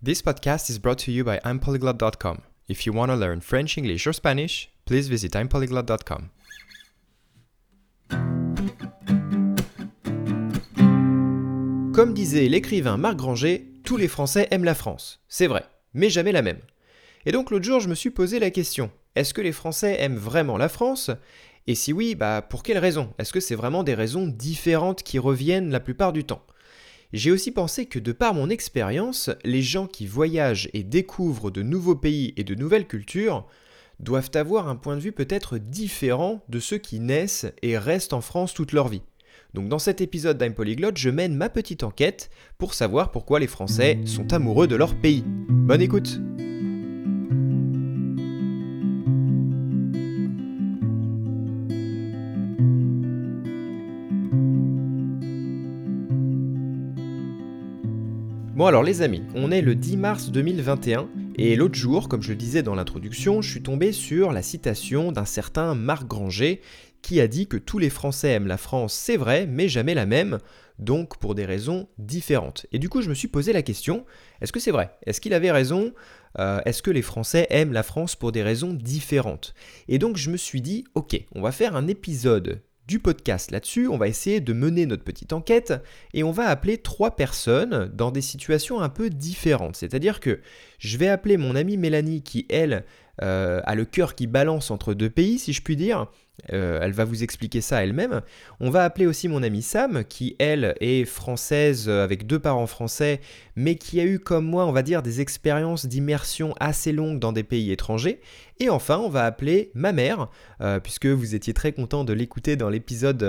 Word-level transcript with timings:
This 0.00 0.22
podcast 0.22 0.70
is 0.70 0.78
brought 0.78 0.98
to 1.06 1.10
you 1.10 1.24
by 1.24 1.40
I'mPolyglot.com. 1.44 2.42
If 2.68 2.86
you 2.86 2.92
want 2.92 3.10
to 3.10 3.16
learn 3.16 3.40
French, 3.40 3.76
English, 3.76 4.06
or 4.06 4.12
Spanish, 4.12 4.70
please 4.84 5.08
visit 5.08 5.34
I'mPolyglot.com. 5.34 6.28
Comme 11.92 12.14
disait 12.14 12.48
l'écrivain 12.48 12.96
Marc 12.96 13.16
Granger, 13.16 13.66
tous 13.82 13.96
les 13.96 14.06
Français 14.06 14.46
aiment 14.52 14.62
la 14.62 14.76
France. 14.76 15.20
C'est 15.26 15.48
vrai, 15.48 15.64
mais 15.94 16.10
jamais 16.10 16.30
la 16.30 16.42
même. 16.42 16.60
Et 17.26 17.32
donc 17.32 17.50
l'autre 17.50 17.64
jour, 17.64 17.80
je 17.80 17.88
me 17.88 17.96
suis 17.96 18.10
posé 18.10 18.38
la 18.38 18.52
question 18.52 18.92
est-ce 19.16 19.34
que 19.34 19.40
les 19.40 19.50
Français 19.50 19.96
aiment 19.98 20.16
vraiment 20.16 20.58
la 20.58 20.68
France? 20.68 21.10
Et 21.66 21.74
si 21.74 21.92
oui, 21.92 22.14
bah 22.14 22.40
pour 22.40 22.62
quelles 22.62 22.78
raisons 22.78 23.12
Est-ce 23.18 23.32
que 23.32 23.40
c'est 23.40 23.56
vraiment 23.56 23.82
des 23.82 23.94
raisons 23.94 24.28
différentes 24.28 25.02
qui 25.02 25.18
reviennent 25.18 25.72
la 25.72 25.80
plupart 25.80 26.12
du 26.12 26.22
temps? 26.22 26.44
J'ai 27.12 27.30
aussi 27.30 27.50
pensé 27.50 27.86
que 27.86 27.98
de 27.98 28.12
par 28.12 28.34
mon 28.34 28.50
expérience, 28.50 29.30
les 29.44 29.62
gens 29.62 29.86
qui 29.86 30.06
voyagent 30.06 30.68
et 30.74 30.82
découvrent 30.82 31.50
de 31.50 31.62
nouveaux 31.62 31.96
pays 31.96 32.34
et 32.36 32.44
de 32.44 32.54
nouvelles 32.54 32.86
cultures 32.86 33.46
doivent 33.98 34.30
avoir 34.34 34.68
un 34.68 34.76
point 34.76 34.96
de 34.96 35.00
vue 35.00 35.12
peut-être 35.12 35.58
différent 35.58 36.44
de 36.48 36.60
ceux 36.60 36.78
qui 36.78 37.00
naissent 37.00 37.46
et 37.62 37.78
restent 37.78 38.12
en 38.12 38.20
France 38.20 38.54
toute 38.54 38.72
leur 38.72 38.88
vie. 38.88 39.02
Donc 39.54 39.68
dans 39.68 39.78
cet 39.78 40.00
épisode 40.00 40.36
d'Im 40.36 40.52
Polyglot, 40.52 40.92
je 40.94 41.08
mène 41.08 41.34
ma 41.34 41.48
petite 41.48 41.82
enquête 41.82 42.30
pour 42.58 42.74
savoir 42.74 43.10
pourquoi 43.10 43.40
les 43.40 43.46
Français 43.46 43.98
sont 44.04 44.32
amoureux 44.34 44.66
de 44.66 44.76
leur 44.76 44.94
pays. 44.94 45.24
Bonne 45.48 45.80
écoute 45.80 46.20
Bon 58.58 58.66
alors 58.66 58.82
les 58.82 59.02
amis, 59.02 59.22
on 59.36 59.52
est 59.52 59.62
le 59.62 59.76
10 59.76 59.96
mars 59.98 60.30
2021 60.30 61.08
et 61.36 61.54
l'autre 61.54 61.76
jour, 61.76 62.08
comme 62.08 62.22
je 62.22 62.30
le 62.30 62.34
disais 62.34 62.64
dans 62.64 62.74
l'introduction, 62.74 63.40
je 63.40 63.48
suis 63.48 63.62
tombé 63.62 63.92
sur 63.92 64.32
la 64.32 64.42
citation 64.42 65.12
d'un 65.12 65.26
certain 65.26 65.76
Marc 65.76 66.08
Granger 66.08 66.60
qui 67.00 67.20
a 67.20 67.28
dit 67.28 67.46
que 67.46 67.56
tous 67.56 67.78
les 67.78 67.88
Français 67.88 68.30
aiment 68.30 68.48
la 68.48 68.56
France, 68.56 68.94
c'est 68.94 69.16
vrai, 69.16 69.46
mais 69.46 69.68
jamais 69.68 69.94
la 69.94 70.06
même, 70.06 70.38
donc 70.80 71.18
pour 71.18 71.36
des 71.36 71.44
raisons 71.44 71.88
différentes. 71.98 72.66
Et 72.72 72.80
du 72.80 72.88
coup, 72.88 73.00
je 73.00 73.08
me 73.08 73.14
suis 73.14 73.28
posé 73.28 73.52
la 73.52 73.62
question, 73.62 74.04
est-ce 74.40 74.50
que 74.50 74.58
c'est 74.58 74.72
vrai? 74.72 74.90
Est-ce 75.06 75.20
qu'il 75.20 75.34
avait 75.34 75.52
raison? 75.52 75.92
Euh, 76.40 76.60
Est-ce 76.64 76.82
que 76.82 76.90
les 76.90 77.02
Français 77.02 77.46
aiment 77.50 77.72
la 77.72 77.84
France 77.84 78.16
pour 78.16 78.32
des 78.32 78.42
raisons 78.42 78.72
différentes? 78.72 79.54
Et 79.86 80.00
donc 80.00 80.16
je 80.16 80.30
me 80.30 80.36
suis 80.36 80.62
dit, 80.62 80.82
ok, 80.96 81.16
on 81.32 81.42
va 81.42 81.52
faire 81.52 81.76
un 81.76 81.86
épisode 81.86 82.60
du 82.88 82.98
podcast 82.98 83.50
là-dessus, 83.50 83.86
on 83.86 83.98
va 83.98 84.08
essayer 84.08 84.40
de 84.40 84.52
mener 84.54 84.86
notre 84.86 85.04
petite 85.04 85.34
enquête 85.34 85.74
et 86.14 86.24
on 86.24 86.32
va 86.32 86.46
appeler 86.46 86.78
trois 86.78 87.14
personnes 87.14 87.92
dans 87.94 88.10
des 88.10 88.22
situations 88.22 88.80
un 88.80 88.88
peu 88.88 89.10
différentes. 89.10 89.76
C'est-à-dire 89.76 90.20
que 90.20 90.40
je 90.78 90.96
vais 90.96 91.08
appeler 91.08 91.36
mon 91.36 91.54
amie 91.54 91.76
Mélanie 91.76 92.22
qui, 92.22 92.46
elle, 92.48 92.84
euh, 93.22 93.60
a 93.64 93.74
le 93.74 93.84
cœur 93.84 94.14
qui 94.14 94.26
balance 94.26 94.70
entre 94.70 94.94
deux 94.94 95.10
pays, 95.10 95.38
si 95.38 95.52
je 95.52 95.60
puis 95.60 95.76
dire, 95.76 96.06
euh, 96.52 96.78
elle 96.82 96.92
va 96.92 97.04
vous 97.04 97.22
expliquer 97.22 97.60
ça 97.60 97.82
elle-même. 97.82 98.20
On 98.60 98.70
va 98.70 98.84
appeler 98.84 99.06
aussi 99.06 99.28
mon 99.28 99.42
amie 99.42 99.62
Sam, 99.62 100.04
qui 100.04 100.36
elle 100.38 100.74
est 100.80 101.04
française 101.04 101.88
euh, 101.88 102.04
avec 102.04 102.26
deux 102.26 102.38
parents 102.38 102.66
français, 102.66 103.20
mais 103.56 103.76
qui 103.76 104.00
a 104.00 104.04
eu 104.04 104.18
comme 104.18 104.46
moi, 104.46 104.66
on 104.66 104.72
va 104.72 104.82
dire, 104.82 105.02
des 105.02 105.20
expériences 105.20 105.86
d'immersion 105.86 106.54
assez 106.60 106.92
longues 106.92 107.18
dans 107.18 107.32
des 107.32 107.42
pays 107.42 107.72
étrangers. 107.72 108.20
Et 108.60 108.70
enfin, 108.70 108.98
on 108.98 109.08
va 109.08 109.24
appeler 109.24 109.70
ma 109.74 109.92
mère, 109.92 110.28
euh, 110.60 110.80
puisque 110.80 111.06
vous 111.06 111.34
étiez 111.34 111.54
très 111.54 111.72
content 111.72 112.04
de 112.04 112.12
l'écouter 112.12 112.56
dans 112.56 112.68
l'épisode 112.68 113.24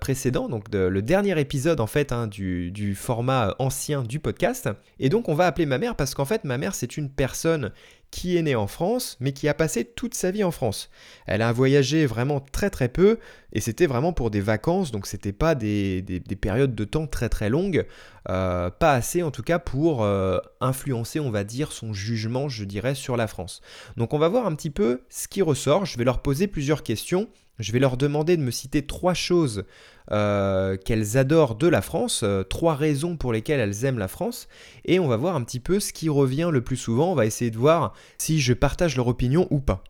précédent, 0.00 0.48
donc 0.48 0.66
le 0.72 1.02
dernier 1.02 1.38
épisode 1.40 1.80
en 1.80 1.86
fait 1.86 2.12
hein, 2.12 2.26
du, 2.26 2.70
du 2.70 2.94
format 2.94 3.56
ancien 3.58 4.02
du 4.02 4.20
podcast. 4.20 4.68
Et 5.00 5.08
donc 5.08 5.28
on 5.28 5.34
va 5.34 5.46
appeler 5.46 5.66
ma 5.66 5.78
mère 5.78 5.96
parce 5.96 6.14
qu'en 6.14 6.24
fait 6.24 6.44
ma 6.44 6.58
mère 6.58 6.74
c'est 6.74 6.96
une 6.96 7.10
personne 7.10 7.72
qui 8.10 8.36
est 8.36 8.42
née 8.42 8.54
en 8.54 8.66
France, 8.66 9.16
mais 9.20 9.32
qui 9.32 9.48
a 9.48 9.54
passé 9.54 9.84
toute 9.84 10.14
sa 10.14 10.30
vie 10.30 10.44
en 10.44 10.50
France. 10.50 10.90
Elle 11.26 11.42
a 11.42 11.52
voyagé 11.52 12.06
vraiment 12.06 12.40
très 12.50 12.70
très 12.70 12.88
peu, 12.88 13.18
et 13.52 13.60
c'était 13.60 13.86
vraiment 13.86 14.12
pour 14.12 14.30
des 14.30 14.40
vacances, 14.40 14.90
donc 14.90 15.06
c'était 15.06 15.32
pas 15.32 15.54
des, 15.54 16.04
périodes 16.40 16.74
de 16.74 16.84
temps 16.84 17.06
très 17.06 17.28
très 17.28 17.48
longues, 17.48 17.86
euh, 18.28 18.70
pas 18.70 18.92
assez 18.92 19.22
en 19.22 19.30
tout 19.30 19.42
cas 19.42 19.58
pour 19.58 20.02
euh, 20.02 20.38
influencer, 20.60 21.20
on 21.20 21.30
va 21.30 21.44
dire, 21.44 21.72
son 21.72 21.92
jugement, 21.92 22.48
je 22.48 22.64
dirais, 22.64 22.94
sur 22.94 23.16
la 23.16 23.26
France. 23.26 23.60
Donc 23.96 24.14
on 24.14 24.18
va 24.18 24.28
voir 24.28 24.46
un 24.46 24.54
petit 24.54 24.70
peu 24.70 25.02
ce 25.08 25.28
qui 25.28 25.42
ressort, 25.42 25.86
je 25.86 25.96
vais 25.98 26.04
leur 26.04 26.20
poser 26.20 26.46
plusieurs 26.46 26.82
questions, 26.82 27.28
je 27.58 27.72
vais 27.72 27.78
leur 27.78 27.96
demander 27.96 28.36
de 28.36 28.42
me 28.42 28.50
citer 28.50 28.86
trois 28.86 29.14
choses 29.14 29.64
euh, 30.12 30.76
qu'elles 30.76 31.16
adorent 31.16 31.56
de 31.56 31.66
la 31.66 31.82
France, 31.82 32.24
trois 32.48 32.74
raisons 32.74 33.16
pour 33.16 33.32
lesquelles 33.32 33.60
elles 33.60 33.84
aiment 33.84 33.98
la 33.98 34.08
France, 34.08 34.48
et 34.84 34.98
on 34.98 35.08
va 35.08 35.16
voir 35.16 35.36
un 35.36 35.42
petit 35.42 35.60
peu 35.60 35.80
ce 35.80 35.92
qui 35.92 36.08
revient 36.08 36.50
le 36.52 36.62
plus 36.62 36.76
souvent, 36.76 37.12
on 37.12 37.14
va 37.14 37.26
essayer 37.26 37.50
de 37.50 37.58
voir 37.58 37.94
si 38.18 38.40
je 38.40 38.52
partage 38.52 38.96
leur 38.96 39.08
opinion 39.08 39.48
ou 39.50 39.60
pas. 39.60 39.82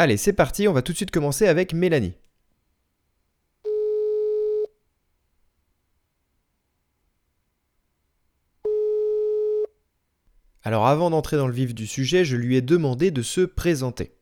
Allez, 0.00 0.16
c'est 0.16 0.32
parti, 0.32 0.68
on 0.68 0.72
va 0.72 0.80
tout 0.80 0.92
de 0.92 0.96
suite 0.96 1.10
commencer 1.10 1.48
avec 1.48 1.72
Mélanie. 1.72 2.14
Alors 10.62 10.86
avant 10.86 11.10
d'entrer 11.10 11.36
dans 11.36 11.48
le 11.48 11.52
vif 11.52 11.74
du 11.74 11.88
sujet, 11.88 12.24
je 12.24 12.36
lui 12.36 12.56
ai 12.56 12.60
demandé 12.60 13.10
de 13.10 13.22
se 13.22 13.40
présenter. 13.40 14.14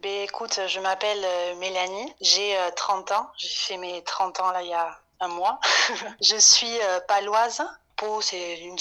Ben, 0.00 0.22
écoute, 0.22 0.60
je 0.68 0.78
m'appelle 0.78 1.24
euh, 1.24 1.56
Mélanie, 1.56 2.14
j'ai 2.20 2.56
30 2.76 3.10
euh, 3.10 3.14
ans, 3.16 3.26
j'ai 3.36 3.48
fait 3.48 3.76
mes 3.76 4.04
30 4.04 4.38
ans 4.38 4.52
là 4.52 4.62
il 4.62 4.68
y 4.68 4.72
a 4.72 5.00
un 5.18 5.28
mois. 5.28 5.58
je 6.22 6.36
suis 6.36 6.78
euh, 6.82 7.00
paloise. 7.08 7.60
Pau, 7.96 8.20
c'est 8.20 8.58
une, 8.58 8.76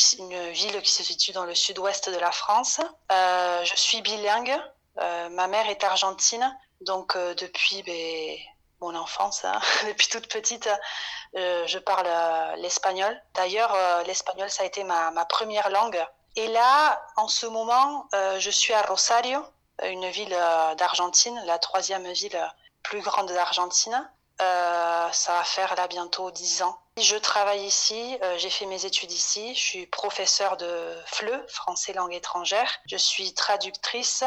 ville 0.52 0.82
qui 0.84 0.92
se 0.92 1.02
situe 1.02 1.32
dans 1.32 1.46
le 1.46 1.56
sud-ouest 1.56 2.12
de 2.12 2.20
la 2.20 2.32
France. 2.32 2.80
je 3.10 3.74
suis 3.76 4.04
bilingue. 4.04 4.56
Ma 4.98 5.48
mère 5.48 5.70
est 5.70 5.84
argentine, 5.84 6.58
donc 6.82 7.18
depuis 7.18 7.84
ben, 7.84 8.38
mon 8.82 8.96
enfance, 8.96 9.46
hein, 9.46 9.60
depuis 9.88 10.08
toute 10.10 10.28
petite, 10.28 10.70
je 11.34 11.78
parle 11.80 12.08
l'espagnol. 12.60 13.20
D'ailleurs, 13.34 13.76
l'espagnol, 14.06 14.50
ça 14.50 14.64
a 14.64 14.66
été 14.66 14.84
ma, 14.84 15.26
première 15.26 15.70
langue. 15.70 16.06
Et 16.36 16.48
là, 16.48 17.02
en 17.16 17.28
ce 17.28 17.46
moment, 17.46 18.08
je 18.38 18.50
suis 18.50 18.74
à 18.74 18.82
Rosario, 18.84 19.44
une 19.82 20.10
ville 20.10 20.34
euh, 20.34 20.76
d'Argentine, 20.76 21.42
la 21.46 21.58
troisième 21.58 22.12
ville 22.12 22.40
plus 22.84 23.02
grande 23.02 23.32
d'Argentine. 23.32 24.10
Euh, 24.42 25.12
ça 25.12 25.34
va 25.34 25.44
faire 25.44 25.76
là 25.76 25.88
bientôt 25.88 26.32
10 26.32 26.64
ans. 26.64 26.78
Je 26.98 27.16
travaille 27.16 27.64
ici, 27.64 28.18
euh, 28.24 28.38
j'ai 28.38 28.50
fait 28.50 28.66
mes 28.66 28.86
études 28.86 29.12
ici, 29.12 29.56
je 29.56 29.62
suis 29.62 29.88
professeur 29.88 30.58
de 30.58 30.96
FLE, 31.06 31.46
français 31.50 31.94
langue 31.94 32.14
étrangère. 32.14 32.70
Je 32.86 32.98
suis 32.98 33.34
traductrice 33.34 34.24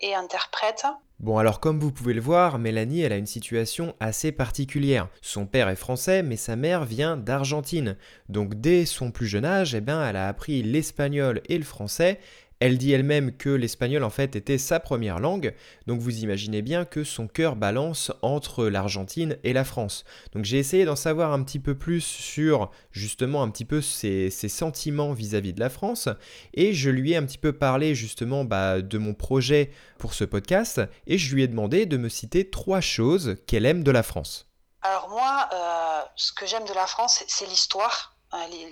et 0.00 0.14
interprète. 0.14 0.84
Bon 1.18 1.38
alors 1.38 1.60
comme 1.60 1.80
vous 1.80 1.92
pouvez 1.92 2.12
le 2.12 2.20
voir, 2.20 2.58
Mélanie 2.58 3.00
elle 3.00 3.12
a 3.12 3.16
une 3.16 3.26
situation 3.26 3.94
assez 4.00 4.32
particulière. 4.32 5.08
Son 5.22 5.46
père 5.46 5.70
est 5.70 5.76
français 5.76 6.22
mais 6.22 6.36
sa 6.36 6.56
mère 6.56 6.84
vient 6.84 7.16
d'Argentine. 7.16 7.96
Donc 8.28 8.54
dès 8.54 8.84
son 8.84 9.10
plus 9.10 9.26
jeune 9.26 9.46
âge, 9.46 9.74
eh 9.74 9.80
ben, 9.80 10.06
elle 10.06 10.16
a 10.16 10.28
appris 10.28 10.62
l'espagnol 10.62 11.40
et 11.48 11.56
le 11.56 11.64
français 11.64 12.20
elle 12.60 12.78
dit 12.78 12.92
elle-même 12.92 13.36
que 13.36 13.50
l'espagnol 13.50 14.02
en 14.02 14.10
fait 14.10 14.34
était 14.34 14.58
sa 14.58 14.80
première 14.80 15.18
langue, 15.18 15.54
donc 15.86 16.00
vous 16.00 16.18
imaginez 16.20 16.62
bien 16.62 16.84
que 16.84 17.04
son 17.04 17.28
cœur 17.28 17.54
balance 17.54 18.12
entre 18.22 18.66
l'Argentine 18.66 19.36
et 19.44 19.52
la 19.52 19.64
France. 19.64 20.04
Donc 20.32 20.44
j'ai 20.44 20.58
essayé 20.58 20.84
d'en 20.84 20.96
savoir 20.96 21.32
un 21.32 21.42
petit 21.42 21.58
peu 21.58 21.76
plus 21.76 22.00
sur 22.00 22.70
justement 22.90 23.42
un 23.42 23.50
petit 23.50 23.64
peu 23.64 23.80
ses, 23.82 24.30
sentiments 24.30 25.12
vis-à-vis 25.12 25.52
de 25.52 25.60
la 25.60 25.68
France, 25.68 26.08
et 26.54 26.72
je 26.72 26.90
lui 26.90 27.12
ai 27.12 27.16
un 27.16 27.24
petit 27.24 27.38
peu 27.38 27.52
parlé 27.52 27.94
justement 27.94 28.44
bah, 28.44 28.80
de 28.80 28.98
mon 28.98 29.12
projet 29.12 29.70
pour 29.98 30.14
ce 30.14 30.24
podcast, 30.24 30.80
et 31.06 31.18
je 31.18 31.34
lui 31.34 31.42
ai 31.42 31.48
demandé 31.48 31.84
de 31.84 31.96
me 31.96 32.08
citer 32.08 32.48
trois 32.48 32.80
choses 32.80 33.36
qu'elle 33.46 33.66
aime 33.66 33.82
de 33.82 33.90
la 33.90 34.02
France. 34.02 34.48
Alors 34.82 35.08
moi, 35.10 35.48
euh, 35.52 36.00
ce 36.16 36.32
que 36.32 36.46
j'aime 36.46 36.64
de 36.64 36.74
la 36.74 36.86
France, 36.86 37.24
c'est 37.26 37.46
l'histoire 37.46 38.15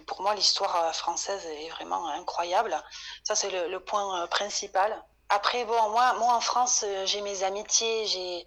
pour 0.06 0.22
moi, 0.22 0.34
l'histoire 0.34 0.76
euh, 0.76 0.92
française 0.92 1.44
est 1.47 1.70
vraiment 1.70 2.09
incroyable. 2.09 2.76
Ça, 3.22 3.34
c'est 3.34 3.50
le, 3.50 3.81
point 3.81 4.22
euh, 4.22 4.26
principal. 4.26 5.03
Après, 5.28 5.65
bon, 5.65 5.91
moi, 5.91 6.15
moi 6.15 6.34
en 6.34 6.41
France, 6.41 6.84
j'ai 7.06 7.21
mes 7.22 7.42
amitiés, 7.42 8.06
j'ai 8.06 8.47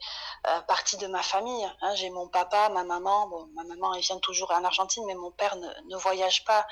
partie 0.68 0.95
de 0.98 1.07
ma 1.07 1.24
famille. 1.24 1.68
Hein. 1.81 1.95
j'ai 1.95 2.09
mon 2.12 2.27
papa, 2.27 2.69
ma 2.69 2.83
maman. 2.83 3.27
Bon, 3.27 3.50
ma 3.56 3.63
maman, 3.63 3.94
elle 3.95 4.01
vient 4.01 4.19
toujours 4.19 4.51
en 4.51 4.63
Argentine, 4.63 5.04
mais 5.07 5.15
mon 5.15 5.31
père 5.31 5.56
ne 5.56 5.98
voyage 5.98 6.45
pas. 6.45 6.65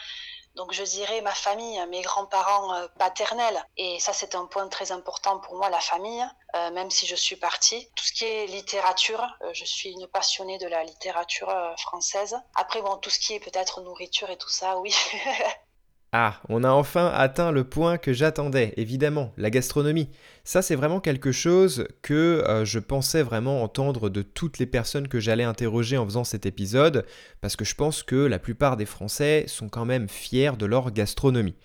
Donc 0.55 0.71
je 0.71 0.83
dirais 0.83 1.21
ma 1.21 1.33
famille, 1.33 1.83
mes 1.87 2.01
grands-parents 2.01 2.73
euh, 2.75 2.87
paternels. 2.97 3.61
Et 3.77 3.99
ça 3.99 4.13
c'est 4.13 4.35
un 4.35 4.45
point 4.45 4.67
très 4.67 4.91
important 4.91 5.39
pour 5.39 5.55
moi, 5.55 5.69
la 5.69 5.79
famille, 5.79 6.25
euh, 6.55 6.71
même 6.71 6.89
si 6.89 7.05
je 7.05 7.15
suis 7.15 7.35
partie. 7.35 7.89
Tout 7.95 8.05
ce 8.05 8.13
qui 8.13 8.25
est 8.25 8.47
littérature, 8.47 9.25
euh, 9.41 9.51
je 9.53 9.65
suis 9.65 9.91
une 9.91 10.07
passionnée 10.07 10.57
de 10.57 10.67
la 10.67 10.83
littérature 10.83 11.53
française. 11.77 12.37
Après 12.55 12.81
bon, 12.81 12.97
tout 12.97 13.09
ce 13.09 13.19
qui 13.19 13.33
est 13.33 13.39
peut-être 13.39 13.81
nourriture 13.81 14.29
et 14.29 14.37
tout 14.37 14.49
ça, 14.49 14.77
oui. 14.77 14.95
Ah, 16.11 16.41
on 16.47 16.63
a 16.63 16.69
enfin 16.69 17.11
atteint 17.13 17.51
le 17.51 17.65
point 17.65 17.97
que 17.97 18.13
j'attendais, 18.13 18.73
évidemment, 18.77 19.33
la 19.35 19.49
gastronomie. 19.49 20.09
Ça, 20.45 20.61
c'est 20.61 20.75
vraiment 20.75 21.01
quelque 21.01 21.33
chose 21.33 21.87
que 22.01 22.41
euh, 22.47 22.63
je 22.63 22.79
pensais 22.79 23.21
vraiment 23.21 23.63
entendre 23.63 24.09
de 24.09 24.21
toutes 24.21 24.57
les 24.57 24.65
personnes 24.65 25.09
que 25.09 25.19
j'allais 25.19 25.43
interroger 25.43 25.97
en 25.97 26.05
faisant 26.05 26.23
cet 26.23 26.45
épisode, 26.45 27.05
parce 27.41 27.57
que 27.57 27.65
je 27.65 27.75
pense 27.75 28.01
que 28.01 28.15
la 28.15 28.39
plupart 28.39 28.77
des 28.77 28.85
Français 28.85 29.43
sont 29.47 29.67
quand 29.67 29.85
même 29.85 30.07
fiers 30.07 30.55
de 30.57 30.65
leur 30.65 30.91
gastronomie. 30.91 31.55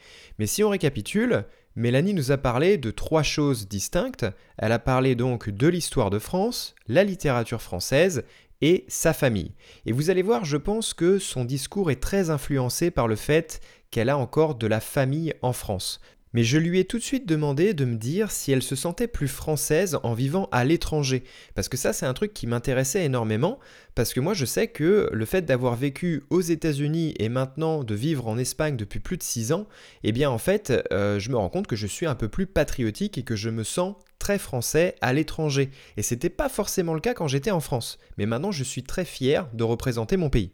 Mais 0.40 0.46
si 0.46 0.64
on 0.64 0.70
récapitule, 0.70 1.44
Mélanie 1.76 2.14
nous 2.14 2.32
a 2.32 2.37
parlé 2.37 2.76
de 2.76 2.90
trois 2.90 3.22
choses 3.22 3.69
distinctes. 3.69 4.26
Elle 4.58 4.72
a 4.72 4.81
parlé 4.81 5.14
donc 5.14 5.48
de 5.48 5.69
l'histoire 5.69 6.10
de 6.10 6.19
France, 6.19 6.75
la 6.88 7.04
littérature 7.04 7.62
française 7.62 8.25
et 8.62 8.85
sa 8.89 9.12
famille. 9.12 9.53
Et 9.87 9.93
vous 9.93 10.11
allez 10.11 10.23
voir, 10.23 10.45
je 10.45 10.57
pense 10.57 10.95
que 10.95 11.19
son 11.19 11.45
discours 11.45 11.91
est 11.91 12.01
très 12.01 12.31
influencé 12.31 12.91
par 12.91 13.09
le 13.09 13.17
fait 13.17 13.61
qu'elle 13.91 14.09
a 14.09 14.19
encore 14.19 14.55
de 14.55 14.67
la 14.67 14.81
famille 14.81 15.35
en 15.43 15.53
France. 15.53 16.01
Mais 16.33 16.45
je 16.45 16.59
lui 16.59 16.79
ai 16.79 16.85
tout 16.85 16.99
de 16.99 17.03
suite 17.03 17.27
demandé 17.27 17.75
de 17.75 17.85
me 17.85 17.97
dire 17.97 18.31
si 18.31 18.53
elle 18.53 18.62
se 18.62 18.77
sentait 18.77 19.09
plus 19.09 19.27
française 19.27 19.99
en 20.05 20.15
vivant 20.15 20.49
à 20.53 20.65
l'étranger. 20.65 21.25
Parce 21.57 21.69
que 21.69 21.77
ça, 21.77 21.93
c'est 21.93 22.07
un 22.07 22.15
truc 22.15 22.33
qui 22.33 22.47
m'intéressait 22.47 23.05
énormément. 23.05 23.59
Parce 23.97 24.15
que 24.15 24.21
moi, 24.21 24.33
je 24.33 24.45
sais 24.45 24.69
que 24.69 25.11
le 25.12 25.25
fait 25.25 25.43
d'avoir 25.43 25.75
vécu 25.75 26.23
aux 26.31 26.41
États-Unis 26.41 27.15
et 27.19 27.29
maintenant 27.29 27.83
de 27.83 27.95
vivre 27.95 28.29
en 28.29 28.39
Espagne 28.39 28.77
depuis 28.77 29.01
plus 29.01 29.17
de 29.17 29.25
6 29.25 29.53
ans, 29.53 29.67
eh 30.05 30.12
bien, 30.12 30.31
en 30.31 30.39
fait, 30.39 30.73
euh, 30.93 31.19
je 31.19 31.31
me 31.31 31.37
rends 31.37 31.49
compte 31.49 31.67
que 31.67 31.77
je 31.77 31.89
suis 31.89 32.07
un 32.07 32.15
peu 32.15 32.29
plus 32.29 32.47
patriotique 32.47 33.19
et 33.19 33.25
que 33.25 33.35
je 33.35 33.51
me 33.51 33.65
sens 33.65 33.97
très 34.20 34.38
français 34.38 34.94
à 35.00 35.12
l'étranger. 35.12 35.72
Et 35.96 36.05
c'était 36.05 36.31
pas 36.31 36.49
forcément 36.49 36.94
le 36.94 37.00
cas 37.00 37.14
quand 37.14 37.26
j'étais 37.26 37.50
en 37.50 37.58
France. 37.58 37.99
Mais 38.19 38.26
maintenant, 38.26 38.52
je 38.52 38.62
suis 38.62 38.84
très 38.84 39.05
fier 39.05 39.49
de 39.52 39.64
représenter 39.64 40.17
mon 40.17 40.31
pays. 40.31 40.52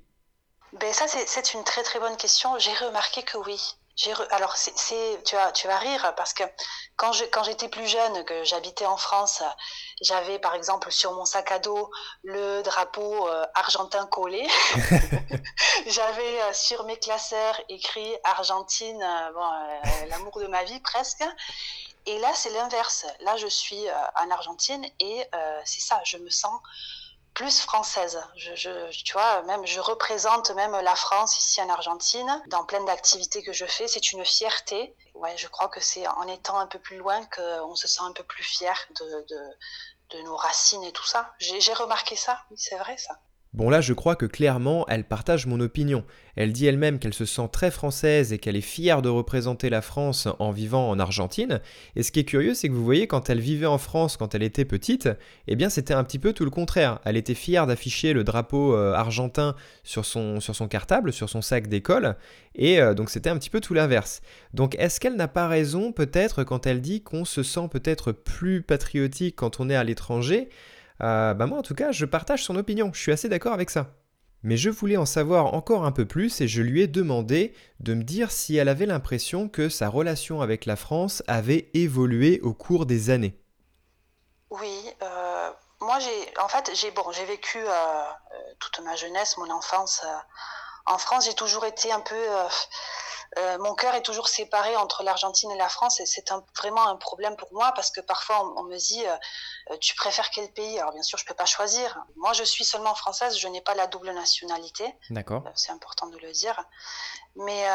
Ben 0.81 0.93
ça, 0.93 1.05
c'est 1.09 1.55
une 1.55 1.65
très 1.65 1.83
très 1.83 2.01
bonne 2.01 2.17
question. 2.17 2.59
J'ai 2.59 2.73
remarqué 2.73 3.23
que 3.23 3.37
oui. 3.37 3.77
Alors, 4.31 4.57
c'est, 4.57 5.23
tu, 5.25 5.37
vas, 5.37 5.53
tu 5.53 5.67
vas 5.67 5.79
rire 5.79 6.13
parce 6.17 6.35
que 6.35 6.43
quand, 6.97 7.13
je, 7.13 7.25
quand 7.25 7.43
j'étais 7.45 7.69
plus 7.69 7.87
jeune, 7.87 8.25
que 8.25 8.45
j'habitais 8.45 8.85
en 8.85 8.99
France, 8.99 9.43
j'avais 10.03 10.39
par 10.39 10.55
exemple 10.55 10.93
sur 10.93 11.13
mon 11.13 11.25
sac 11.25 11.51
à 11.51 11.59
dos 11.59 11.91
le 12.23 12.61
drapeau 12.63 13.27
euh, 13.27 13.47
argentin 13.55 14.07
collé. 14.07 14.47
j'avais 15.87 16.43
euh, 16.43 16.53
sur 16.53 16.85
mes 16.85 16.99
classeurs 16.99 17.59
écrit 17.71 18.15
Argentine, 18.25 19.03
euh, 19.03 19.33
bon, 19.33 19.49
l'amour 20.11 20.41
de 20.41 20.47
ma 20.47 20.63
vie 20.65 20.81
presque. 20.81 21.25
Et 22.07 22.19
là, 22.19 22.33
c'est 22.35 22.51
l'inverse. 22.51 23.07
Là, 23.21 23.37
je 23.37 23.47
suis 23.47 23.85
en 24.21 24.31
Argentine 24.31 24.85
et 25.01 25.29
c'est 25.65 25.81
ça, 25.81 26.01
je 26.05 26.19
me 26.19 26.31
sens 26.31 26.61
plus 27.37 27.61
française. 27.61 28.19
Je, 28.37 28.91
tu 29.03 29.13
vois, 29.13 29.43
même 29.43 29.65
je 29.67 29.79
représente 29.79 30.51
même 30.53 30.73
la 30.73 30.97
France 30.97 31.39
ici 31.39 31.61
en 31.61 31.69
Argentine 31.69 32.43
dans 32.47 32.65
plein 32.65 32.83
d'activités 32.85 33.43
que 33.43 33.53
je 33.53 33.67
fais. 33.67 33.87
C'est 33.87 34.13
une 34.13 34.25
fierté. 34.25 34.97
Ouais, 35.15 35.37
je 35.37 35.47
crois 35.47 35.69
que 35.69 35.81
c'est 35.81 36.07
en 36.09 36.27
étant 36.29 36.59
un 36.59 36.67
peu 36.67 36.79
plus 36.79 36.97
loin 36.97 37.25
qu'on 37.27 37.75
se 37.75 37.89
sent 37.89 38.03
un 38.03 38.13
peu 38.13 38.25
plus 38.25 38.43
fier 38.43 38.75
de, 38.99 39.27
de, 39.29 39.57
de 40.17 40.23
nos 40.23 40.37
racines 40.37 40.83
et 40.85 40.93
tout 40.93 41.05
ça. 41.05 41.35
J'ai 41.39 41.75
remarqué 41.75 42.17
ça. 42.17 42.41
Oui, 42.51 42.57
c'est 42.59 42.77
vrai 42.77 42.97
ça. 42.97 43.21
Bon 43.57 43.71
là 43.71 43.81
je 43.81 43.95
crois 43.95 44.17
que 44.17 44.27
clairement 44.27 44.85
elle 44.87 45.05
partage 45.05 45.47
mon 45.47 45.61
opinion. 45.61 46.05
Elle 46.37 46.53
dit 46.53 46.67
elle-même 46.67 46.99
qu'elle 46.99 47.15
se 47.15 47.25
sent 47.25 47.49
très 47.51 47.71
française 47.71 48.35
et 48.35 48.39
qu'elle 48.39 48.55
est 48.55 48.61
fière 48.61 49.01
de 49.01 49.09
représenter 49.09 49.71
la 49.71 49.81
France 49.81 50.29
en 50.39 50.51
vivant 50.51 50.91
en 50.91 50.99
Argentine. 50.99 51.63
Et 51.97 52.03
ce 52.03 52.13
qui 52.13 52.21
est 52.21 52.25
curieux 52.25 52.53
c'est 52.53 52.69
que 52.69 52.75
vous 52.75 52.85
voyez 52.85 53.07
quand 53.07 53.31
elle 53.31 53.41
vivait 53.41 53.65
en 53.65 53.79
France 53.79 54.19
quand 54.19 54.35
elle 54.35 54.43
était 54.43 54.67
petite, 54.67 55.09
eh 55.49 55.57
bien 55.57 55.71
c'était 55.71 55.95
un 55.95 56.05
petit 56.05 56.19
peu 56.19 56.35
tout 56.35 56.45
le 56.45 56.51
contraire. 56.51 56.99
Elle 57.07 57.17
était 57.17 57.33
fière 57.33 57.67
d'afficher 57.67 58.13
le 58.13 58.25
drapeau 58.25 58.77
euh, 58.77 58.93
argentin 58.93 59.55
sur 59.85 60.05
son, 60.05 60.39
cartable, 60.69 61.11
sur 61.11 61.31
son 61.31 61.41
sac 61.41 61.67
d'école. 61.67 62.17
Et 62.57 62.79
euh, 62.79 62.93
donc 62.93 63.09
c'était 63.09 63.31
un 63.31 63.39
petit 63.39 63.49
peu 63.49 63.63
tout 63.63 63.73
l'inverse. 63.73 64.21
Donc 64.53 64.77
est-ce 64.79 65.01
qu'elle 65.01 65.17
n'a 65.17 65.29
pas 65.29 65.49
raison 65.49 65.93
peut-être 65.93 66.45
quand 66.45 66.67
elle 66.67 66.83
dit 66.83 67.01
qu'on 67.01 67.25
se 67.25 67.43
sent 67.43 67.69
peut-être 67.71 68.13
plus 68.13 68.61
patriotique 68.61 69.37
quand 69.37 69.61
on 69.61 69.71
est 69.71 69.77
à 69.77 69.85
l'étranger? 69.85 70.51
Euh, 71.03 71.35
bah 71.35 71.47
moi 71.47 71.59
en 71.59 71.63
tout 71.63 71.75
cas, 71.75 71.93
je 71.93 72.05
partage 72.05 72.45
son 72.45 72.57
opinion, 72.57 72.91
je 72.93 73.01
suis 73.01 73.13
assez 73.13 73.29
d'accord 73.29 73.53
avec 73.53 73.71
ça. 73.71 73.95
Mais 74.43 74.57
je 74.57 74.71
voulais 74.71 74.97
en 74.97 75.07
savoir 75.07 75.55
encore 75.55 75.85
un 75.85 75.93
peu 75.93 76.07
plus 76.07 76.41
et 76.41 76.49
je 76.49 76.63
lui 76.63 76.83
ai 76.83 76.87
demandé 76.87 77.55
de 77.81 77.95
me 77.95 78.05
dire 78.05 78.31
si 78.31 78.57
elle 78.57 78.69
avait 78.69 78.87
l'impression 78.87 79.49
que 79.49 79.69
sa 79.69 79.89
relation 79.89 80.41
avec 80.41 80.67
la 80.67 80.77
France 80.77 81.23
avait 81.27 81.71
évolué 81.75 82.41
au 82.43 82.53
cours 82.53 82.87
des 82.87 83.11
années. 83.11 83.41
Oui, 84.51 84.89
euh, 85.03 85.51
moi 85.81 85.99
j'ai, 85.99 86.39
en 86.41 86.49
fait, 86.49 86.71
j'ai 86.75 86.91
bon, 86.93 87.11
j'ai 87.13 87.25
vécu 87.25 87.59
euh, 87.59 88.05
toute 88.61 88.81
ma 88.85 88.95
jeunesse, 88.95 89.37
mon 89.39 89.51
enfance 89.51 90.05
en 90.85 90.99
France. 90.99 91.25
J'ai 91.25 91.35
toujours 91.35 91.65
été 91.65 91.91
un 91.91 92.01
peu 92.01 92.15
euh, 93.39 93.59
mon 93.59 93.75
cœur 93.75 93.95
est 93.95 94.03
toujours 94.03 94.29
séparé 94.29 94.77
entre 94.77 95.03
l'Argentine 95.03 95.51
et 95.51 95.59
la 95.59 95.69
France 95.69 96.01
et 96.01 96.07
c'est 96.07 96.33
vraiment 96.57 96.89
un 96.89 96.97
problème 96.97 97.37
pour 97.37 97.53
moi 97.53 97.73
parce 97.73 97.91
que 97.91 98.01
parfois 98.01 98.55
on, 98.57 98.63
me 98.63 98.77
dit 98.79 99.07
euh, 99.07 99.15
euh, 99.71 99.77
tu 99.79 99.95
préfères 99.95 100.31
quel 100.31 100.51
pays? 100.53 100.79
Alors 100.79 100.93
bien 100.93 101.03
sûr 101.03 101.19
je 101.19 101.27
peux 101.27 101.35
pas 101.35 101.45
choisir. 101.45 102.03
Moi 102.17 102.33
je 102.33 102.45
suis 102.45 102.65
seulement 102.65 102.95
française, 102.95 103.37
je 103.37 103.49
n'ai 103.49 103.61
pas 103.61 103.75
la 103.75 103.87
double 103.89 104.11
nationalité. 104.13 104.95
D'accord. 105.11 105.43
c'est 105.55 105.73
important 105.73 106.07
de 106.07 106.19
le 106.19 106.33
dire. 106.33 106.65
Mais 107.35 107.67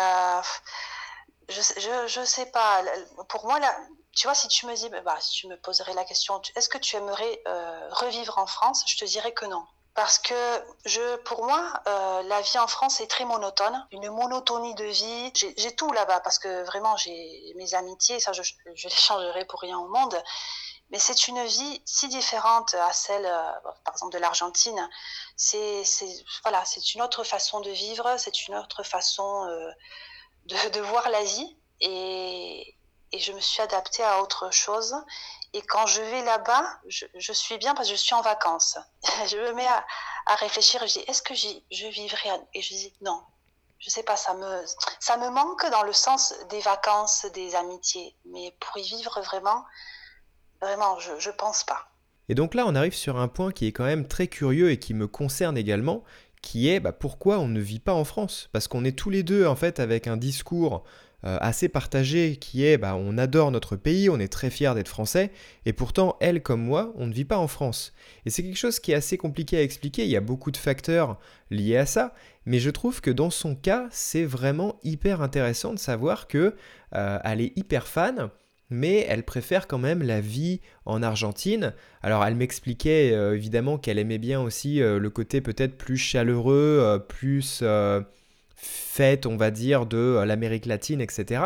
je, 1.50 1.62
je, 1.62 2.08
je 2.08 2.26
sais 2.26 2.48
pas. 2.48 2.84
Pour 3.30 3.46
moi 3.46 3.60
là, 3.60 3.76
tu 4.14 4.26
vois 4.26 4.34
si 4.34 4.48
tu 4.48 4.66
me 4.66 4.74
dis 4.74 4.90
bah, 4.90 5.18
si 5.20 5.32
tu 5.42 5.48
me 5.48 5.58
poserais 5.58 5.94
la 5.94 6.06
question 6.06 6.42
est-ce 6.56 6.70
que 6.70 6.80
tu 6.80 6.96
aimerais 6.96 7.44
revivre 7.92 8.40
en 8.40 8.48
France? 8.48 8.84
Je 8.88 8.98
te 8.98 9.06
dirais 9.06 9.34
que 9.34 9.46
non 9.46 9.66
parce 9.94 10.20
que 10.20 10.64
je, 10.86 11.18
pour 11.18 11.44
moi, 11.46 11.74
euh, 11.88 12.24
la 12.24 12.42
vie 12.42 12.58
en 12.58 12.68
France 12.68 13.02
est 13.02 13.08
très 13.08 13.26
monotone, 13.26 13.86
une 13.92 14.10
monotonie 14.10 14.74
de 14.76 14.86
vie. 14.86 15.32
J'ai 15.36 15.76
tout 15.76 15.92
là-bas 15.92 16.22
parce 16.22 16.40
que 16.40 16.64
vraiment 16.64 16.96
j'ai 16.96 17.54
mes 17.58 17.74
amitiés, 17.74 18.20
ça 18.20 18.32
je, 18.32 18.42
je 18.74 18.88
les 18.88 18.96
changerai 18.96 19.46
pour 19.46 19.60
rien 19.60 19.78
au 19.78 19.88
monde. 19.88 20.16
Mais 20.92 21.00
c'est 21.00 21.28
une 21.28 21.44
vie 21.46 21.82
si 21.86 22.10
différente 22.10 22.74
à 22.76 22.92
celle, 22.92 23.26
euh, 23.26 23.52
par 23.86 23.94
exemple, 23.94 24.14
de 24.14 24.20
l'Argentine. 24.20 24.90
C'est 25.38 25.84
voilà, 26.44 26.64
une 26.94 27.02
autre 27.02 27.24
façon 27.24 27.62
de 27.62 27.70
vivre, 27.70 28.16
c'est 28.18 28.48
une 28.48 28.56
autre 28.56 28.84
façon 28.84 29.48
euh, 29.48 29.72
de, 30.46 30.82
voir 30.82 31.10
la 31.10 31.24
vie. 31.24 31.58
Et 31.80 32.76
je 33.18 33.32
me 33.32 33.40
suis 33.40 33.62
adaptée 33.62 34.04
à 34.04 34.22
autre 34.22 34.52
chose. 34.52 34.94
Et 35.54 35.62
quand 35.64 35.86
je 35.86 36.02
vais 36.02 36.24
là-bas, 36.24 36.66
je, 36.88 37.34
suis 37.34 37.58
bien 37.58 37.76
parce 37.76 37.90
que 37.90 37.96
je 37.96 38.00
suis 38.00 38.14
en 38.14 38.22
vacances. 38.22 38.78
je 39.28 39.38
me 39.38 39.54
mets 39.54 39.68
à, 39.68 40.36
réfléchir 40.36 40.80
je 40.88 41.00
dis, 41.00 41.06
est-ce 41.08 41.22
que 41.22 41.34
je 41.36 41.88
vivrai? 41.88 42.30
Et 42.54 42.62
je 42.62 42.70
dis, 42.70 42.94
non, 43.02 43.22
je 43.82 43.90
sais 43.90 44.04
pas, 44.04 44.16
ça 44.16 44.34
me, 44.34 44.64
ça 45.00 45.18
me 45.18 45.30
manque 45.30 45.70
dans 45.72 45.84
le 45.84 45.92
sens 45.92 46.34
des 46.50 46.62
vacances, 46.62 47.26
des 47.34 47.56
amitiés. 47.56 48.16
Mais 48.26 48.56
pour 48.60 48.78
y 48.78 48.84
vivre 48.84 49.20
vraiment, 49.22 49.66
vraiment, 50.62 51.00
je, 51.00 51.12
je 51.20 51.32
pense 51.32 51.64
pas. 51.64 51.88
Et 52.30 52.36
donc 52.36 52.54
là, 52.54 52.66
on 52.68 52.76
arrive 52.76 52.96
sur 52.96 53.18
un 53.18 53.28
point 53.28 53.52
qui 53.52 53.68
est 53.68 53.72
quand 53.72 53.84
même 53.84 54.08
très 54.08 54.28
curieux 54.28 54.72
et 54.72 54.80
qui 54.80 54.94
me 54.94 55.08
concerne 55.08 55.58
également, 55.58 56.04
qui 56.42 56.70
est 56.70 56.80
bah, 56.80 56.94
pourquoi 56.94 57.40
on 57.40 57.48
ne 57.48 57.60
vit 57.60 57.80
pas 57.80 57.94
en 57.94 58.06
France? 58.06 58.50
Parce 58.54 58.68
qu'on 58.68 58.86
est 58.86 58.98
tous 58.98 59.10
les 59.10 59.24
deux 59.24 59.48
en 59.48 59.56
fait 59.56 59.80
avec 59.80 60.08
un 60.08 60.16
discours 60.16 60.84
assez 61.24 61.70
partagé 61.70 62.38
qui 62.38 62.66
est 62.66 62.78
bah, 62.78 62.96
on 62.96 63.18
adore 63.18 63.52
notre 63.52 63.76
pays, 63.76 64.10
on 64.10 64.20
est 64.20 64.32
très 64.32 64.50
fiers 64.50 64.74
d'être 64.74 64.88
français, 64.88 65.32
et 65.66 65.74
pourtant, 65.74 66.18
elle 66.20 66.42
comme 66.42 66.62
moi, 66.62 66.94
on 66.96 67.08
ne 67.08 67.14
vit 67.14 67.26
pas 67.26 67.38
en 67.38 67.48
France. 67.48 67.94
Et 68.26 68.30
c'est 68.30 68.44
quelque 68.44 68.58
chose 68.58 68.80
qui 68.80 68.92
est 68.92 68.96
assez 68.96 69.18
compliqué 69.18 69.58
à 69.58 69.62
expliquer, 69.62 70.04
il 70.04 70.10
y 70.10 70.18
a 70.18 70.22
beaucoup 70.22 70.52
de 70.52 70.58
facteurs 70.58 71.20
liés 71.50 71.78
à 71.78 71.86
ça, 71.86 72.14
mais 72.46 72.60
je 72.60 72.70
trouve 72.70 73.02
que 73.02 73.12
dans 73.12 73.30
son 73.30 73.56
cas, 73.56 73.88
c'est 73.92 74.26
vraiment 74.26 74.80
hyper 74.84 75.22
intéressant 75.22 75.74
de 75.74 75.80
savoir 75.80 76.28
que 76.28 76.56
euh, 76.96 77.20
elle 77.24 77.42
est 77.42 77.56
hyper 77.56 77.88
fan, 77.88 78.30
mais 78.70 79.06
elle 79.08 79.24
préfère 79.24 79.68
quand 79.68 79.78
même 79.78 80.02
la 80.02 80.22
vie 80.22 80.62
en 80.86 81.04
Argentine. 81.04 81.74
Alors 82.02 82.26
elle 82.26 82.36
m'expliquait 82.36 83.12
euh, 83.14 83.36
évidemment 83.36 83.78
qu'elle 83.78 84.00
aimait 84.00 84.18
bien 84.18 84.42
aussi 84.42 84.80
le 84.80 85.10
côté 85.10 85.42
peut-être 85.42 85.78
plus 85.78 85.98
chaleureux, 85.98 87.06
plus 87.08 87.64
fête, 88.92 89.26
on 89.26 89.38
va 89.38 89.52
dire, 89.52 89.86
de 89.86 89.98
euh, 89.98 90.26
l'Amérique 90.26 90.66
latine, 90.66 91.00
etc. 91.00 91.42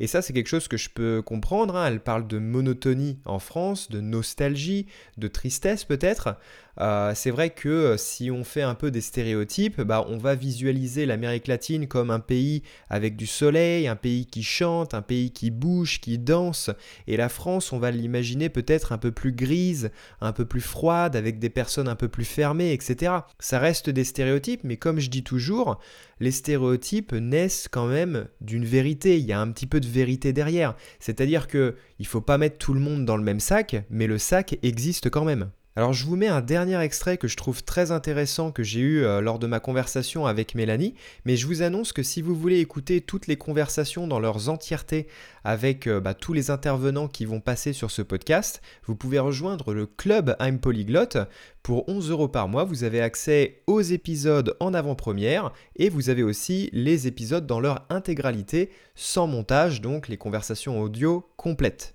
Et 0.00 0.08
ça, 0.08 0.20
c'est 0.20 0.32
quelque 0.32 0.48
chose 0.48 0.66
que 0.66 0.76
je 0.76 0.90
peux 0.90 1.22
comprendre. 1.22 1.76
Hein. 1.76 1.86
Elle 1.86 2.00
parle 2.00 2.26
de 2.26 2.38
monotonie 2.38 3.18
en 3.24 3.38
France, 3.38 3.88
de 3.88 4.00
nostalgie, 4.00 4.86
de 5.16 5.28
tristesse 5.28 5.84
peut-être. 5.84 6.36
Euh, 6.80 7.12
c'est 7.14 7.30
vrai 7.30 7.50
que 7.50 7.68
euh, 7.68 7.96
si 7.96 8.30
on 8.30 8.44
fait 8.44 8.62
un 8.62 8.74
peu 8.74 8.90
des 8.90 9.00
stéréotypes, 9.00 9.80
bah, 9.80 10.06
on 10.08 10.16
va 10.16 10.34
visualiser 10.34 11.06
l'Amérique 11.06 11.48
latine 11.48 11.88
comme 11.88 12.10
un 12.10 12.20
pays 12.20 12.62
avec 12.88 13.16
du 13.16 13.26
soleil, 13.26 13.88
un 13.88 13.96
pays 13.96 14.26
qui 14.26 14.42
chante, 14.42 14.94
un 14.94 15.02
pays 15.02 15.32
qui 15.32 15.50
bouge, 15.50 16.00
qui 16.00 16.18
danse. 16.18 16.70
Et 17.06 17.16
la 17.16 17.28
France, 17.28 17.72
on 17.72 17.78
va 17.78 17.90
l'imaginer 17.90 18.48
peut-être 18.48 18.92
un 18.92 18.98
peu 18.98 19.10
plus 19.10 19.32
grise, 19.32 19.90
un 20.20 20.32
peu 20.32 20.44
plus 20.44 20.60
froide, 20.60 21.16
avec 21.16 21.38
des 21.38 21.50
personnes 21.50 21.88
un 21.88 21.96
peu 21.96 22.08
plus 22.08 22.24
fermées, 22.24 22.72
etc. 22.72 23.12
Ça 23.40 23.58
reste 23.58 23.90
des 23.90 24.04
stéréotypes, 24.04 24.62
mais 24.62 24.76
comme 24.76 25.00
je 25.00 25.10
dis 25.10 25.24
toujours, 25.24 25.80
les 26.20 26.30
stéréotypes 26.30 26.87
naissent 27.12 27.68
quand 27.70 27.86
même 27.86 28.28
d'une 28.40 28.64
vérité. 28.64 29.18
Il 29.18 29.26
y 29.26 29.32
a 29.32 29.40
un 29.40 29.50
petit 29.50 29.66
peu 29.66 29.80
de 29.80 29.86
vérité 29.86 30.32
derrière. 30.32 30.74
C'est-à-dire 31.00 31.46
que 31.46 31.76
il 31.98 32.06
faut 32.06 32.20
pas 32.20 32.38
mettre 32.38 32.58
tout 32.58 32.74
le 32.74 32.80
monde 32.80 33.04
dans 33.04 33.16
le 33.16 33.22
même 33.22 33.40
sac, 33.40 33.76
mais 33.90 34.06
le 34.06 34.18
sac 34.18 34.58
existe 34.62 35.10
quand 35.10 35.24
même. 35.24 35.50
Alors 35.78 35.92
je 35.92 36.06
vous 36.06 36.16
mets 36.16 36.26
un 36.26 36.40
dernier 36.40 36.80
extrait 36.80 37.18
que 37.18 37.28
je 37.28 37.36
trouve 37.36 37.62
très 37.62 37.92
intéressant 37.92 38.50
que 38.50 38.64
j'ai 38.64 38.80
eu 38.80 39.04
euh, 39.04 39.20
lors 39.20 39.38
de 39.38 39.46
ma 39.46 39.60
conversation 39.60 40.26
avec 40.26 40.56
Mélanie, 40.56 40.96
mais 41.24 41.36
je 41.36 41.46
vous 41.46 41.62
annonce 41.62 41.92
que 41.92 42.02
si 42.02 42.20
vous 42.20 42.34
voulez 42.34 42.58
écouter 42.58 43.00
toutes 43.00 43.28
les 43.28 43.36
conversations 43.36 44.08
dans 44.08 44.18
leurs 44.18 44.48
entièreté 44.48 45.06
avec 45.44 45.86
euh, 45.86 46.00
bah, 46.00 46.14
tous 46.14 46.32
les 46.32 46.50
intervenants 46.50 47.06
qui 47.06 47.26
vont 47.26 47.38
passer 47.38 47.72
sur 47.72 47.92
ce 47.92 48.02
podcast, 48.02 48.60
vous 48.86 48.96
pouvez 48.96 49.20
rejoindre 49.20 49.72
le 49.72 49.86
club 49.86 50.34
I'm 50.40 50.58
Polyglot. 50.58 51.26
Pour 51.62 51.88
11 51.88 52.10
euros 52.10 52.26
par 52.26 52.48
mois, 52.48 52.64
vous 52.64 52.82
avez 52.82 53.00
accès 53.00 53.62
aux 53.68 53.80
épisodes 53.80 54.56
en 54.58 54.74
avant-première 54.74 55.52
et 55.76 55.90
vous 55.90 56.10
avez 56.10 56.24
aussi 56.24 56.70
les 56.72 57.06
épisodes 57.06 57.46
dans 57.46 57.60
leur 57.60 57.86
intégralité, 57.88 58.72
sans 58.96 59.28
montage, 59.28 59.80
donc 59.80 60.08
les 60.08 60.16
conversations 60.16 60.80
audio 60.80 61.30
complètes. 61.36 61.94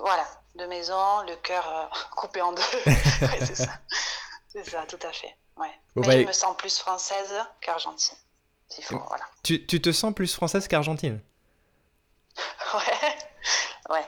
Voilà, 0.00 0.26
de 0.56 0.66
maison, 0.66 1.22
le 1.26 1.36
cœur 1.36 1.66
euh, 1.68 1.96
coupé 2.16 2.40
en 2.40 2.52
deux. 2.52 2.62
c'est 3.40 3.56
ça. 3.56 3.78
C'est 4.48 4.68
ça, 4.68 4.84
tout 4.88 4.98
à 5.06 5.12
fait. 5.12 5.36
Ouais. 5.56 5.70
Mais 5.96 6.02
bah, 6.02 6.20
je 6.22 6.26
me 6.26 6.32
sens 6.32 6.56
plus 6.56 6.78
française 6.78 7.34
qu'argentine. 7.60 8.16
Faut, 8.82 8.98
voilà. 8.98 9.24
tu, 9.44 9.64
tu, 9.64 9.80
te 9.80 9.92
sens 9.92 10.12
plus 10.12 10.34
française 10.34 10.68
qu'argentine? 10.68 11.20
Ouais. 12.74 13.16
Ouais. 13.88 14.04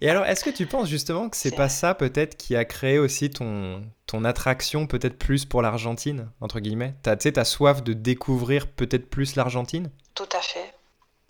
Et 0.00 0.10
alors, 0.10 0.26
est-ce 0.26 0.44
que 0.44 0.50
tu 0.50 0.66
penses 0.66 0.88
justement 0.88 1.28
que 1.28 1.36
c'est 1.36 1.54
pas 1.54 1.68
ça 1.68 1.94
peut-être 1.94 2.36
qui 2.36 2.56
a 2.56 2.64
créé 2.64 2.98
aussi 2.98 3.30
ton, 3.30 3.88
ton 4.06 4.24
attraction 4.24 4.86
peut-être 4.86 5.16
plus 5.16 5.44
pour 5.44 5.62
l'Argentine, 5.62 6.30
entre 6.40 6.60
guillemets? 6.60 6.94
Tu 7.04 7.10
sais, 7.20 7.32
ta 7.32 7.44
soif 7.44 7.82
de 7.82 7.92
découvrir 7.92 8.66
peut-être 8.66 9.08
plus 9.08 9.36
l'Argentine? 9.36 9.90
Tout 10.14 10.28
à 10.32 10.40
fait. 10.40 10.74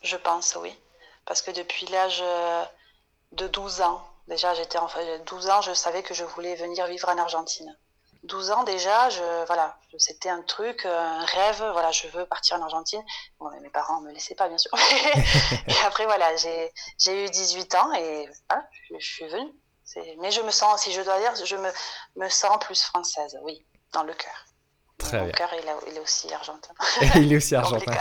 Je 0.02 0.16
pense, 0.16 0.57
oui. 0.61 0.73
Parce 1.26 1.42
que 1.42 1.50
depuis 1.50 1.87
l'âge 1.87 2.23
euh, 2.23 2.64
de 3.33 3.47
12 3.49 3.83
ans, 3.83 4.02
Déjà, 4.28 4.52
j'étais 4.54 4.78
enfin 4.78 5.00
12 5.25 5.49
ans, 5.49 5.62
je 5.62 5.73
savais 5.73 6.02
que 6.02 6.12
je 6.12 6.25
voulais 6.25 6.54
venir 6.54 6.87
vivre 6.87 7.08
en 7.08 7.18
Argentine. 7.18 7.75
12 8.25 8.50
ans 8.50 8.64
déjà, 8.64 9.08
je, 9.08 9.47
voilà, 9.47 9.78
c'était 9.97 10.28
un 10.28 10.42
truc, 10.42 10.85
un 10.85 11.25
rêve, 11.25 11.64
voilà, 11.73 11.90
je 11.92 12.08
veux 12.08 12.26
partir 12.26 12.56
en 12.58 12.62
Argentine. 12.62 13.02
Bon, 13.38 13.49
mes 13.62 13.70
parents 13.70 14.00
me 14.02 14.12
laissaient 14.12 14.35
pas, 14.35 14.49
bien 14.49 14.58
sûr. 14.58 14.70
et 15.66 15.87
après, 15.87 16.04
voilà, 16.04 16.37
j'ai 16.37 17.25
eu 17.25 17.30
18 17.30 17.75
ans 17.76 17.92
et 17.94 18.28
voilà, 18.49 18.66
je, 18.90 18.99
suis 18.99 19.26
venue. 19.28 19.52
Mais 20.18 20.30
je 20.30 20.42
me 20.42 20.50
sens, 20.50 20.82
si 20.82 20.92
je 20.92 21.00
dois 21.00 21.18
dire, 21.20 21.32
je 21.42 21.56
me, 21.56 21.70
me 22.16 22.28
sens 22.28 22.58
plus 22.61 22.82
française, 22.82 23.38
oui, 23.42 23.64
dans 23.92 24.02
le 24.02 24.12
cœur. 24.12 24.44
Très 24.99 25.20
Mon 25.23 25.30
cœur, 25.30 25.50
il, 25.87 25.97
est 25.97 26.00
aussi 26.00 26.32
argentin. 26.35 26.75
il 27.14 27.32
est 27.32 27.37
aussi 27.37 27.54
argentin. 27.54 27.92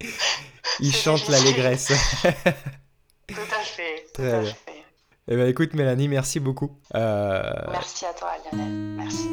il 0.80 0.94
chante 0.94 1.28
l'allégresse. 1.28 1.92
Tout 3.26 3.34
à 3.34 3.62
fait. 3.62 4.06
Tout 4.14 4.22
Très 4.22 4.32
à 4.32 4.40
bien. 4.40 4.54
Fait. 4.54 4.77
Eh 5.30 5.36
bien, 5.36 5.46
écoute, 5.46 5.74
Mélanie, 5.74 6.08
merci 6.08 6.40
beaucoup. 6.40 6.70
Euh, 6.94 7.42
merci 7.70 8.06
à 8.06 8.14
toi, 8.14 8.30
Lionel. 8.50 8.72
Merci. 8.96 9.28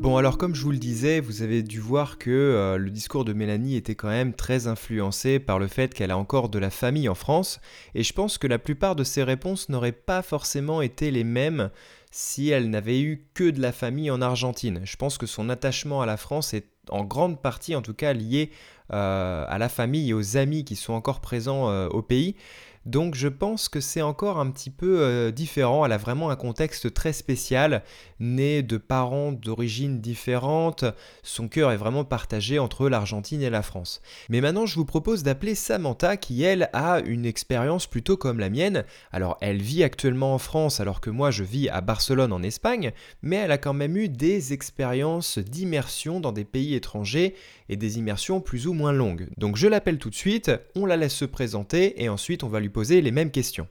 Bon 0.00 0.16
alors 0.16 0.36
comme 0.36 0.54
je 0.54 0.62
vous 0.62 0.72
le 0.72 0.78
disais, 0.78 1.20
vous 1.20 1.42
avez 1.42 1.62
dû 1.62 1.78
voir 1.78 2.18
que 2.18 2.30
euh, 2.30 2.76
le 2.76 2.90
discours 2.90 3.24
de 3.24 3.32
Mélanie 3.32 3.76
était 3.76 3.94
quand 3.94 4.08
même 4.08 4.34
très 4.34 4.66
influencé 4.66 5.38
par 5.38 5.60
le 5.60 5.68
fait 5.68 5.94
qu'elle 5.94 6.10
a 6.10 6.18
encore 6.18 6.48
de 6.48 6.58
la 6.58 6.70
famille 6.70 7.08
en 7.08 7.14
France, 7.14 7.60
et 7.94 8.02
je 8.02 8.12
pense 8.12 8.36
que 8.36 8.48
la 8.48 8.58
plupart 8.58 8.96
de 8.96 9.04
ses 9.04 9.22
réponses 9.22 9.68
n'auraient 9.68 9.92
pas 9.92 10.22
forcément 10.22 10.82
été 10.82 11.12
les 11.12 11.22
mêmes 11.22 11.70
si 12.10 12.50
elle 12.50 12.68
n'avait 12.68 13.00
eu 13.00 13.28
que 13.32 13.48
de 13.48 13.60
la 13.60 13.70
famille 13.70 14.10
en 14.10 14.20
Argentine. 14.20 14.80
Je 14.84 14.96
pense 14.96 15.18
que 15.18 15.26
son 15.26 15.48
attachement 15.48 16.02
à 16.02 16.06
la 16.06 16.16
France 16.16 16.52
est 16.52 16.71
en 16.90 17.04
grande 17.04 17.40
partie 17.40 17.76
en 17.76 17.82
tout 17.82 17.94
cas 17.94 18.12
lié 18.12 18.50
euh, 18.92 19.44
à 19.48 19.58
la 19.58 19.68
famille 19.68 20.10
et 20.10 20.14
aux 20.14 20.36
amis 20.36 20.64
qui 20.64 20.76
sont 20.76 20.92
encore 20.92 21.20
présents 21.20 21.70
euh, 21.70 21.88
au 21.88 22.02
pays. 22.02 22.36
Donc 22.84 23.14
je 23.14 23.28
pense 23.28 23.68
que 23.68 23.80
c'est 23.80 24.02
encore 24.02 24.40
un 24.40 24.50
petit 24.50 24.70
peu 24.70 25.00
euh, 25.00 25.30
différent, 25.30 25.86
elle 25.86 25.92
a 25.92 25.98
vraiment 25.98 26.30
un 26.30 26.36
contexte 26.36 26.92
très 26.92 27.12
spécial, 27.12 27.82
née 28.18 28.62
de 28.62 28.76
parents 28.76 29.30
d'origine 29.30 30.00
différente, 30.00 30.84
son 31.22 31.46
cœur 31.46 31.70
est 31.70 31.76
vraiment 31.76 32.04
partagé 32.04 32.58
entre 32.58 32.88
l'Argentine 32.88 33.42
et 33.42 33.50
la 33.50 33.62
France. 33.62 34.02
Mais 34.28 34.40
maintenant 34.40 34.66
je 34.66 34.74
vous 34.74 34.84
propose 34.84 35.22
d'appeler 35.22 35.54
Samantha 35.54 36.16
qui 36.16 36.42
elle 36.42 36.70
a 36.72 37.00
une 37.00 37.24
expérience 37.24 37.86
plutôt 37.86 38.16
comme 38.16 38.40
la 38.40 38.50
mienne. 38.50 38.84
Alors 39.12 39.38
elle 39.40 39.62
vit 39.62 39.84
actuellement 39.84 40.34
en 40.34 40.38
France 40.38 40.80
alors 40.80 41.00
que 41.00 41.10
moi 41.10 41.30
je 41.30 41.44
vis 41.44 41.68
à 41.68 41.80
Barcelone 41.80 42.32
en 42.32 42.42
Espagne, 42.42 42.92
mais 43.22 43.36
elle 43.36 43.52
a 43.52 43.58
quand 43.58 43.74
même 43.74 43.96
eu 43.96 44.08
des 44.08 44.52
expériences 44.52 45.38
d'immersion 45.38 46.18
dans 46.18 46.32
des 46.32 46.44
pays 46.44 46.74
étrangers 46.74 47.34
et 47.68 47.76
des 47.76 47.98
immersions 47.98 48.40
plus 48.40 48.66
ou 48.66 48.72
moins 48.72 48.92
longues. 48.92 49.28
Donc 49.36 49.56
je 49.56 49.66
l'appelle 49.66 49.98
tout 49.98 50.10
de 50.10 50.14
suite, 50.14 50.50
on 50.74 50.86
la 50.86 50.96
laisse 50.96 51.14
se 51.14 51.24
présenter 51.24 52.02
et 52.02 52.08
ensuite 52.08 52.44
on 52.44 52.48
va 52.48 52.60
lui 52.60 52.70
poser 52.70 53.00
les 53.00 53.10
mêmes 53.10 53.30
questions. 53.30 53.68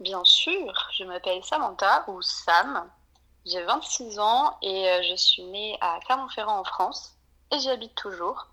Bien 0.00 0.24
sûr, 0.24 0.72
je 0.96 1.04
m'appelle 1.04 1.44
Samantha 1.44 2.04
ou 2.08 2.22
Sam. 2.22 2.90
J'ai 3.44 3.62
26 3.62 4.18
ans 4.18 4.56
et 4.62 4.88
euh, 4.88 5.02
je 5.02 5.14
suis 5.14 5.42
née 5.44 5.76
à 5.82 6.00
Clermont-Ferrand 6.06 6.60
en 6.60 6.64
France 6.64 7.16
et 7.52 7.58
j'y 7.58 7.68
habite 7.68 7.94
toujours 7.96 8.48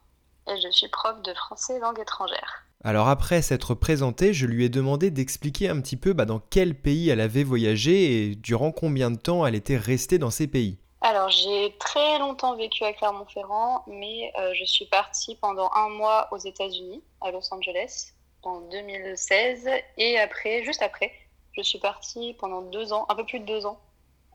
et 0.48 0.60
je 0.60 0.70
suis 0.70 0.90
prof 0.90 1.22
de 1.22 1.34
français 1.34 1.80
langue 1.80 2.00
étrangère. 2.00 2.67
Alors 2.84 3.08
après 3.08 3.42
s'être 3.42 3.74
présentée, 3.74 4.34
je 4.34 4.46
lui 4.46 4.64
ai 4.64 4.70
demandé 4.70 5.10
d'expliquer 5.10 5.70
un 5.70 5.82
petit 5.82 5.98
peu 5.98 6.14
bah, 6.14 6.26
dans 6.26 6.40
quel 6.40 6.76
pays 6.76 7.10
elle 7.10 7.22
avait 7.22 7.44
voyagé 7.44 8.30
et 8.30 8.36
durant 8.36 8.72
combien 8.72 9.10
de 9.10 9.18
temps 9.18 9.46
elle 9.46 9.56
était 9.56 9.78
restée 9.78 10.20
dans 10.20 10.30
ces 10.30 10.48
pays. 10.48 10.78
Alors, 11.02 11.30
j'ai 11.30 11.76
très 11.80 12.20
longtemps 12.20 12.56
vécu 12.56 12.84
à 12.84 12.92
Clermont-Ferrand, 12.92 13.84
mais 13.88 14.32
euh, 14.40 14.54
je 14.56 14.66
suis 14.66 14.86
partie 14.86 15.36
pendant 15.36 15.70
un 15.76 15.90
mois 15.90 16.28
aux 16.32 16.38
États-Unis, 16.38 17.04
à 17.22 17.32
Los 17.32 17.54
Angeles, 17.54 18.14
en 18.42 18.62
2016. 18.62 19.70
Et 19.98 20.18
après, 20.18 20.64
juste 20.64 20.82
après, 20.82 21.12
je 21.54 21.62
suis 21.62 21.80
partie 21.80 22.34
pendant 22.40 22.62
deux 22.62 22.94
ans, 22.94 23.06
un 23.10 23.16
peu 23.16 23.26
plus 23.26 23.40
de 23.40 23.46
deux 23.46 23.66
ans, 23.66 23.80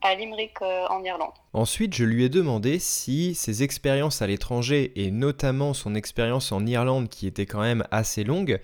à 0.02 0.14
Limerick, 0.14 0.60
euh, 0.62 0.86
en 0.88 1.02
Irlande. 1.04 1.32
Ensuite, 1.52 1.94
je 1.94 2.04
lui 2.04 2.24
ai 2.24 2.28
demandé 2.28 2.78
si 2.78 3.34
ses 3.34 3.62
expériences 3.62 4.22
à 4.22 4.26
l'étranger, 4.26 4.92
et 4.96 5.10
notamment 5.10 5.74
son 5.74 5.94
expérience 5.94 6.52
en 6.52 6.66
Irlande, 6.66 7.08
qui 7.08 7.26
était 7.26 7.46
quand 7.46 7.60
même 7.60 7.84
assez 7.90 8.24
longue, 8.24 8.60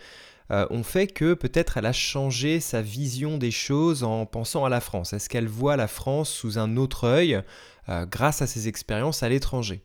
euh, 0.51 0.67
ont 0.71 0.83
fait 0.83 1.07
que 1.07 1.35
peut-être 1.35 1.77
elle 1.77 1.87
a 1.87 1.93
changé 1.93 2.59
sa 2.61 2.81
vision 2.81 3.37
des 3.37 3.51
choses 3.51 4.03
en 4.03 4.25
pensant 4.25 4.65
à 4.65 4.69
la 4.71 4.81
France. 4.81 5.13
Est-ce 5.13 5.29
qu'elle 5.29 5.49
voit 5.49 5.77
la 5.77 5.89
France 5.89 6.31
sous 6.31 6.59
un 6.59 6.77
autre 6.79 7.05
œil 7.05 7.43
euh, 7.89 8.07
grâce 8.07 8.41
à 8.41 8.47
ses 8.47 8.67
expériences 8.67 9.23
à 9.23 9.29
l'étranger? 9.29 9.83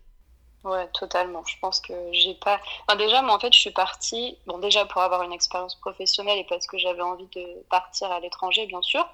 Ouais, 0.63 0.87
totalement. 0.93 1.43
Je 1.45 1.55
pense 1.59 1.81
que 1.81 1.93
j'ai 2.13 2.35
pas. 2.35 2.61
déjà, 2.97 3.21
moi, 3.21 3.35
en 3.35 3.39
fait, 3.39 3.51
je 3.51 3.59
suis 3.59 3.71
partie. 3.71 4.37
Bon, 4.47 4.57
déjà 4.59 4.85
pour 4.85 5.01
avoir 5.01 5.23
une 5.23 5.33
expérience 5.33 5.75
professionnelle 5.75 6.39
et 6.39 6.45
parce 6.47 6.67
que 6.67 6.77
j'avais 6.77 7.01
envie 7.01 7.27
de 7.35 7.45
partir 7.69 8.09
à 8.09 8.21
l'étranger, 8.21 8.65
bien 8.65 8.81
sûr, 8.81 9.05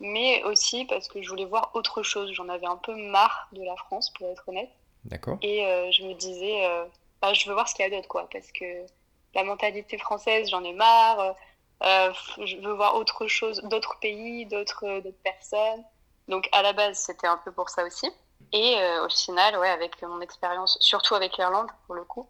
mais 0.00 0.42
aussi 0.44 0.84
parce 0.84 1.08
que 1.08 1.22
je 1.22 1.28
voulais 1.28 1.44
voir 1.44 1.70
autre 1.74 2.02
chose. 2.02 2.32
J'en 2.32 2.48
avais 2.48 2.66
un 2.66 2.76
peu 2.76 2.94
marre 2.94 3.48
de 3.52 3.62
la 3.62 3.76
France, 3.76 4.10
pour 4.10 4.28
être 4.28 4.48
honnête. 4.48 4.70
D'accord. 5.04 5.38
Et 5.42 5.66
euh, 5.66 5.90
je 5.90 6.02
me 6.04 6.14
disais, 6.14 6.66
euh, 6.66 6.84
bah, 7.22 7.32
je 7.32 7.48
veux 7.48 7.54
voir 7.54 7.68
ce 7.68 7.74
qu'il 7.74 7.84
y 7.84 7.88
a 7.88 7.90
d'autre, 7.90 8.08
quoi, 8.08 8.28
parce 8.32 8.50
que 8.52 8.64
la 9.34 9.44
mentalité 9.44 9.98
française, 9.98 10.48
j'en 10.50 10.64
ai 10.64 10.72
marre. 10.72 11.34
je 11.80 12.56
veux 12.60 12.72
voir 12.72 12.96
autre 12.96 13.26
chose, 13.26 13.62
d'autres 13.64 13.98
pays, 14.00 14.46
d'autres 14.46 15.02
personnes. 15.22 15.84
Donc, 16.28 16.48
à 16.52 16.62
la 16.62 16.72
base, 16.72 16.98
c'était 16.98 17.26
un 17.26 17.38
peu 17.38 17.50
pour 17.52 17.70
ça 17.70 17.84
aussi. 17.84 18.10
Et 18.52 18.76
euh, 18.78 19.06
au 19.06 19.08
final, 19.08 19.58
ouais, 19.58 19.68
avec 19.68 20.00
mon 20.02 20.20
expérience, 20.20 20.78
surtout 20.80 21.14
avec 21.14 21.36
l'Irlande 21.36 21.68
pour 21.86 21.94
le 21.94 22.04
coup, 22.04 22.28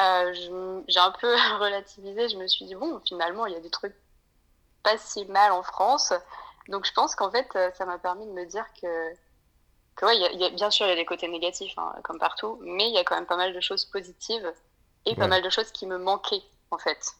euh, 0.00 0.82
j'ai 0.88 1.00
un 1.00 1.10
peu 1.12 1.32
relativisé. 1.58 2.28
Je 2.28 2.36
me 2.36 2.46
suis 2.46 2.64
dit, 2.66 2.74
bon, 2.74 3.00
finalement, 3.06 3.46
il 3.46 3.52
y 3.52 3.56
a 3.56 3.60
des 3.60 3.70
trucs 3.70 3.96
pas 4.82 4.98
si 4.98 5.24
mal 5.26 5.52
en 5.52 5.62
France. 5.62 6.12
Donc 6.68 6.86
je 6.86 6.92
pense 6.92 7.14
qu'en 7.14 7.30
fait, 7.30 7.48
euh, 7.56 7.70
ça 7.74 7.86
m'a 7.86 7.98
permis 7.98 8.26
de 8.26 8.32
me 8.32 8.44
dire 8.46 8.64
que, 8.80 9.14
que 9.96 10.06
ouais, 10.06 10.16
y 10.16 10.44
a, 10.44 10.50
bien 10.50 10.70
sûr, 10.70 10.86
il 10.86 10.90
y 10.90 10.92
a 10.92 10.96
des 10.96 11.04
côtés 11.04 11.28
négatifs, 11.28 11.74
hein, 11.76 11.94
comme 12.04 12.18
partout, 12.18 12.58
mais 12.62 12.88
il 12.88 12.94
y 12.94 12.98
a 12.98 13.04
quand 13.04 13.16
même 13.16 13.26
pas 13.26 13.36
mal 13.36 13.54
de 13.54 13.60
choses 13.60 13.84
positives 13.84 14.52
et 15.06 15.14
pas 15.14 15.26
mal 15.26 15.42
de 15.42 15.48
choses 15.48 15.72
qui 15.72 15.86
me 15.86 15.96
manquaient, 15.96 16.42
en 16.70 16.78
fait. 16.78 17.14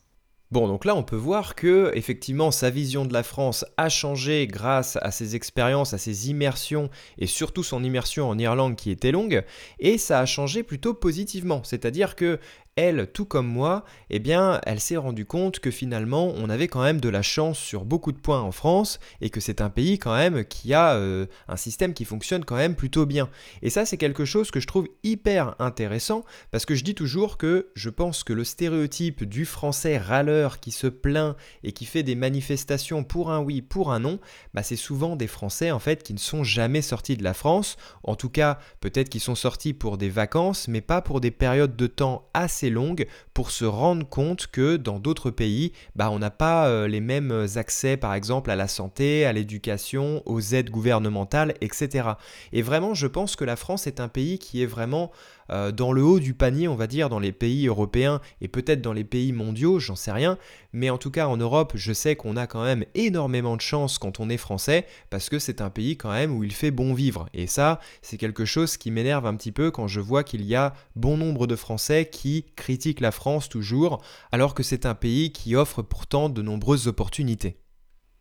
Bon, 0.50 0.66
donc 0.66 0.86
là, 0.86 0.94
on 0.94 1.02
peut 1.02 1.16
voir 1.16 1.54
que 1.54 1.92
effectivement 1.94 2.50
sa 2.50 2.70
vision 2.70 3.04
de 3.04 3.12
la 3.12 3.22
France 3.22 3.66
a 3.76 3.90
changé 3.90 4.46
grâce 4.46 4.96
à 5.02 5.10
ses 5.10 5.36
expériences, 5.36 5.92
à 5.92 5.98
ses 5.98 6.30
immersions 6.30 6.88
et 7.18 7.26
surtout 7.26 7.62
son 7.62 7.84
immersion 7.84 8.30
en 8.30 8.38
Irlande 8.38 8.74
qui 8.74 8.90
était 8.90 9.12
longue, 9.12 9.44
et 9.78 9.98
ça 9.98 10.20
a 10.20 10.24
changé 10.24 10.62
plutôt 10.62 10.94
positivement. 10.94 11.62
C'est-à-dire 11.64 12.16
que 12.16 12.40
elle, 12.78 13.08
tout 13.12 13.24
comme 13.24 13.48
moi, 13.48 13.84
eh 14.08 14.20
bien, 14.20 14.60
elle 14.64 14.78
s'est 14.78 14.96
rendue 14.96 15.26
compte 15.26 15.58
que 15.58 15.72
finalement, 15.72 16.32
on 16.36 16.48
avait 16.48 16.68
quand 16.68 16.82
même 16.82 17.00
de 17.00 17.08
la 17.08 17.22
chance 17.22 17.58
sur 17.58 17.84
beaucoup 17.84 18.12
de 18.12 18.18
points 18.18 18.40
en 18.40 18.52
France 18.52 19.00
et 19.20 19.30
que 19.30 19.40
c'est 19.40 19.60
un 19.60 19.68
pays 19.68 19.98
quand 19.98 20.14
même 20.14 20.44
qui 20.44 20.74
a 20.74 20.94
euh, 20.94 21.26
un 21.48 21.56
système 21.56 21.92
qui 21.92 22.04
fonctionne 22.04 22.44
quand 22.44 22.54
même 22.54 22.76
plutôt 22.76 23.04
bien. 23.04 23.28
Et 23.62 23.70
ça, 23.70 23.84
c'est 23.84 23.96
quelque 23.96 24.24
chose 24.24 24.52
que 24.52 24.60
je 24.60 24.68
trouve 24.68 24.88
hyper 25.02 25.56
intéressant 25.58 26.24
parce 26.52 26.66
que 26.66 26.76
je 26.76 26.84
dis 26.84 26.94
toujours 26.94 27.36
que 27.36 27.70
je 27.74 27.90
pense 27.90 28.22
que 28.22 28.32
le 28.32 28.44
stéréotype 28.44 29.24
du 29.24 29.44
français 29.44 29.98
râleur 29.98 30.60
qui 30.60 30.70
se 30.70 30.86
plaint 30.86 31.34
et 31.64 31.72
qui 31.72 31.84
fait 31.84 32.04
des 32.04 32.14
manifestations 32.14 33.02
pour 33.02 33.32
un 33.32 33.40
oui, 33.40 33.60
pour 33.60 33.92
un 33.92 33.98
non, 33.98 34.20
bah, 34.54 34.62
c'est 34.62 34.76
souvent 34.76 35.16
des 35.16 35.26
Français 35.26 35.72
en 35.72 35.80
fait 35.80 36.04
qui 36.04 36.14
ne 36.14 36.18
sont 36.18 36.44
jamais 36.44 36.82
sortis 36.82 37.16
de 37.16 37.24
la 37.24 37.34
France. 37.34 37.76
En 38.04 38.14
tout 38.14 38.30
cas, 38.30 38.58
peut-être 38.80 39.08
qu'ils 39.08 39.20
sont 39.20 39.34
sortis 39.34 39.74
pour 39.74 39.98
des 39.98 40.10
vacances, 40.10 40.68
mais 40.68 40.80
pas 40.80 41.02
pour 41.02 41.20
des 41.20 41.32
périodes 41.32 41.74
de 41.74 41.86
temps 41.88 42.28
assez 42.34 42.67
longue 42.70 43.06
pour 43.34 43.50
se 43.50 43.64
rendre 43.64 44.08
compte 44.08 44.46
que 44.46 44.76
dans 44.76 44.98
d'autres 44.98 45.30
pays, 45.30 45.72
bah, 45.96 46.10
on 46.10 46.18
n'a 46.18 46.30
pas 46.30 46.68
euh, 46.68 46.88
les 46.88 47.00
mêmes 47.00 47.46
accès 47.56 47.96
par 47.96 48.14
exemple 48.14 48.50
à 48.50 48.56
la 48.56 48.68
santé, 48.68 49.24
à 49.24 49.32
l'éducation, 49.32 50.22
aux 50.26 50.40
aides 50.40 50.70
gouvernementales, 50.70 51.54
etc. 51.60 52.10
Et 52.52 52.62
vraiment, 52.62 52.94
je 52.94 53.06
pense 53.06 53.36
que 53.36 53.44
la 53.44 53.56
France 53.56 53.86
est 53.86 54.00
un 54.00 54.08
pays 54.08 54.38
qui 54.38 54.62
est 54.62 54.66
vraiment 54.66 55.10
euh, 55.50 55.72
dans 55.72 55.92
le 55.92 56.02
haut 56.02 56.20
du 56.20 56.34
panier, 56.34 56.68
on 56.68 56.74
va 56.74 56.86
dire, 56.86 57.08
dans 57.08 57.18
les 57.18 57.32
pays 57.32 57.66
européens 57.66 58.20
et 58.40 58.48
peut-être 58.48 58.82
dans 58.82 58.92
les 58.92 59.04
pays 59.04 59.32
mondiaux, 59.32 59.78
j'en 59.78 59.96
sais 59.96 60.12
rien. 60.12 60.38
Mais 60.72 60.90
en 60.90 60.98
tout 60.98 61.10
cas, 61.10 61.26
en 61.26 61.36
Europe, 61.36 61.72
je 61.74 61.92
sais 61.92 62.16
qu'on 62.16 62.36
a 62.36 62.46
quand 62.46 62.62
même 62.62 62.84
énormément 62.94 63.56
de 63.56 63.62
chance 63.62 63.98
quand 63.98 64.20
on 64.20 64.28
est 64.28 64.36
français, 64.36 64.86
parce 65.10 65.28
que 65.28 65.38
c'est 65.38 65.62
un 65.62 65.70
pays 65.70 65.96
quand 65.96 66.10
même 66.10 66.36
où 66.36 66.44
il 66.44 66.52
fait 66.52 66.70
bon 66.70 66.92
vivre. 66.92 67.28
Et 67.32 67.46
ça, 67.46 67.80
c'est 68.02 68.18
quelque 68.18 68.44
chose 68.44 68.76
qui 68.76 68.90
m'énerve 68.90 69.26
un 69.26 69.34
petit 69.34 69.52
peu 69.52 69.70
quand 69.70 69.88
je 69.88 70.00
vois 70.00 70.24
qu'il 70.24 70.42
y 70.44 70.54
a 70.54 70.74
bon 70.96 71.16
nombre 71.16 71.46
de 71.46 71.56
Français 71.56 72.08
qui 72.10 72.44
critiquent 72.58 73.00
la 73.00 73.12
France 73.12 73.48
toujours, 73.48 74.02
alors 74.32 74.52
que 74.52 74.62
c'est 74.62 74.84
un 74.84 74.94
pays 74.94 75.32
qui 75.32 75.56
offre 75.56 75.80
pourtant 75.80 76.28
de 76.28 76.42
nombreuses 76.42 76.88
opportunités. 76.88 77.56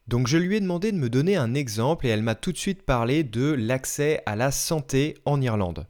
Donc 0.08 0.28
je 0.28 0.38
lui 0.38 0.56
ai 0.56 0.60
demandé 0.62 0.94
de 0.94 0.98
me 0.98 1.10
donner 1.10 1.36
un 1.36 1.54
exemple 1.54 2.08
et 2.08 2.10
elle 2.10 2.22
m'a 2.22 2.36
tout 2.36 2.54
de 2.54 2.58
suite 2.58 2.84
parlé 2.84 3.26
de 3.26 3.52
l'accès 3.52 4.24
à 4.26 4.38
la 4.38 4.52
santé 4.52 5.18
en 5.26 5.42
Irlande. 5.42 5.86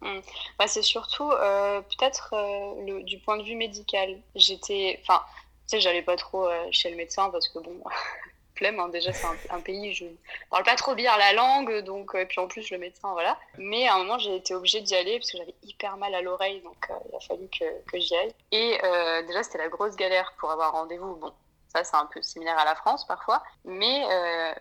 Hmm. 0.00 0.20
Bah, 0.58 0.66
c'est 0.66 0.82
surtout 0.82 1.30
euh, 1.30 1.82
peut-être 1.82 2.32
euh, 2.32 3.02
du 3.02 3.18
point 3.18 3.36
de 3.36 3.42
vue 3.42 3.56
médical. 3.56 4.20
J'étais, 4.34 4.98
enfin, 5.02 5.20
tu 5.68 5.76
sais, 5.76 5.80
j'allais 5.80 6.02
pas 6.02 6.16
trop 6.16 6.46
euh, 6.46 6.66
chez 6.70 6.90
le 6.90 6.96
médecin 6.96 7.28
parce 7.30 7.48
que 7.48 7.58
bon, 7.58 7.76
flemme. 8.56 8.80
Hein, 8.80 8.88
déjà, 8.88 9.12
c'est 9.12 9.26
un, 9.50 9.60
pays 9.60 9.94
je 9.94 10.06
parle 10.50 10.64
pas 10.64 10.76
trop 10.76 10.94
bien 10.94 11.16
la 11.16 11.32
langue, 11.32 11.80
donc 11.80 12.16
puis 12.28 12.40
en 12.40 12.46
plus 12.46 12.70
le 12.70 12.78
médecin, 12.78 13.12
voilà. 13.12 13.38
Mais 13.58 13.86
à 13.88 13.94
un 13.94 13.98
moment, 13.98 14.18
j'ai 14.18 14.36
été 14.36 14.54
obligée 14.54 14.80
d'y 14.80 14.94
aller 14.94 15.18
parce 15.18 15.30
que 15.30 15.38
j'avais 15.38 15.54
hyper 15.62 15.96
mal 15.96 16.14
à 16.14 16.22
l'oreille, 16.22 16.60
donc 16.62 16.88
il 17.08 17.16
a 17.16 17.20
fallu 17.20 17.48
que, 17.48 17.64
que 17.90 17.98
j'y 17.98 18.16
aille. 18.16 18.34
Et 18.50 18.78
déjà, 19.26 19.42
c'était 19.42 19.58
la 19.58 19.68
grosse 19.68 19.96
galère 19.96 20.34
pour 20.38 20.50
avoir 20.50 20.72
rendez-vous. 20.72 21.16
Bon, 21.16 21.32
ça, 21.68 21.84
c'est 21.84 21.96
un 21.96 22.06
peu 22.06 22.20
similaire 22.22 22.58
à 22.58 22.64
la 22.64 22.74
France 22.74 23.06
parfois, 23.06 23.42
mais 23.64 24.04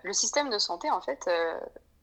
le 0.03 0.13
système 0.13 0.50
de 0.50 0.57
santé, 0.57 0.89
en 0.91 1.01
fait 1.01 1.29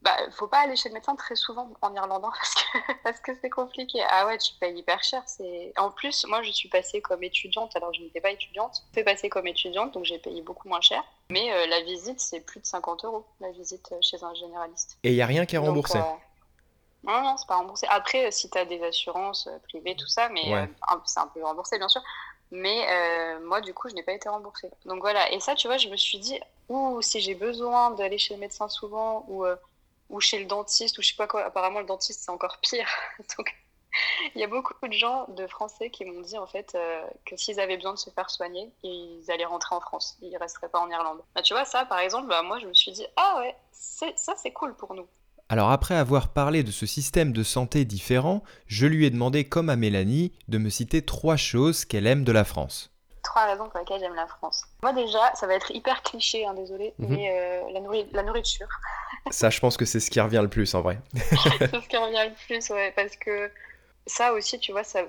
bah, 0.02 0.16
faut 0.30 0.46
pas 0.46 0.60
aller 0.60 0.76
chez 0.76 0.88
le 0.88 0.94
médecin 0.94 1.16
très 1.16 1.34
souvent 1.34 1.70
en 1.82 1.92
Irlande 1.94 2.24
hein, 2.24 2.30
parce 2.38 2.54
que 2.54 2.92
parce 3.02 3.20
que 3.20 3.32
c'est 3.40 3.50
compliqué. 3.50 4.00
Ah 4.08 4.26
ouais, 4.26 4.38
tu 4.38 4.52
payes 4.54 4.78
hyper 4.78 5.02
cher. 5.02 5.22
C'est 5.26 5.72
en 5.76 5.90
plus, 5.90 6.24
moi 6.26 6.42
je 6.42 6.52
suis 6.52 6.68
passée 6.68 7.00
comme 7.02 7.22
étudiante 7.24 7.74
alors 7.74 7.92
je 7.92 8.02
n'étais 8.02 8.20
pas 8.20 8.30
étudiante. 8.30 8.84
Je 8.92 9.00
suis 9.00 9.04
passée 9.04 9.28
comme 9.28 9.46
étudiante 9.46 9.92
donc 9.94 10.04
j'ai 10.04 10.18
payé 10.18 10.40
beaucoup 10.42 10.68
moins 10.68 10.80
cher. 10.80 11.02
Mais 11.30 11.52
euh, 11.52 11.66
la 11.66 11.82
visite 11.82 12.20
c'est 12.20 12.40
plus 12.40 12.60
de 12.60 12.66
50 12.66 13.04
euros 13.04 13.26
la 13.40 13.50
visite 13.50 13.90
euh, 13.92 13.98
chez 14.00 14.22
un 14.22 14.34
généraliste. 14.34 14.98
Et 15.02 15.10
il 15.10 15.16
y 15.16 15.22
a 15.22 15.26
rien 15.26 15.46
qui 15.46 15.56
est 15.56 15.58
remboursé? 15.58 15.98
Euh, 15.98 16.02
non, 17.04 17.20
non, 17.22 17.36
c'est 17.36 17.46
pas 17.46 17.56
remboursé. 17.56 17.86
Après, 17.90 18.30
si 18.30 18.50
tu 18.50 18.58
as 18.58 18.64
des 18.64 18.82
assurances 18.82 19.48
privées, 19.68 19.96
tout 19.96 20.08
ça, 20.08 20.28
mais 20.30 20.68
c'est 21.06 21.20
un 21.20 21.26
peu 21.28 21.42
remboursé, 21.42 21.78
bien 21.78 21.88
sûr. 21.88 22.02
Mais 22.50 23.38
moi, 23.40 23.60
du 23.60 23.72
coup, 23.72 23.88
je 23.88 23.94
n'ai 23.94 24.02
pas 24.02 24.12
été 24.12 24.28
remboursée. 24.28 24.68
Donc 24.84 25.00
voilà. 25.00 25.32
Et 25.32 25.38
ça, 25.38 25.54
tu 25.54 25.68
vois, 25.68 25.78
je 25.78 25.88
me 25.88 25.96
suis 25.96 26.18
dit, 26.18 26.40
ou 26.68 27.00
si 27.00 27.20
j'ai 27.20 27.36
besoin 27.36 27.92
d'aller 27.92 28.18
chez 28.18 28.34
le 28.34 28.40
médecin 28.40 28.68
souvent, 28.68 29.24
ou 29.28 29.46
ou 30.08 30.20
chez 30.20 30.38
le 30.38 30.46
dentiste, 30.46 30.98
ou 30.98 31.02
je 31.02 31.08
sais 31.08 31.16
pas 31.16 31.26
quoi. 31.26 31.44
Apparemment, 31.44 31.80
le 31.80 31.86
dentiste, 31.86 32.22
c'est 32.24 32.30
encore 32.30 32.58
pire. 32.60 32.88
Donc, 33.38 33.54
il 34.34 34.40
y 34.40 34.44
a 34.44 34.46
beaucoup 34.46 34.74
de 34.86 34.92
gens, 34.92 35.26
de 35.28 35.46
Français, 35.46 35.90
qui 35.90 36.04
m'ont 36.04 36.20
dit 36.20 36.38
en 36.38 36.46
fait 36.46 36.74
euh, 36.74 37.02
que 37.24 37.36
s'ils 37.36 37.60
avaient 37.60 37.76
besoin 37.76 37.94
de 37.94 37.98
se 37.98 38.10
faire 38.10 38.30
soigner, 38.30 38.70
ils 38.82 39.24
allaient 39.30 39.44
rentrer 39.44 39.74
en 39.74 39.80
France. 39.80 40.16
Ils 40.22 40.36
resteraient 40.36 40.68
pas 40.68 40.80
en 40.80 40.90
Irlande. 40.90 41.20
Bah, 41.34 41.42
tu 41.42 41.54
vois, 41.54 41.64
ça, 41.64 41.84
par 41.84 41.98
exemple, 41.98 42.28
bah, 42.28 42.42
moi, 42.42 42.58
je 42.58 42.66
me 42.66 42.74
suis 42.74 42.92
dit, 42.92 43.06
ah 43.16 43.36
ouais, 43.38 43.54
ça, 43.72 44.34
c'est 44.36 44.52
cool 44.52 44.74
pour 44.76 44.94
nous. 44.94 45.06
Alors 45.50 45.70
après 45.70 45.94
avoir 45.94 46.28
parlé 46.28 46.62
de 46.62 46.70
ce 46.70 46.84
système 46.84 47.32
de 47.32 47.42
santé 47.42 47.86
différent, 47.86 48.42
je 48.66 48.86
lui 48.86 49.06
ai 49.06 49.10
demandé, 49.10 49.48
comme 49.48 49.70
à 49.70 49.76
Mélanie, 49.76 50.34
de 50.48 50.58
me 50.58 50.68
citer 50.68 51.00
trois 51.00 51.36
choses 51.36 51.86
qu'elle 51.86 52.06
aime 52.06 52.22
de 52.24 52.32
la 52.32 52.44
France 52.44 52.90
trois 53.28 53.44
raisons 53.44 53.68
pour 53.68 53.78
lesquelles 53.78 54.00
j'aime 54.00 54.14
la 54.14 54.26
France. 54.26 54.64
Moi 54.82 54.92
déjà, 54.92 55.34
ça 55.34 55.46
va 55.46 55.54
être 55.54 55.70
hyper 55.70 56.02
cliché, 56.02 56.46
hein, 56.46 56.54
désolé, 56.54 56.94
mhm. 56.98 57.08
mais 57.08 57.30
euh, 57.30 57.70
la, 57.72 57.80
la, 58.12 58.22
nourriture. 58.22 58.68
ça, 59.30 59.50
je 59.50 59.60
pense 59.60 59.76
que 59.76 59.84
c'est 59.84 60.00
ce 60.00 60.10
qui 60.10 60.20
revient 60.20 60.40
le 60.42 60.48
plus 60.48 60.74
en 60.74 60.80
vrai. 60.80 60.98
c'est 61.14 61.20
ce 61.20 61.88
qui 61.88 61.96
revient 61.96 62.28
le 62.28 62.46
plus, 62.46 62.70
ouais, 62.70 62.92
parce 62.96 63.16
que 63.16 63.50
ça 64.06 64.32
aussi, 64.32 64.58
tu 64.58 64.72
vois, 64.72 64.84
ça, 64.84 65.04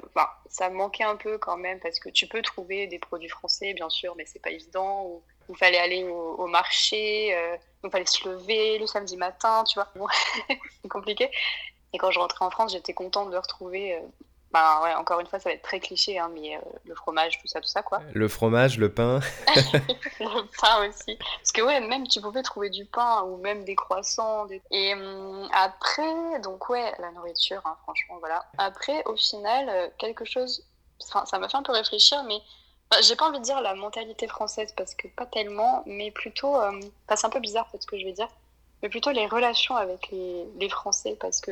ça 0.50 0.70
manquait 0.70 1.06
un 1.06 1.16
peu 1.16 1.38
quand 1.38 1.58
même, 1.58 1.80
parce 1.80 2.00
que 2.00 2.10
tu 2.10 2.28
peux 2.28 2.42
trouver 2.42 2.88
des 2.88 3.00
produits 3.00 3.30
français, 3.30 3.74
bien 3.74 3.90
sûr, 3.90 4.14
mais 4.18 4.26
c'est 4.26 4.42
pas 4.42 4.52
évident. 4.52 5.06
Ou 5.06 5.24
il 5.50 5.58
fallait 5.58 5.80
aller 5.80 6.04
au, 6.04 6.46
marché, 6.48 7.34
euh, 7.34 7.56
il 7.84 7.90
fallait 7.90 8.06
se 8.06 8.28
lever 8.28 8.78
le 8.78 8.86
samedi 8.86 9.16
matin, 9.18 9.64
tu 9.64 9.80
vois. 9.80 9.88
c'est 10.82 10.90
compliqué. 10.90 11.32
Et 11.94 11.98
quand 11.98 12.12
je 12.12 12.20
rentrais 12.20 12.46
en 12.46 12.52
France, 12.52 12.74
j'étais 12.74 12.94
contente 12.94 13.32
de 13.32 13.38
retrouver 13.38 13.96
euh, 13.96 14.00
bah 14.52 14.82
ouais, 14.82 14.94
encore 14.96 15.20
une 15.20 15.28
fois, 15.28 15.40
ça 15.40 15.50
va 15.50 15.56
être 15.56 15.62
très 15.62 15.80
cliché, 15.80 16.18
hein, 16.18 16.32
mais 16.34 16.56
euh, 16.56 16.60
le 16.86 16.96
fromage, 16.96 17.40
tout 17.40 17.48
ça, 17.48 17.62
tout 17.62 17.68
ça, 17.68 17.84
quoi. 17.84 18.02
Le 18.14 18.28
fromage, 18.28 18.80
le 18.80 18.92
pain. 18.92 19.20
le 20.20 20.60
pain 20.60 20.90
aussi. 20.90 21.18
Parce 21.18 21.52
que 21.52 21.62
ouais, 21.62 21.80
même 21.82 22.08
tu 22.08 22.20
pouvais 22.20 22.42
trouver 22.42 22.72
du 22.72 22.86
pain 22.86 23.22
ou 23.24 23.38
même 23.38 23.64
des 23.64 23.76
croissants. 23.76 24.48
Et 24.72 24.94
hum, 24.94 25.48
après, 25.54 26.40
donc 26.42 26.68
ouais, 26.70 26.92
la 26.98 27.12
nourriture, 27.12 27.62
hein, 27.66 27.78
franchement, 27.84 28.18
voilà. 28.20 28.44
Après, 28.58 29.04
au 29.06 29.16
final, 29.16 29.70
euh, 29.70 29.88
quelque 30.00 30.26
chose, 30.26 30.66
ça 30.98 31.38
m'a 31.38 31.48
fait 31.48 31.58
un 31.58 31.64
peu 31.64 31.72
réfléchir, 31.72 32.24
mais 32.24 32.42
j'ai 33.02 33.16
pas 33.16 33.28
envie 33.28 33.40
de 33.40 33.44
dire 33.44 33.62
la 33.62 33.76
mentalité 33.76 34.28
française, 34.28 34.74
parce 34.76 34.96
que 34.96 35.08
pas 35.10 35.28
tellement, 35.28 35.84
mais 35.86 36.10
plutôt, 36.10 36.60
euh, 36.60 36.72
c'est 37.16 37.26
un 37.26 37.30
peu 37.30 37.40
bizarre 37.40 37.70
peut-être 37.70 37.84
ce 37.84 37.88
que 37.88 38.00
je 38.00 38.06
vais 38.06 38.14
dire, 38.14 38.30
mais 38.82 38.90
plutôt 38.90 39.12
les 39.12 39.28
relations 39.28 39.76
avec 39.76 40.10
les, 40.10 40.46
les 40.60 40.70
Français, 40.70 41.16
parce 41.20 41.40
que 41.40 41.52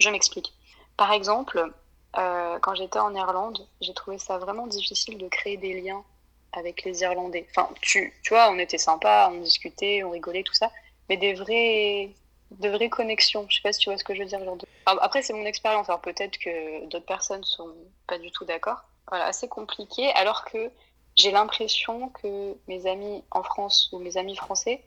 je 0.00 0.08
m'explique. 0.08 0.54
Par 0.96 1.12
exemple, 1.12 1.70
euh, 2.18 2.58
quand 2.60 2.74
j'étais 2.74 2.98
en 2.98 3.14
Irlande, 3.14 3.66
j'ai 3.80 3.94
trouvé 3.94 4.18
ça 4.18 4.38
vraiment 4.38 4.66
difficile 4.66 5.18
de 5.18 5.28
créer 5.28 5.56
des 5.56 5.80
liens 5.80 6.04
avec 6.52 6.84
les 6.84 7.02
Irlandais. 7.02 7.46
Enfin, 7.50 7.68
tu, 7.80 8.12
tu 8.22 8.34
vois, 8.34 8.50
on 8.50 8.58
était 8.58 8.78
sympa, 8.78 9.30
on 9.32 9.40
discutait, 9.40 10.04
on 10.04 10.10
rigolait, 10.10 10.44
tout 10.44 10.54
ça, 10.54 10.70
mais 11.08 11.16
des 11.16 11.34
vrais, 11.34 12.10
de 12.52 12.68
vraies 12.68 12.88
connexions. 12.88 13.46
Je 13.48 13.56
sais 13.56 13.62
pas 13.62 13.72
si 13.72 13.80
tu 13.80 13.90
vois 13.90 13.98
ce 13.98 14.04
que 14.04 14.14
je 14.14 14.20
veux 14.20 14.28
dire. 14.28 14.44
Genre 14.44 14.58
Après, 14.86 15.22
c'est 15.22 15.32
mon 15.32 15.44
expérience. 15.44 15.88
Alors 15.88 16.00
peut-être 16.00 16.38
que 16.38 16.86
d'autres 16.86 17.06
personnes 17.06 17.44
sont 17.44 17.74
pas 18.06 18.18
du 18.18 18.30
tout 18.30 18.44
d'accord. 18.44 18.84
Voilà, 19.08 19.26
assez 19.26 19.48
compliqué. 19.48 20.10
Alors 20.12 20.44
que 20.44 20.70
j'ai 21.16 21.30
l'impression 21.30 22.08
que 22.08 22.56
mes 22.68 22.86
amis 22.86 23.24
en 23.30 23.42
France 23.42 23.88
ou 23.92 23.98
mes 23.98 24.16
amis 24.16 24.36
français 24.36 24.82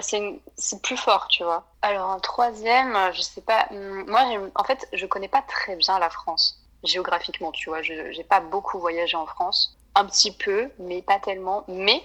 c'est 0.00 0.82
plus 0.82 0.96
fort, 0.96 1.28
tu 1.28 1.44
vois. 1.44 1.66
Alors, 1.82 2.10
un 2.10 2.20
troisième, 2.20 2.96
je 3.14 3.20
sais 3.20 3.40
pas. 3.40 3.66
Hmm, 3.70 4.04
moi, 4.08 4.22
en 4.54 4.64
fait, 4.64 4.88
je 4.92 5.06
connais 5.06 5.28
pas 5.28 5.42
très 5.42 5.76
bien 5.76 5.98
la 5.98 6.10
France, 6.10 6.60
géographiquement, 6.84 7.52
tu 7.52 7.68
vois. 7.68 7.82
Je 7.82 7.92
n'ai 7.92 8.24
pas 8.24 8.40
beaucoup 8.40 8.78
voyagé 8.78 9.16
en 9.16 9.26
France. 9.26 9.76
Un 9.94 10.04
petit 10.06 10.32
peu, 10.32 10.70
mais 10.78 11.02
pas 11.02 11.18
tellement. 11.18 11.64
Mais 11.68 12.02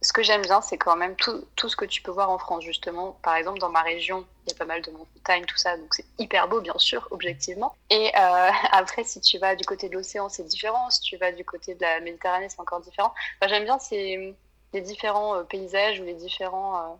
ce 0.00 0.12
que 0.12 0.22
j'aime 0.22 0.42
bien, 0.42 0.60
c'est 0.60 0.78
quand 0.78 0.96
même 0.96 1.16
tout, 1.16 1.44
tout, 1.56 1.68
ce 1.68 1.76
que 1.76 1.84
tu 1.84 2.02
peux 2.02 2.10
voir 2.10 2.30
en 2.30 2.38
France, 2.38 2.62
justement. 2.62 3.18
Par 3.22 3.34
exemple, 3.34 3.58
dans 3.58 3.70
ma 3.70 3.82
région, 3.82 4.24
il 4.46 4.52
y 4.52 4.54
a 4.54 4.58
pas 4.58 4.64
mal 4.64 4.82
de 4.82 4.90
montagnes, 4.92 5.44
tout 5.44 5.56
ça, 5.56 5.76
donc 5.76 5.92
c'est 5.92 6.04
hyper 6.18 6.46
beau, 6.48 6.60
bien 6.60 6.78
sûr, 6.78 7.08
objectivement. 7.10 7.74
Et 7.90 8.12
euh, 8.16 8.50
après, 8.72 9.04
si 9.04 9.20
tu 9.20 9.38
vas 9.38 9.56
du 9.56 9.64
côté 9.64 9.88
de 9.88 9.94
l'océan, 9.94 10.28
c'est 10.28 10.44
différent. 10.44 10.88
Si 10.90 11.00
tu 11.00 11.16
vas 11.16 11.32
du 11.32 11.44
côté 11.44 11.74
de 11.74 11.82
la 11.82 12.00
Méditerranée, 12.00 12.48
c'est 12.48 12.60
encore 12.60 12.80
différent. 12.80 13.12
j'aime 13.48 13.64
bien 13.64 13.78
ces, 13.78 14.36
les 14.72 14.80
différents 14.80 15.36
euh, 15.36 15.42
paysages 15.42 16.00
ou 16.00 16.04
les 16.04 16.14
différents. 16.14 16.98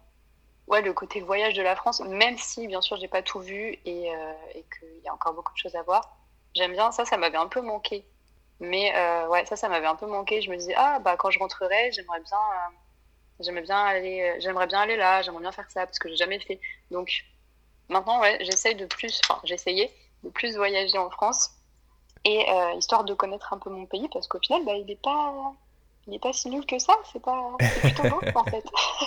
Ouais, 0.69 0.83
le 0.83 0.93
côté 0.93 1.23
voyage 1.23 1.55
de 1.55 1.63
la 1.63 1.75
France, 1.75 2.01
même 2.01 2.37
si 2.37 2.67
bien 2.67 2.83
sûr 2.83 2.99
j'ai 2.99 3.09
pas 3.09 3.23
tout 3.23 3.41
vu 3.41 3.79
et, 3.87 4.15
euh, 4.15 4.33
et 4.55 4.65
qu'il 4.65 5.03
y 5.03 5.09
a 5.09 5.15
encore 5.15 5.33
beaucoup 5.33 5.53
de 5.55 5.59
choses 5.59 5.75
à 5.75 5.83
voir. 5.83 6.19
J'aime 6.55 6.73
bien 6.73 6.93
ça, 6.93 7.07
ça 7.07 7.17
m'avait 7.17 7.39
un 7.39 7.47
peu 7.47 7.63
manqué. 7.63 8.05
Mais 8.61 8.95
euh, 8.95 9.29
ouais, 9.29 9.47
ça, 9.47 9.57
ça 9.57 9.71
m'avait 9.71 9.87
un 9.87 9.95
peu 9.97 10.07
manqué. 10.07 10.43
Je 10.43 10.51
me 10.51 10.57
disais 10.57 10.75
ah 10.77 10.99
bah 10.99 11.17
quand 11.17 11.31
je 11.31 11.39
rentrerai, 11.39 11.91
j'aimerais 11.93 12.21
bien, 12.21 12.39
euh, 13.49 13.61
bien 13.63 13.79
aller, 13.79 14.37
j'aimerais 14.41 14.67
bien 14.67 14.81
aller 14.81 14.97
là, 14.97 15.23
j'aimerais 15.23 15.41
bien 15.41 15.53
faire 15.53 15.71
ça 15.71 15.87
parce 15.87 15.99
que 15.99 16.11
j'ai 16.11 16.17
jamais 16.17 16.39
fait. 16.39 16.61
Donc 16.91 17.25
maintenant 17.89 18.21
ouais, 18.21 18.37
j'essaye 18.43 18.75
de 18.75 18.85
plus, 18.85 19.23
enfin 19.25 19.41
j'essayais 19.45 19.91
de 20.23 20.29
plus 20.29 20.55
voyager 20.57 20.99
en 20.99 21.09
France 21.09 21.51
et 22.25 22.47
histoire 22.77 23.05
de 23.05 23.15
connaître 23.15 23.55
un 23.55 23.59
peu 23.59 23.71
mon 23.71 23.87
pays 23.87 24.09
parce 24.13 24.29
qu'au 24.29 24.41
final 24.41 24.65
bah 24.67 24.75
il 24.75 24.91
est 24.91 25.01
pas, 25.01 25.55
il 26.07 26.15
est 26.15 26.19
pas 26.19 26.35
si 26.35 26.51
nul 26.51 26.67
que 26.67 26.79
ça. 26.79 26.93
C'est 27.11 27.23
pas, 27.23 27.57
plutôt 27.81 28.03
beau 28.03 28.21
en 28.35 28.45
fait. 28.45 28.65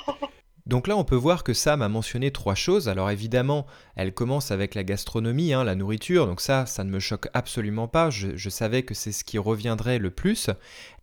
Donc 0.68 0.88
là, 0.88 0.96
on 0.96 1.04
peut 1.04 1.16
voir 1.16 1.44
que 1.44 1.54
Sam 1.54 1.82
a 1.82 1.90
mentionné 1.90 2.32
trois 2.32 2.56
choses. 2.56 2.88
Alors 2.88 3.10
évidemment, 3.10 3.66
elle 3.96 4.14
commence 4.14 4.52
avec 4.52 4.76
la 4.76 4.84
gastronomie, 4.84 5.54
hein, 5.54 5.64
la 5.64 5.76
nourriture, 5.76 6.28
donc 6.28 6.40
ça, 6.40 6.66
ça 6.66 6.84
ne 6.84 6.90
me 6.90 7.00
choque 7.00 7.28
absolument 7.34 7.88
pas, 7.88 8.10
je, 8.10 8.50
savais 8.50 8.84
que 8.84 8.94
c'est 8.94 9.12
ce 9.12 9.24
qui 9.24 9.38
reviendrait 9.38 9.98
le 9.98 10.12
plus. 10.12 10.50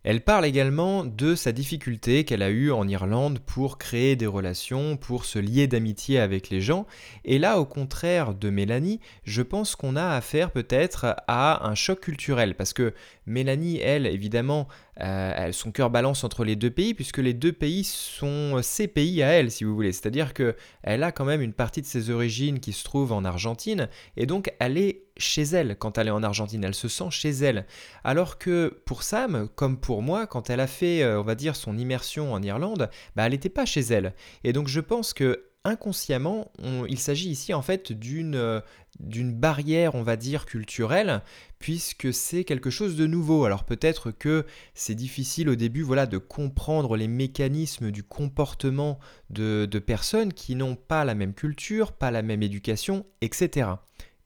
Elle 0.03 0.21
parle 0.21 0.45
également 0.45 1.03
de 1.03 1.35
sa 1.35 1.51
difficulté 1.51 2.23
qu'elle 2.23 2.41
a 2.41 2.49
eue 2.49 2.71
en 2.71 2.87
Irlande 2.87 3.39
pour 3.39 3.77
créer 3.77 4.15
des 4.15 4.27
relations, 4.27 4.95
pour 4.95 5.25
se 5.25 5.39
lier 5.39 5.67
d'amitié 5.67 6.19
avec 6.19 6.49
les 6.49 6.61
gens. 6.61 6.85
Et 7.25 7.37
là, 7.37 7.59
au 7.59 7.65
contraire 7.65 8.33
de 8.33 8.49
Mélanie, 8.49 9.01
je 9.25 9.41
pense 9.41 9.75
qu'on 9.75 9.97
a 9.97 10.15
affaire 10.15 10.51
peut-être 10.51 11.17
à 11.27 11.67
un 11.67 11.75
choc 11.75 11.99
culturel, 11.99 12.55
parce 12.55 12.71
que 12.71 12.93
Mélanie, 13.25 13.77
elle, 13.79 14.07
évidemment, 14.07 14.69
euh, 15.01 15.51
son 15.51 15.71
cœur 15.71 15.89
balance 15.89 16.23
entre 16.23 16.43
les 16.43 16.55
deux 16.55 16.69
pays, 16.69 16.93
puisque 16.93 17.19
les 17.19 17.33
deux 17.33 17.53
pays 17.53 17.83
sont 17.83 18.61
ses 18.61 18.87
pays 18.87 19.23
à 19.23 19.27
elle, 19.27 19.51
si 19.51 19.63
vous 19.63 19.73
voulez. 19.73 19.91
C'est-à-dire 19.91 20.33
qu'elle 20.33 21.03
a 21.03 21.11
quand 21.11 21.25
même 21.25 21.41
une 21.41 21.53
partie 21.53 21.81
de 21.81 21.87
ses 21.87 22.09
origines 22.09 22.59
qui 22.59 22.73
se 22.73 22.83
trouve 22.83 23.11
en 23.11 23.23
Argentine, 23.25 23.87
et 24.17 24.25
donc 24.25 24.53
elle 24.59 24.77
est 24.77 25.03
chez 25.17 25.43
elle 25.43 25.77
quand 25.77 25.97
elle 25.97 26.07
est 26.07 26.11
en 26.11 26.23
Argentine, 26.23 26.63
elle 26.63 26.75
se 26.75 26.87
sent 26.87 27.11
chez 27.11 27.29
elle. 27.29 27.65
Alors 28.03 28.37
que 28.37 28.81
pour 28.85 29.03
Sam, 29.03 29.47
comme 29.55 29.77
pour 29.77 30.01
moi, 30.01 30.27
quand 30.27 30.49
elle 30.49 30.61
a 30.61 30.67
fait, 30.67 31.03
euh, 31.03 31.19
on 31.19 31.23
va 31.23 31.35
dire, 31.35 31.55
son 31.55 31.77
immersion 31.77 32.33
en 32.33 32.41
Irlande, 32.41 32.89
bah, 33.15 33.25
elle 33.25 33.33
n'était 33.33 33.49
pas 33.49 33.65
chez 33.65 33.81
elle. 33.81 34.13
Et 34.43 34.53
donc 34.53 34.67
je 34.67 34.79
pense 34.79 35.13
que 35.13 35.48
inconsciemment, 35.69 36.51
il 36.89 36.99
s'agit 36.99 37.29
ici 37.29 37.53
en 37.53 37.61
fait 37.61 37.93
d'une 37.93 38.35
euh, 38.35 38.59
d'une 38.99 39.33
barrière, 39.33 39.95
on 39.95 40.01
va 40.01 40.17
dire, 40.17 40.45
culturelle, 40.45 41.21
puisque 41.57 42.13
c'est 42.13 42.43
quelque 42.43 42.69
chose 42.69 42.95
de 42.97 43.07
nouveau. 43.07 43.45
Alors 43.45 43.63
peut-être 43.63 44.11
que 44.11 44.45
c'est 44.73 44.95
difficile 44.95 45.47
au 45.47 45.55
début 45.55 45.83
voilà, 45.83 46.05
de 46.05 46.17
comprendre 46.17 46.97
les 46.97 47.07
mécanismes 47.07 47.91
du 47.91 48.03
comportement 48.03 48.99
de, 49.29 49.67
de 49.69 49.79
personnes 49.79 50.33
qui 50.33 50.55
n'ont 50.55 50.75
pas 50.75 51.05
la 51.05 51.15
même 51.15 51.33
culture, 51.33 51.93
pas 51.93 52.11
la 52.11 52.21
même 52.21 52.43
éducation, 52.43 53.05
etc. 53.21 53.69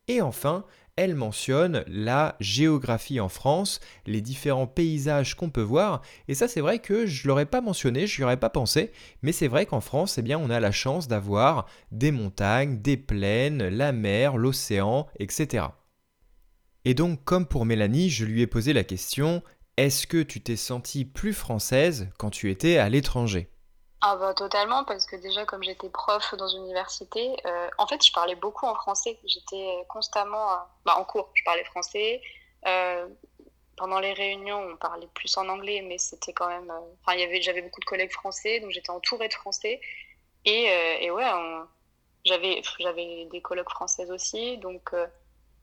Et 0.08 0.22
enfin, 0.22 0.66
elle 0.96 1.16
mentionne 1.16 1.84
la 1.88 2.36
géographie 2.40 3.20
en 3.20 3.30
France, 3.30 3.80
les 4.06 4.22
différents 4.22 4.68
paysages 4.68 5.36
qu'on 5.36 5.50
peut 5.50 5.62
voir, 5.62 6.02
et 6.28 6.36
ça 6.36 6.48
c'est 6.48 6.62
vrai 6.62 6.80
que 6.80 7.06
je 7.06 7.28
l'aurais 7.28 7.48
pas 7.48 7.62
mentionné, 7.62 8.06
je 8.06 8.22
n'y 8.22 8.26
aurais 8.26 8.40
pas 8.40 8.50
pensé, 8.50 8.92
mais 9.22 9.32
c'est 9.32 9.48
vrai 9.48 9.66
qu'en 9.66 9.82
France, 9.82 10.20
eh 10.20 10.36
on 10.36 10.50
a 10.50 10.60
la 10.60 10.72
chance 10.72 11.08
d'avoir 11.08 11.68
des 11.92 12.12
montagnes, 12.12 12.82
des 12.82 12.98
plaines, 12.98 13.68
la 13.68 13.92
mer, 13.92 14.38
l'océan, 14.38 15.08
etc. 15.20 15.66
Et 16.86 16.94
donc, 16.94 17.24
comme 17.24 17.48
pour 17.48 17.66
Mélanie, 17.66 18.10
je 18.10 18.26
lui 18.26 18.42
ai 18.42 18.48
posé 18.48 18.74
la 18.74 18.84
question, 18.84 19.42
est-ce 19.78 20.06
que 20.06 20.22
tu 20.22 20.42
t'es 20.42 20.58
sentie 20.58 21.06
plus 21.06 21.34
française 21.34 22.10
quand 22.20 22.30
tu 22.30 22.52
étais 22.52 22.78
à 22.78 22.90
l'étranger? 22.90 23.53
Ah 24.06 24.18
bah 24.18 24.34
totalement, 24.34 24.84
parce 24.84 25.06
que 25.06 25.16
déjà 25.16 25.46
comme 25.46 25.64
j'étais 25.64 25.90
prof 25.90 26.36
dans 26.36 26.50
une 26.50 26.64
université, 26.64 27.38
euh, 27.46 27.70
en 27.78 27.88
fait 27.88 28.06
je 28.06 28.12
parlais 28.12 28.36
beaucoup 28.36 28.66
en 28.66 28.76
français. 28.76 29.18
J'étais 29.26 29.86
constamment 29.88 30.52
euh, 30.52 30.56
bah, 30.84 30.96
en 30.98 31.06
cours, 31.06 31.30
je 31.34 31.42
parlais 31.46 31.64
français. 31.64 32.22
Euh, 32.68 33.08
pendant 33.78 34.00
les 34.02 34.12
réunions, 34.12 34.60
on 34.60 34.76
parlait 34.76 35.08
plus 35.16 35.38
en 35.38 35.48
anglais, 35.48 35.82
mais 35.88 35.98
c'était 35.98 36.34
quand 36.34 36.50
même... 36.50 36.70
Enfin, 37.06 37.18
j'avais 37.40 37.62
beaucoup 37.62 37.80
de 37.80 37.86
collègues 37.86 38.12
français, 38.12 38.60
donc 38.60 38.72
j'étais 38.72 38.90
entourée 38.90 39.30
de 39.30 39.34
français. 39.34 39.80
Et, 40.44 40.66
et 41.02 41.10
ouais, 41.10 41.26
j'avais 42.26 43.26
des 43.32 43.42
collègues 43.42 43.70
françaises 43.70 44.12
aussi, 44.12 44.58
donc 44.58 44.92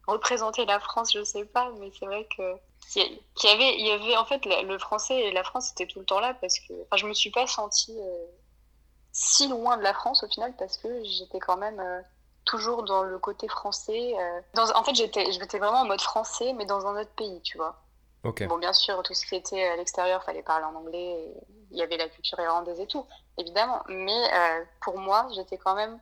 représenter 0.06 0.64
la 0.64 0.80
France, 0.80 1.12
je 1.12 1.22
sais 1.22 1.44
pas, 1.44 1.70
mais 1.78 1.90
c'est 1.98 2.06
vrai 2.06 2.26
que 2.36 2.56
qu'il 2.88 3.02
y 3.44 3.52
avait, 3.52 3.74
il 3.78 3.86
y 3.86 3.90
avait 3.90 4.16
en 4.16 4.24
fait 4.24 4.44
le 4.44 4.78
français 4.78 5.20
et 5.20 5.32
la 5.32 5.44
France 5.44 5.70
était 5.72 5.86
tout 5.86 6.00
le 6.00 6.04
temps 6.04 6.20
là 6.20 6.34
parce 6.40 6.58
que, 6.58 6.72
enfin, 6.84 6.96
je 6.96 7.06
me 7.06 7.14
suis 7.14 7.30
pas 7.30 7.46
sentie 7.46 7.96
euh, 7.98 8.26
si 9.12 9.48
loin 9.48 9.76
de 9.76 9.82
la 9.82 9.94
France 9.94 10.24
au 10.24 10.28
final 10.28 10.54
parce 10.58 10.76
que 10.76 11.04
j'étais 11.04 11.38
quand 11.38 11.56
même 11.56 11.78
euh, 11.78 12.00
toujours 12.44 12.82
dans 12.82 13.02
le 13.02 13.18
côté 13.18 13.48
français. 13.48 14.14
Euh, 14.18 14.40
dans, 14.54 14.70
en 14.76 14.82
fait, 14.82 14.94
j'étais, 14.94 15.30
j'étais 15.30 15.58
vraiment 15.58 15.80
en 15.80 15.86
mode 15.86 16.00
français, 16.00 16.52
mais 16.54 16.66
dans 16.66 16.86
un 16.86 17.00
autre 17.00 17.12
pays, 17.16 17.40
tu 17.42 17.58
vois. 17.58 17.80
Bon, 18.22 18.58
bien 18.58 18.74
sûr, 18.74 19.02
tout 19.02 19.14
ce 19.14 19.24
qui 19.24 19.34
était 19.34 19.64
à 19.64 19.76
l'extérieur, 19.76 20.22
fallait 20.24 20.42
parler 20.42 20.66
en 20.66 20.74
anglais. 20.74 21.32
Il 21.70 21.78
y 21.78 21.82
avait 21.82 21.96
la 21.96 22.08
culture 22.08 22.38
irlandaise 22.38 22.78
et 22.78 22.86
tout, 22.86 23.06
évidemment. 23.38 23.80
Mais 23.88 24.30
pour 24.82 24.98
moi, 24.98 25.26
j'étais 25.34 25.56
quand 25.56 25.74
même 25.74 25.98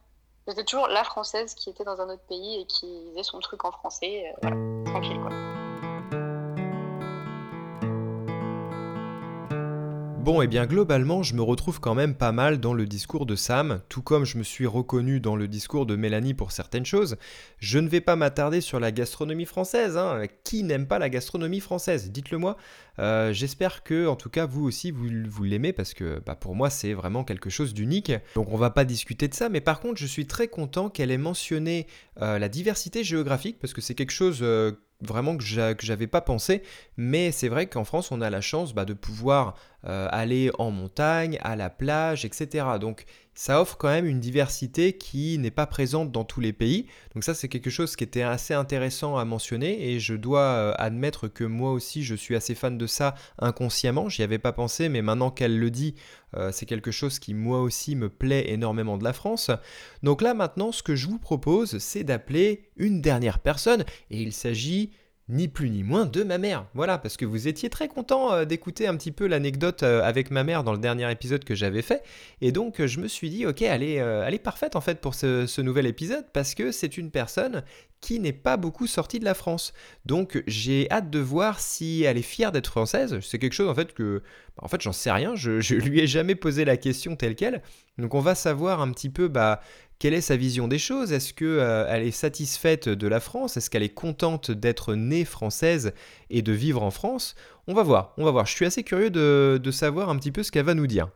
c'était 0.49 0.65
toujours 0.65 0.89
la 0.89 1.05
française 1.05 1.55
qui 1.55 1.69
était 1.69 1.85
dans 1.85 2.01
un 2.01 2.09
autre 2.09 2.25
pays 2.27 2.63
et 2.63 2.65
qui 2.65 3.11
faisait 3.11 3.23
son 3.23 3.39
truc 3.39 3.67
en 3.67 3.71
français, 3.71 4.35
tranquille 4.87 5.21
quoi. 5.21 5.58
Bon, 10.29 10.43
et 10.43 10.45
eh 10.45 10.47
bien 10.47 10.67
globalement, 10.67 11.23
je 11.23 11.33
me 11.33 11.41
retrouve 11.41 11.81
quand 11.81 11.95
même 11.95 12.15
pas 12.15 12.33
mal 12.33 12.61
dans 12.61 12.75
le 12.75 12.85
discours 12.85 13.25
de 13.25 13.35
Sam, 13.35 13.81
tout 13.89 14.03
comme 14.03 14.27
je 14.27 14.37
me 14.37 14.43
suis 14.43 14.67
reconnu 14.67 15.21
dans 15.21 15.37
le 15.37 15.49
discours 15.49 15.87
de 15.87 15.97
Mélanie 15.97 16.35
pour 16.35 16.53
certaines 16.53 16.85
choses. 16.85 17.17
Je 17.61 17.79
ne 17.79 17.89
vais 17.89 18.03
pas 18.03 18.15
m'attarder 18.15 18.61
sur 18.61 18.79
la 18.79 18.93
gastronomie 18.93 19.47
française. 19.47 19.97
Hein. 19.97 20.25
Qui 20.45 20.65
n'aime 20.65 20.87
pas 20.87 20.99
la 20.99 21.09
gastronomie 21.09 21.61
française? 21.61 22.11
Dites-le 22.11 22.37
moi. 22.37 22.59
Euh, 22.99 23.33
j'espère 23.33 23.83
que, 23.83 24.07
en 24.07 24.17
tout 24.17 24.31
cas, 24.31 24.47
vous 24.47 24.65
aussi, 24.65 24.91
vous, 24.91 25.45
l'aimez 25.45 25.73
parce 25.73 25.95
que 25.95 26.21
bah, 26.25 26.35
pour 26.35 26.55
moi, 26.55 26.71
c'est 26.71 26.93
vraiment 26.93 27.25
quelque 27.25 27.51
chose 27.51 27.75
d'unique. 27.75 28.13
Donc, 28.35 28.49
on 28.51 28.57
va 28.57 28.71
pas 28.71 28.85
discuter 28.85 29.29
de 29.29 29.35
ça, 29.35 29.49
mais 29.49 29.61
par 29.61 29.81
contre, 29.81 29.99
je 29.99 30.07
suis 30.07 30.27
très 30.27 30.49
content 30.49 30.89
qu'elle 30.89 31.11
ait 31.11 31.19
mentionné 31.19 31.87
euh, 32.21 32.39
la 32.39 32.49
diversité 32.49 33.05
géographique 33.05 33.59
parce 33.61 33.73
que 33.73 33.81
c'est 33.81 33.95
quelque 33.95 34.13
chose 34.13 34.41
euh, 34.43 34.73
vraiment 35.01 35.37
que 35.37 35.45
j'avais 35.45 36.07
pas 36.07 36.21
pensé, 36.21 36.63
mais 36.97 37.31
c'est 37.31 37.49
vrai 37.49 37.69
qu'en 37.69 37.85
France 37.85 38.11
on 38.11 38.21
a 38.21 38.31
la 38.31 38.41
chance 38.41 38.75
bah, 38.75 38.85
de 38.85 38.95
pouvoir 38.95 39.55
aller 39.85 40.51
en 40.59 40.73
montagne, 40.73 41.39
à 41.41 41.55
la 41.55 41.71
plage, 41.71 42.25
etc. 42.25 42.67
Donc 42.81 43.05
ça 43.39 43.61
offre 43.61 43.77
quand 43.77 43.87
même 43.87 44.07
une 44.07 44.19
diversité 44.19 44.95
qui 44.95 45.39
n'est 45.39 45.53
pas 45.53 45.67
présente 45.67 46.11
dans 46.11 46.25
tous 46.25 46.41
les 46.41 46.53
pays. 46.53 46.87
Donc 47.15 47.23
ça 47.23 47.35
c'est 47.35 47.47
quelque 47.47 47.71
chose 47.71 47.95
qui 47.95 48.03
était 48.03 48.23
assez 48.23 48.53
intéressant 48.53 49.17
à 49.17 49.25
mentionner 49.25 49.93
et 49.93 50.01
je 50.01 50.15
dois 50.15 50.41
euh, 50.41 50.73
admettre 50.77 51.29
que 51.29 51.45
moi 51.45 51.71
aussi 51.71 52.03
je 52.03 52.17
suis 52.17 52.35
assez 52.35 52.57
fan 52.57 52.77
de 52.77 52.87
ça 52.89 53.15
inconsciemment. 53.39 54.09
J'y 54.09 54.25
avais 54.25 54.41
pas 54.41 54.51
pensé 54.51 54.89
mais 54.89 55.03
maintenant 55.03 55.31
qu'elle 55.31 55.57
le 55.57 55.71
dit, 55.71 55.95
euh, 56.37 56.51
c'est 56.51 56.67
quelque 56.67 56.91
chose 56.91 57.21
qui 57.21 57.33
moi 57.33 57.61
aussi 57.61 57.95
me 57.95 58.09
plaît 58.09 58.51
énormément 58.51 58.99
de 58.99 59.05
la 59.05 59.13
France. 59.13 59.53
Donc 60.03 60.21
là 60.21 60.35
maintenant 60.35 60.73
ce 60.73 60.83
que 60.83 60.97
je 60.97 61.07
vous 61.07 61.21
propose 61.21 61.79
c'est 61.79 62.03
d'appeler 62.03 62.71
une 62.77 63.01
dernière 63.01 63.39
personne 63.39 63.85
et 64.11 64.21
il 64.21 64.33
s'agit 64.33 64.91
ni 65.29 65.49
plus 65.49 65.71
ni 65.71 65.83
moins 65.83 66.07
de 66.07 66.23
ma 66.23 66.39
mère. 66.39 66.67
Voilà, 66.75 66.99
parce 66.99 67.17
que 67.17 67.27
vous 67.27 67.49
étiez 67.49 67.69
très 67.69 67.89
content 67.89 68.33
euh, 68.33 68.45
d'écouter 68.45 68.87
un 68.87 68.97
petit 68.97 69.13
peu 69.13 69.27
l'anecdote 69.27 69.83
euh, 69.83 70.03
avec 70.03 70.31
ma 70.31 70.43
mère 70.43 70.65
dans 70.65 70.73
le 70.73 70.79
dernier 70.79 71.11
épisode 71.11 71.45
que 71.45 71.55
j'avais 71.55 71.83
fait. 71.83 72.03
Et 72.41 72.53
donc 72.53 72.85
je 72.85 73.01
me 73.01 73.09
suis 73.09 73.29
dit, 73.29 73.47
ok, 73.47 73.63
elle 73.63 73.83
est, 73.83 74.01
euh, 74.01 74.25
elle 74.27 74.35
est 74.35 74.39
parfaite 74.39 74.77
en 74.77 74.81
fait 74.81 75.01
pour 75.01 75.15
ce, 75.15 75.61
nouvel 75.61 75.87
épisode, 75.87 76.25
parce 76.33 76.55
que 76.55 76.73
c'est 76.73 76.97
une 76.97 77.11
personne 77.11 77.63
qui 78.01 78.21
n'est 78.21 78.33
pas 78.33 78.57
beaucoup 78.57 78.87
sortie 78.87 79.19
de 79.19 79.25
la 79.25 79.35
France. 79.35 79.73
Donc 80.07 80.43
j'ai 80.47 80.91
hâte 80.91 81.11
de 81.11 81.19
voir 81.19 81.61
si 81.61 82.05
elle 82.05 82.17
est 82.17 82.23
fière 82.23 82.53
d'être 82.53 82.69
française. 82.69 83.19
C'est 83.21 83.39
quelque 83.39 83.55
chose 83.55 83.69
en 83.69 83.75
fait 83.75 83.93
que, 83.93 84.23
bah, 84.57 84.63
en 84.65 84.69
fait 84.69 84.81
j'en 84.81 84.93
sais 84.93 85.11
rien, 85.11 85.35
je, 85.35 85.61
je 85.61 85.75
lui 85.75 86.01
ai 86.01 86.07
jamais 86.07 86.37
posé 86.37 86.65
la 86.65 86.77
question 86.77 87.17
telle 87.17 87.35
qu'elle. 87.35 87.63
Donc 87.99 88.15
on 88.15 88.21
va 88.21 88.35
savoir 88.35 88.81
un 88.81 88.93
petit 88.93 89.11
peu 89.11 89.29
bah, 89.29 89.61
quelle 89.99 90.15
est 90.15 90.21
sa 90.21 90.37
vision 90.37 90.69
des 90.69 90.79
choses? 90.79 91.13
Est-ce 91.13 91.35
qu'elle 91.35 91.49
euh, 91.49 92.03
est 92.03 92.11
satisfaite 92.13 92.89
de 92.89 93.09
la 93.09 93.21
France? 93.21 93.57
Est-ce 93.57 93.69
qu'elle 93.69 93.83
est 93.83 93.89
contente 93.89 94.51
d'être 94.51 94.95
née 94.95 95.25
française 95.25 95.93
et 96.31 96.43
de 96.43 96.53
vivre 96.53 96.83
en 96.83 96.91
France? 96.91 97.35
On 97.67 97.75
va 97.75 97.83
voir, 97.83 98.15
on 98.17 98.25
va 98.25 98.31
voir. 98.31 98.47
Je 98.47 98.53
suis 98.53 98.65
assez 98.65 98.85
curieux 98.85 99.11
de, 99.11 99.71
savoir 99.73 100.09
un 100.09 100.17
petit 100.17 100.33
peu 100.33 100.43
ce 100.43 100.53
qu'elle 100.53 100.65
va 100.65 100.75
nous 100.75 100.87
dire. 100.87 101.09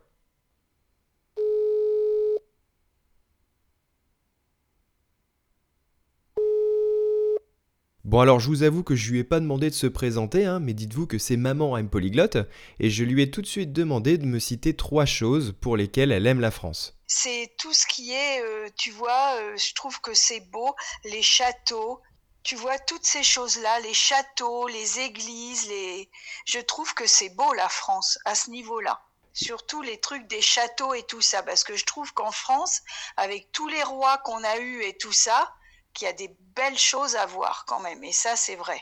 Bon 8.03 8.19
alors 8.19 8.39
je 8.39 8.47
vous 8.47 8.63
avoue 8.63 8.83
que 8.83 8.95
je 8.95 9.11
lui 9.11 9.19
ai 9.19 9.23
pas 9.23 9.39
demandé 9.39 9.69
de 9.69 9.75
se 9.75 9.87
présenter, 9.87 10.45
hein, 10.45 10.59
mais 10.59 10.73
dites-vous 10.73 11.07
que 11.07 11.17
c'est 11.17 11.37
maman 11.37 11.77
M 11.77 11.89
polyglotte, 11.89 12.37
et 12.79 12.89
je 12.89 13.05
lui 13.05 13.23
ai 13.23 13.31
tout 13.31 13.41
de 13.41 13.47
suite 13.47 13.71
demandé 13.71 14.17
de 14.17 14.25
me 14.25 14.39
citer 14.39 14.75
trois 14.75 15.05
choses 15.05 15.53
pour 15.59 15.77
lesquelles 15.77 16.11
elle 16.11 16.27
aime 16.27 16.41
la 16.41 16.51
France 16.51 17.01
c'est 17.13 17.53
tout 17.57 17.73
ce 17.73 17.85
qui 17.85 18.11
est, 18.13 18.41
euh, 18.41 18.69
tu 18.75 18.89
vois, 18.91 19.35
euh, 19.35 19.55
je 19.55 19.73
trouve 19.75 20.01
que 20.01 20.13
c'est 20.13 20.39
beau, 20.39 20.75
les 21.03 21.21
châteaux, 21.21 22.01
tu 22.41 22.55
vois, 22.55 22.79
toutes 22.79 23.05
ces 23.05 23.23
choses-là, 23.23 23.79
les 23.81 23.93
châteaux, 23.93 24.67
les 24.67 24.99
églises, 24.99 25.67
les... 25.67 26.09
je 26.45 26.59
trouve 26.59 26.93
que 26.95 27.05
c'est 27.05 27.29
beau 27.29 27.53
la 27.53 27.69
France 27.69 28.17
à 28.25 28.35
ce 28.35 28.49
niveau-là. 28.49 29.01
Surtout 29.33 29.81
les 29.81 29.99
trucs 29.99 30.27
des 30.27 30.41
châteaux 30.41 30.93
et 30.93 31.03
tout 31.03 31.21
ça, 31.21 31.43
parce 31.43 31.63
que 31.63 31.75
je 31.75 31.85
trouve 31.85 32.11
qu'en 32.13 32.31
France, 32.31 32.81
avec 33.15 33.51
tous 33.51 33.67
les 33.67 33.83
rois 33.83 34.17
qu'on 34.19 34.43
a 34.43 34.57
eus 34.57 34.83
et 34.83 34.97
tout 34.97 35.13
ça, 35.13 35.53
qu'il 35.93 36.07
y 36.07 36.09
a 36.09 36.13
des 36.13 36.35
belles 36.55 36.79
choses 36.79 37.15
à 37.15 37.25
voir 37.27 37.65
quand 37.65 37.79
même, 37.79 38.03
et 38.03 38.11
ça 38.11 38.35
c'est 38.35 38.55
vrai 38.55 38.81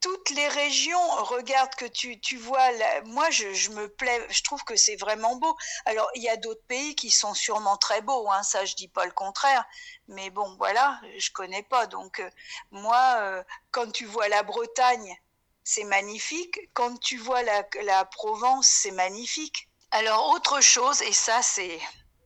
toutes 0.00 0.30
les 0.30 0.48
régions, 0.48 1.08
regarde 1.24 1.74
que 1.76 1.84
tu, 1.84 2.20
tu 2.20 2.36
vois, 2.36 2.66
moi 3.04 3.28
je, 3.30 3.70
me 3.70 3.88
plais, 3.88 4.26
je 4.30 4.42
trouve 4.42 4.62
que 4.64 4.76
c'est 4.76 4.96
vraiment 4.96 5.36
beau. 5.36 5.56
Alors 5.84 6.08
il 6.14 6.22
y 6.22 6.28
a 6.28 6.36
d'autres 6.36 6.64
pays 6.68 6.94
qui 6.94 7.10
sont 7.10 7.34
sûrement 7.34 7.76
très 7.76 8.02
beaux, 8.02 8.30
hein, 8.30 8.42
ça 8.42 8.64
je 8.64 8.74
dis 8.74 8.88
pas 8.88 9.04
le 9.04 9.12
contraire, 9.12 9.64
mais 10.08 10.30
bon 10.30 10.56
voilà, 10.56 11.00
je 11.18 11.30
connais 11.30 11.62
pas. 11.62 11.86
Donc 11.86 12.20
euh, 12.20 12.30
moi, 12.70 13.16
euh, 13.18 13.42
quand 13.70 13.90
tu 13.92 14.06
vois 14.06 14.28
la 14.28 14.42
Bretagne, 14.42 15.16
c'est 15.64 15.84
magnifique. 15.84 16.58
Quand 16.72 16.98
tu 16.98 17.18
vois 17.18 17.42
la, 17.42 17.64
la 17.84 18.04
Provence, 18.04 18.66
c'est 18.68 18.92
magnifique. 18.92 19.68
Alors 19.90 20.30
autre 20.30 20.60
chose, 20.60 21.02
et 21.02 21.12
ça 21.12 21.42
c'est 21.42 21.78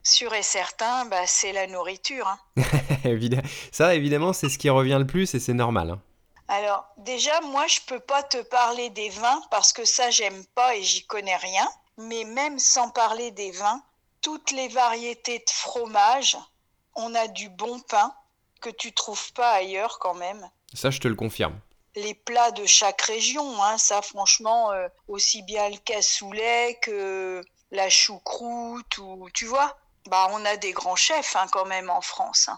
Sûr 0.06 0.34
et 0.34 0.42
certain, 0.42 1.06
bah, 1.06 1.26
c'est 1.26 1.52
la 1.52 1.66
nourriture. 1.66 2.28
Hein. 2.28 2.62
Ça, 3.72 3.94
évidemment, 3.94 4.34
c'est 4.34 4.50
ce 4.50 4.58
qui 4.58 4.68
revient 4.68 4.98
le 4.98 5.06
plus 5.06 5.34
et 5.34 5.40
c'est 5.40 5.54
normal. 5.54 5.92
Hein. 5.92 6.02
Alors, 6.48 6.86
déjà, 6.98 7.40
moi, 7.40 7.66
je 7.66 7.80
peux 7.86 8.00
pas 8.00 8.22
te 8.22 8.42
parler 8.42 8.90
des 8.90 9.08
vins 9.08 9.42
parce 9.50 9.72
que 9.72 9.84
ça, 9.84 10.10
j'aime 10.10 10.44
pas 10.54 10.76
et 10.76 10.82
j'y 10.82 11.06
connais 11.06 11.36
rien. 11.36 11.68
Mais 11.96 12.24
même 12.24 12.58
sans 12.58 12.90
parler 12.90 13.30
des 13.30 13.52
vins, 13.52 13.82
toutes 14.20 14.50
les 14.50 14.68
variétés 14.68 15.38
de 15.38 15.50
fromage, 15.50 16.36
on 16.96 17.14
a 17.14 17.28
du 17.28 17.48
bon 17.48 17.80
pain 17.80 18.14
que 18.60 18.70
tu 18.70 18.92
trouves 18.92 19.32
pas 19.32 19.52
ailleurs 19.52 19.98
quand 19.98 20.14
même. 20.14 20.48
Ça, 20.74 20.90
je 20.90 21.00
te 21.00 21.08
le 21.08 21.14
confirme. 21.14 21.58
Les 21.94 22.14
plats 22.14 22.50
de 22.50 22.66
chaque 22.66 23.02
région, 23.02 23.62
hein, 23.62 23.78
ça, 23.78 24.02
franchement, 24.02 24.72
euh, 24.72 24.88
aussi 25.06 25.42
bien 25.42 25.68
le 25.68 25.76
cassoulet 25.76 26.78
que 26.82 27.42
la 27.70 27.88
choucroute 27.88 28.98
ou 28.98 29.28
tu 29.32 29.46
vois. 29.46 29.76
Bah, 30.08 30.28
on 30.32 30.44
a 30.44 30.56
des 30.56 30.72
grands 30.72 30.96
chefs 30.96 31.36
hein, 31.36 31.46
quand 31.52 31.64
même 31.64 31.88
en 31.90 32.00
France. 32.00 32.48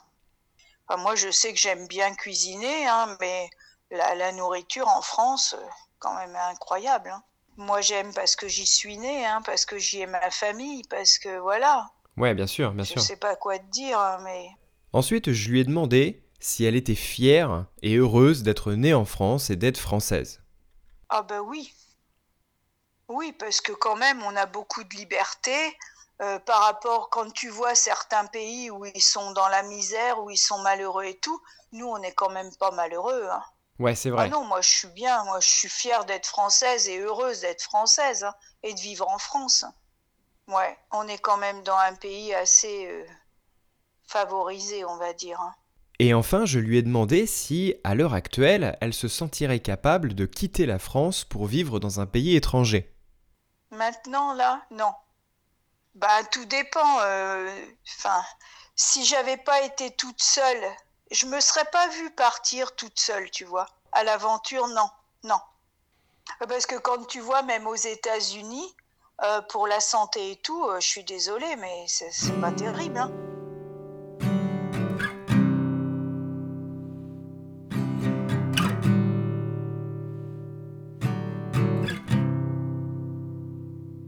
Hein. 0.88 0.96
moi, 0.96 1.14
je 1.14 1.30
sais 1.30 1.52
que 1.52 1.60
j'aime 1.60 1.86
bien 1.86 2.14
cuisiner, 2.14 2.86
hein, 2.86 3.16
mais 3.20 3.50
la, 3.90 4.32
nourriture 4.32 4.88
en 4.88 5.02
France, 5.02 5.54
euh, 5.58 5.66
quand 5.98 6.14
même 6.16 6.36
incroyable. 6.50 7.10
Hein. 7.10 7.22
Moi, 7.56 7.80
j'aime 7.80 8.12
parce 8.14 8.36
que 8.36 8.48
j'y 8.48 8.66
suis 8.66 8.98
née, 8.98 9.24
hein, 9.26 9.40
parce 9.44 9.64
que 9.64 9.78
j'y 9.78 10.00
ai 10.00 10.06
ma 10.06 10.30
famille, 10.30 10.82
parce 10.90 11.18
que 11.18 11.38
voilà. 11.38 11.90
Ouais, 12.16 12.34
bien 12.34 12.46
sûr, 12.46 12.72
bien 12.72 12.84
sûr. 12.84 13.00
Je 13.00 13.06
sais 13.06 13.16
pas 13.16 13.36
quoi 13.36 13.58
te 13.58 13.70
dire, 13.70 13.98
hein, 13.98 14.18
mais. 14.22 14.48
Ensuite, 14.92 15.32
je 15.32 15.50
lui 15.50 15.60
ai 15.60 15.64
demandé 15.64 16.22
si 16.40 16.64
elle 16.64 16.76
était 16.76 16.94
fière 16.94 17.66
et 17.82 17.96
heureuse 17.96 18.42
d'être 18.42 18.72
née 18.72 18.94
en 18.94 19.04
France 19.04 19.50
et 19.50 19.56
d'être 19.56 19.78
française. 19.78 20.42
Ah 21.08 21.22
bah 21.22 21.40
oui. 21.40 21.72
Oui, 23.08 23.32
parce 23.32 23.60
que 23.60 23.72
quand 23.72 23.96
même, 23.96 24.22
on 24.22 24.36
a 24.36 24.46
beaucoup 24.46 24.84
de 24.84 24.94
liberté. 24.96 25.54
Euh, 26.22 26.38
par 26.38 26.62
rapport 26.62 27.10
quand 27.10 27.30
tu 27.30 27.50
vois 27.50 27.74
certains 27.74 28.24
pays 28.24 28.70
où 28.70 28.86
ils 28.86 29.02
sont 29.02 29.32
dans 29.32 29.48
la 29.48 29.62
misère, 29.62 30.22
où 30.22 30.30
ils 30.30 30.38
sont 30.38 30.58
malheureux 30.60 31.04
et 31.04 31.18
tout, 31.18 31.42
nous 31.72 31.86
on 31.86 31.98
n'est 31.98 32.14
quand 32.14 32.30
même 32.30 32.50
pas 32.56 32.70
malheureux. 32.70 33.28
Hein. 33.30 33.42
Ouais, 33.78 33.94
c'est 33.94 34.10
vrai. 34.10 34.24
Ah 34.26 34.28
non, 34.28 34.44
moi 34.44 34.60
je 34.62 34.68
suis 34.68 34.88
bien, 34.88 35.22
moi 35.24 35.40
je 35.40 35.48
suis 35.48 35.68
fière 35.68 36.04
d'être 36.04 36.26
française 36.26 36.88
et 36.88 36.98
heureuse 36.98 37.40
d'être 37.40 37.62
française 37.62 38.24
hein, 38.24 38.34
et 38.62 38.72
de 38.72 38.80
vivre 38.80 39.08
en 39.08 39.18
France. 39.18 39.64
Ouais, 40.48 40.78
on 40.92 41.06
est 41.08 41.18
quand 41.18 41.36
même 41.36 41.62
dans 41.62 41.76
un 41.76 41.94
pays 41.94 42.32
assez 42.32 42.86
euh, 42.86 43.04
favorisé, 44.06 44.84
on 44.84 44.96
va 44.96 45.12
dire. 45.12 45.40
Hein. 45.40 45.54
Et 45.98 46.14
enfin, 46.14 46.44
je 46.44 46.58
lui 46.58 46.76
ai 46.76 46.82
demandé 46.82 47.26
si, 47.26 47.74
à 47.82 47.94
l'heure 47.94 48.14
actuelle, 48.14 48.76
elle 48.80 48.92
se 48.92 49.08
sentirait 49.08 49.60
capable 49.60 50.14
de 50.14 50.26
quitter 50.26 50.66
la 50.66 50.78
France 50.78 51.24
pour 51.24 51.46
vivre 51.46 51.80
dans 51.80 52.00
un 52.00 52.06
pays 52.06 52.36
étranger. 52.36 52.94
Maintenant, 53.70 54.34
là, 54.34 54.62
non. 54.70 54.92
Bah, 55.94 56.22
tout 56.30 56.44
dépend. 56.44 57.00
Euh, 57.00 57.50
enfin, 57.98 58.22
si 58.74 59.04
j'avais 59.06 59.38
pas 59.38 59.62
été 59.62 59.90
toute 59.90 60.22
seule 60.22 60.64
je 61.10 61.26
me 61.26 61.40
serais 61.40 61.64
pas 61.66 61.88
vue 61.88 62.10
partir 62.10 62.74
toute 62.74 62.98
seule, 62.98 63.30
tu 63.30 63.44
vois. 63.44 63.66
À 63.92 64.04
l'aventure, 64.04 64.66
non, 64.68 64.88
non. 65.24 65.38
Parce 66.48 66.66
que 66.66 66.76
quand 66.76 67.04
tu 67.06 67.20
vois, 67.20 67.42
même 67.42 67.66
aux 67.66 67.74
États-Unis, 67.74 68.74
euh, 69.22 69.40
pour 69.48 69.66
la 69.66 69.80
santé 69.80 70.32
et 70.32 70.36
tout, 70.36 70.64
euh, 70.64 70.80
je 70.80 70.86
suis 70.86 71.04
désolée, 71.04 71.56
mais 71.56 71.84
c'est 71.86 72.40
pas 72.40 72.52
terrible. 72.52 72.98
Hein. 72.98 73.10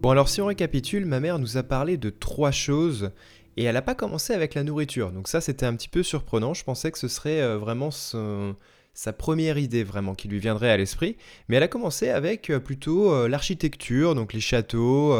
Bon 0.00 0.10
alors 0.10 0.28
si 0.28 0.40
on 0.40 0.46
récapitule, 0.46 1.04
ma 1.06 1.20
mère 1.20 1.38
nous 1.38 1.58
a 1.58 1.62
parlé 1.62 1.96
de 1.96 2.08
trois 2.08 2.50
choses 2.50 3.12
et 3.58 3.64
elle 3.64 3.74
n'a 3.74 3.82
pas 3.82 3.96
commencé 3.96 4.32
avec 4.32 4.54
la 4.54 4.62
nourriture. 4.62 5.10
Donc 5.10 5.26
ça, 5.26 5.40
c'était 5.40 5.66
un 5.66 5.74
petit 5.74 5.88
peu 5.88 6.04
surprenant. 6.04 6.54
Je 6.54 6.62
pensais 6.62 6.92
que 6.92 6.98
ce 6.98 7.08
serait 7.08 7.40
euh, 7.40 7.58
vraiment 7.58 7.90
sa 7.90 9.12
première 9.12 9.58
idée 9.58 9.82
vraiment 9.82 10.14
qui 10.14 10.28
lui 10.28 10.38
viendrait 10.38 10.70
à 10.70 10.76
l'esprit. 10.76 11.16
Mais 11.48 11.56
elle 11.56 11.64
a 11.64 11.68
commencé 11.68 12.08
avec 12.08 12.50
euh, 12.50 12.60
plutôt 12.60 13.12
euh, 13.12 13.28
l'architecture, 13.28 14.14
donc 14.14 14.32
les 14.32 14.40
châteaux, 14.40 15.16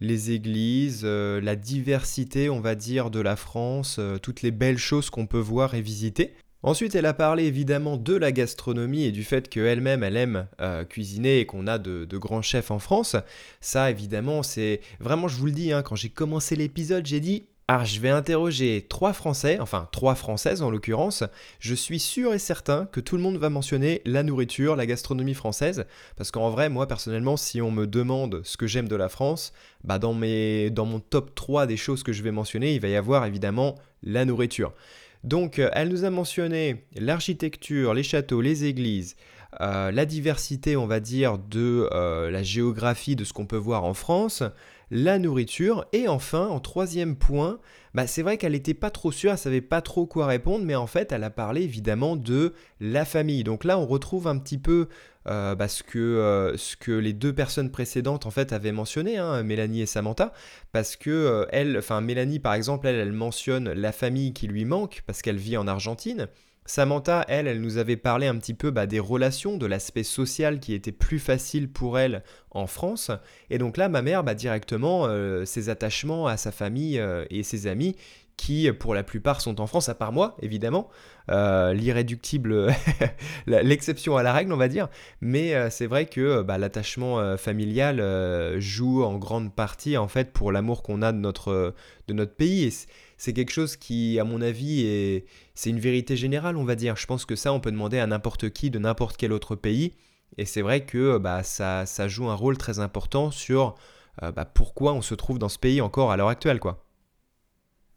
les 0.00 0.30
églises, 0.30 1.04
la 1.04 1.56
diversité, 1.56 2.48
on 2.48 2.60
va 2.60 2.74
dire, 2.74 3.10
de 3.10 3.20
la 3.20 3.36
France, 3.36 4.00
toutes 4.22 4.40
les 4.40 4.50
belles 4.50 4.78
choses 4.78 5.10
qu'on 5.10 5.26
peut 5.26 5.38
voir 5.38 5.74
et 5.74 5.82
visiter. 5.82 6.32
Ensuite, 6.62 6.94
elle 6.94 7.04
a 7.04 7.12
parlé 7.12 7.44
évidemment 7.44 7.98
de 7.98 8.14
la 8.14 8.32
gastronomie 8.32 9.04
et 9.04 9.12
du 9.12 9.24
fait 9.24 9.50
qu'elle-même, 9.50 10.02
elle 10.02 10.16
aime 10.16 10.46
cuisiner 10.88 11.40
et 11.40 11.46
qu'on 11.46 11.66
a 11.66 11.76
de, 11.76 12.16
grands 12.16 12.40
chefs 12.40 12.70
en 12.70 12.78
France. 12.78 13.16
Ça, 13.60 13.90
évidemment, 13.90 14.42
c'est 14.42 14.80
vraiment, 15.00 15.28
je 15.28 15.36
vous 15.36 15.46
le 15.46 15.52
dis, 15.52 15.72
hein, 15.72 15.82
quand 15.82 15.96
j'ai 15.96 16.08
commencé 16.08 16.56
l'épisode, 16.56 17.04
j'ai 17.04 17.20
dit 17.20 17.44
ah, 17.66 17.82
je 17.84 17.98
vais 17.98 18.10
interroger 18.10 18.84
trois 18.88 19.14
Français, 19.14 19.58
enfin 19.58 19.88
trois 19.90 20.14
Françaises 20.14 20.60
en 20.60 20.70
l'occurrence. 20.70 21.24
Je 21.60 21.74
suis 21.74 21.98
sûr 21.98 22.34
et 22.34 22.38
certain 22.38 22.84
que 22.86 23.00
tout 23.00 23.16
le 23.16 23.22
monde 23.22 23.38
va 23.38 23.48
mentionner 23.48 24.02
la 24.04 24.22
nourriture, 24.22 24.76
la 24.76 24.84
gastronomie 24.84 25.32
française, 25.32 25.86
parce 26.16 26.30
qu'en 26.30 26.50
vrai, 26.50 26.68
moi 26.68 26.86
personnellement, 26.86 27.38
si 27.38 27.62
on 27.62 27.70
me 27.70 27.86
demande 27.86 28.42
ce 28.44 28.58
que 28.58 28.66
j'aime 28.66 28.88
de 28.88 28.96
la 28.96 29.08
France, 29.08 29.54
bah 29.82 29.98
dans, 29.98 30.12
mes, 30.12 30.68
dans 30.68 30.84
mon 30.84 31.00
top 31.00 31.34
3 31.34 31.66
des 31.66 31.78
choses 31.78 32.02
que 32.02 32.12
je 32.12 32.22
vais 32.22 32.32
mentionner, 32.32 32.74
il 32.74 32.80
va 32.80 32.88
y 32.88 32.96
avoir 32.96 33.24
évidemment 33.24 33.76
la 34.02 34.26
nourriture. 34.26 34.74
Donc, 35.22 35.58
euh, 35.58 35.70
elle 35.72 35.88
nous 35.88 36.04
a 36.04 36.10
mentionné 36.10 36.84
l'architecture, 36.96 37.94
les 37.94 38.02
châteaux, 38.02 38.42
les 38.42 38.66
églises, 38.66 39.16
euh, 39.62 39.90
la 39.90 40.04
diversité, 40.04 40.76
on 40.76 40.86
va 40.86 41.00
dire, 41.00 41.38
de 41.38 41.88
euh, 41.92 42.30
la 42.30 42.42
géographie 42.42 43.16
de 43.16 43.24
ce 43.24 43.32
qu'on 43.32 43.46
peut 43.46 43.56
voir 43.56 43.84
en 43.84 43.94
France, 43.94 44.42
la 44.90 45.18
nourriture. 45.18 45.86
Et 45.92 46.08
enfin, 46.08 46.46
en 46.48 46.60
troisième 46.60 47.16
point, 47.16 47.58
bah, 47.94 48.06
c'est 48.06 48.22
vrai 48.22 48.38
qu'elle 48.38 48.52
n'était 48.52 48.74
pas 48.74 48.90
trop 48.90 49.12
sûre, 49.12 49.32
elle 49.32 49.38
savait 49.38 49.60
pas 49.60 49.80
trop 49.80 50.06
quoi 50.06 50.26
répondre, 50.26 50.64
mais 50.64 50.74
en 50.74 50.86
fait, 50.86 51.12
elle 51.12 51.24
a 51.24 51.30
parlé 51.30 51.62
évidemment 51.62 52.16
de 52.16 52.54
la 52.80 53.04
famille. 53.04 53.44
Donc 53.44 53.64
là, 53.64 53.78
on 53.78 53.86
retrouve 53.86 54.26
un 54.26 54.38
petit 54.38 54.58
peu 54.58 54.88
euh, 55.26 55.54
bah, 55.54 55.68
ce, 55.68 55.82
que, 55.82 55.98
euh, 55.98 56.56
ce 56.56 56.76
que 56.76 56.92
les 56.92 57.12
deux 57.14 57.32
personnes 57.32 57.70
précédentes 57.70 58.26
en 58.26 58.30
fait 58.30 58.52
avaient 58.52 58.72
mentionné, 58.72 59.16
hein, 59.16 59.42
Mélanie 59.42 59.80
et 59.80 59.86
Samantha, 59.86 60.32
parce 60.72 60.96
que 60.96 61.10
euh, 61.10 61.46
elle, 61.50 61.78
enfin 61.78 62.02
Mélanie 62.02 62.40
par 62.40 62.52
exemple, 62.52 62.86
elle, 62.86 62.96
elle 62.96 63.12
mentionne 63.12 63.72
la 63.72 63.92
famille 63.92 64.34
qui 64.34 64.48
lui 64.48 64.66
manque 64.66 65.02
parce 65.06 65.22
qu'elle 65.22 65.38
vit 65.38 65.56
en 65.56 65.66
Argentine. 65.66 66.28
Samantha, 66.66 67.26
elle, 67.28 67.46
elle 67.46 67.60
nous 67.60 67.76
avait 67.76 67.98
parlé 67.98 68.26
un 68.26 68.36
petit 68.38 68.54
peu 68.54 68.70
bah, 68.70 68.86
des 68.86 68.98
relations, 68.98 69.58
de 69.58 69.66
l'aspect 69.66 70.02
social 70.02 70.60
qui 70.60 70.72
était 70.72 70.92
plus 70.92 71.18
facile 71.18 71.70
pour 71.70 71.98
elle 71.98 72.22
en 72.50 72.66
France. 72.66 73.10
Et 73.50 73.58
donc 73.58 73.76
là, 73.76 73.88
ma 73.88 74.00
mère, 74.00 74.24
bah, 74.24 74.34
directement, 74.34 75.04
euh, 75.06 75.44
ses 75.44 75.68
attachements 75.68 76.26
à 76.26 76.38
sa 76.38 76.52
famille 76.52 76.98
euh, 76.98 77.26
et 77.28 77.42
ses 77.42 77.66
amis, 77.66 77.96
qui 78.36 78.70
pour 78.72 78.94
la 78.94 79.02
plupart 79.02 79.40
sont 79.40 79.60
en 79.60 79.66
France, 79.66 79.88
à 79.88 79.94
part 79.94 80.12
moi, 80.12 80.36
évidemment, 80.40 80.88
euh, 81.30 81.72
l'irréductible, 81.72 82.72
l'exception 83.46 84.16
à 84.16 84.22
la 84.22 84.32
règle, 84.32 84.52
on 84.52 84.56
va 84.56 84.68
dire. 84.68 84.88
Mais 85.20 85.70
c'est 85.70 85.86
vrai 85.86 86.06
que 86.06 86.42
bah, 86.42 86.58
l'attachement 86.58 87.36
familial 87.36 88.58
joue 88.58 89.02
en 89.02 89.16
grande 89.18 89.54
partie, 89.54 89.96
en 89.96 90.08
fait, 90.08 90.32
pour 90.32 90.52
l'amour 90.52 90.82
qu'on 90.82 91.02
a 91.02 91.12
de 91.12 91.18
notre, 91.18 91.74
de 92.08 92.14
notre 92.14 92.34
pays. 92.34 92.64
Et 92.64 92.72
c'est 93.16 93.32
quelque 93.32 93.52
chose 93.52 93.76
qui, 93.76 94.18
à 94.18 94.24
mon 94.24 94.42
avis, 94.42 94.84
est, 94.84 95.26
c'est 95.54 95.70
une 95.70 95.80
vérité 95.80 96.16
générale, 96.16 96.56
on 96.56 96.64
va 96.64 96.74
dire. 96.74 96.96
Je 96.96 97.06
pense 97.06 97.24
que 97.24 97.36
ça, 97.36 97.52
on 97.52 97.60
peut 97.60 97.72
demander 97.72 97.98
à 97.98 98.06
n'importe 98.06 98.50
qui 98.50 98.70
de 98.70 98.78
n'importe 98.78 99.16
quel 99.16 99.32
autre 99.32 99.56
pays. 99.56 99.94
Et 100.36 100.44
c'est 100.44 100.62
vrai 100.62 100.84
que 100.84 101.18
bah, 101.18 101.42
ça, 101.42 101.86
ça, 101.86 102.08
joue 102.08 102.28
un 102.28 102.34
rôle 102.34 102.58
très 102.58 102.80
important 102.80 103.30
sur 103.30 103.76
euh, 104.22 104.32
bah, 104.32 104.44
pourquoi 104.44 104.92
on 104.92 105.02
se 105.02 105.14
trouve 105.14 105.38
dans 105.38 105.48
ce 105.48 105.58
pays 105.58 105.80
encore 105.80 106.10
à 106.10 106.16
l'heure 106.16 106.28
actuelle, 106.28 106.60
quoi. 106.60 106.83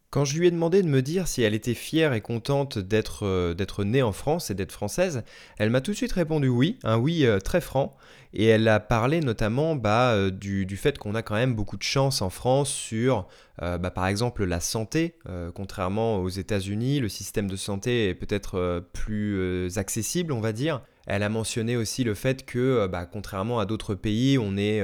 Quand 0.10 0.24
je 0.24 0.39
lui 0.39 0.48
ai 0.48 0.52
demandé 0.52 0.84
de 0.84 0.88
me 0.88 1.02
dire 1.02 1.28
si 1.28 1.41
elle 1.41 1.54
était 1.54 1.74
fière 1.74 2.13
et 2.13 2.22
contente 2.22 2.80
d'être 2.80 3.26
euh, 3.26 3.54
d'être 3.54 3.84
née 3.84 4.02
en 4.02 4.13
France 4.13 4.50
et 4.50 4.56
d'être 4.56 4.72
française, 4.72 5.24
elle 5.58 5.70
m'a 5.70 5.82
tout 5.82 5.91
de 5.91 5.98
suite 5.98 6.13
répondu 6.13 6.48
oui, 6.48 6.80
un 6.84 6.98
oui 6.98 7.26
euh, 7.26 7.39
très 7.39 7.60
franc, 7.60 7.98
et 8.34 8.46
elle 8.46 8.70
a 8.70 8.80
parlé 8.80 9.20
notamment 9.20 9.76
bah, 9.76 10.13
euh, 10.13 10.32
du, 10.32 10.78
fait 10.78 10.98
qu'on 10.98 11.13
a 11.13 11.24
quand 11.24 11.36
même 11.36 11.56
beaucoup 11.56 11.76
de 11.76 11.84
chance 11.84 12.22
en 12.22 12.30
France 12.30 12.70
sur, 12.70 13.28
bah, 13.60 13.91
par 13.91 14.08
exemple, 14.08 14.46
la 14.46 14.60
santé, 14.60 15.15
contrairement 15.56 16.17
aux 16.17 16.30
États-Unis, 16.30 17.00
le 17.00 17.10
système 17.10 17.50
de 17.50 17.56
santé 17.56 18.10
est 18.10 18.13
peut-être 18.13 18.86
plus 18.93 19.78
accessible, 19.78 20.32
on 20.32 20.41
va 20.41 20.54
dire. 20.54 20.82
Elle 21.08 21.24
a 21.24 21.30
mentionné 21.30 21.76
aussi 21.76 22.04
le 22.04 22.13
fait 22.13 22.46
que, 22.46 22.86
bah, 22.88 23.06
contrairement 23.06 23.60
à 23.60 23.65
d'autres 23.65 23.96
pays, 23.96 24.38
on 24.38 24.58
est 24.58 24.84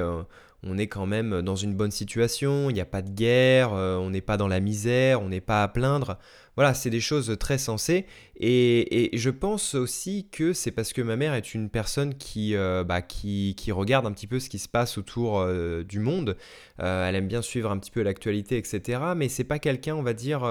on 0.66 0.78
est 0.78 0.88
quand 0.88 1.06
même 1.06 1.42
dans 1.42 1.56
une 1.56 1.74
bonne 1.76 1.92
situation, 1.92 2.70
il 2.70 2.74
n'y 2.74 2.82
a 2.82 2.86
pas 2.86 3.02
de 3.02 3.10
guerre, 3.10 3.74
euh, 3.74 3.98
on 3.98 4.10
n'est 4.10 4.22
pas 4.22 4.38
dans 4.38 4.48
la 4.48 4.60
misère, 4.60 5.22
on 5.22 5.30
n'est 5.30 5.42
pas 5.42 5.64
à 5.64 5.68
plaindre. 5.68 6.18
Voilà, 6.56 6.74
c'est 6.74 6.90
des 6.90 7.00
choses 7.00 7.36
très 7.40 7.58
sensées. 7.58 8.06
Et, 8.40 9.10
je 9.14 9.30
pense 9.30 9.76
aussi 9.76 10.28
que 10.32 10.54
c'est 10.54 10.72
parce 10.72 10.94
que 10.94 11.02
ma 11.02 11.16
mère 11.16 11.34
est 11.34 11.54
une 11.54 11.70
personne 11.70 12.14
qui, 12.16 12.56
euh, 12.56 12.84
bah, 12.84 13.02
regarde 13.72 14.06
un 14.06 14.12
petit 14.12 14.28
peu 14.28 14.40
ce 14.40 14.50
qui 14.50 14.60
se 14.60 14.70
passe 14.70 14.98
autour 14.98 15.40
euh, 15.40 15.84
du 15.84 16.00
monde. 16.00 16.38
elle 16.78 17.16
aime 17.16 17.28
bien 17.28 17.42
suivre 17.42 17.72
un 17.72 17.78
petit 17.80 17.92
peu 17.92 18.02
l'actualité, 18.02 18.58
etc. 18.58 19.00
Mais 19.16 19.30
c'est 19.30 19.44
pas 19.44 19.60
quelqu'un, 19.60 19.96
on 19.96 20.04
va 20.04 20.14
dire 20.14 20.42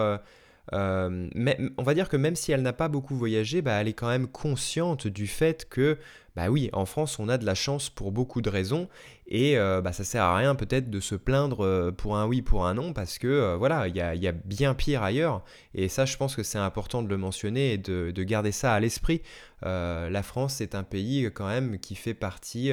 mais, 0.71 1.59
on 1.77 1.83
va 1.83 1.95
dire 1.95 2.09
que 2.09 2.17
même 2.17 2.37
si 2.37 2.53
elle 2.53 2.63
n'a 2.63 2.73
pas 2.73 2.89
beaucoup 2.89 3.17
voyagé, 3.17 3.63
bah, 3.63 3.81
elle 3.81 3.89
est 3.89 3.93
quand 3.93 4.09
même 4.09 4.29
consciente 4.29 5.07
du 5.07 5.27
fait 5.27 5.69
que 5.69 5.99
bah 6.35 6.49
oui, 6.49 6.71
en 6.73 6.87
France, 6.87 7.19
on 7.19 7.29
a 7.29 7.37
de 7.37 7.45
la 7.45 7.55
chance 7.55 7.91
pour 7.91 8.11
beaucoup 8.11 8.41
de 8.41 8.49
raisons, 8.49 8.89
et 9.27 9.59
euh, 9.59 9.83
bah, 9.83 9.93
ça 9.93 10.03
sert 10.03 10.25
à 10.25 10.37
rien 10.37 10.55
peut-être 10.55 10.89
de 10.89 10.99
se 10.99 11.15
plaindre 11.15 11.63
euh, 11.65 11.93
pour 11.93 12.17
un 12.17 12.27
oui, 12.27 12.41
pour 12.41 12.67
un 12.67 12.75
non, 12.75 12.95
parce 12.95 13.19
que 13.19 13.27
euh, 13.27 13.57
voilà, 13.57 13.87
il 13.89 13.97
y 13.97 14.01
a, 14.01 14.33
bien 14.33 14.75
pire 14.75 15.03
ailleurs, 15.03 15.45
et 15.75 15.89
ça, 15.89 16.07
je 16.07 16.17
pense 16.17 16.35
que 16.35 16.43
c'est 16.43 16.59
important 16.59 17.03
de 17.03 17.09
le 17.09 17.19
mentionner 17.19 17.75
et 17.75 17.79
de, 17.79 18.23
garder 18.23 18.53
ça 18.53 18.73
à 18.73 18.81
l'esprit. 18.81 19.21
la 19.63 20.23
France, 20.23 20.55
c'est 20.55 20.75
un 20.75 20.85
pays 20.85 21.31
quand 21.35 21.47
même 21.49 21.79
qui 21.79 21.95
fait 21.97 22.15
partie 22.15 22.73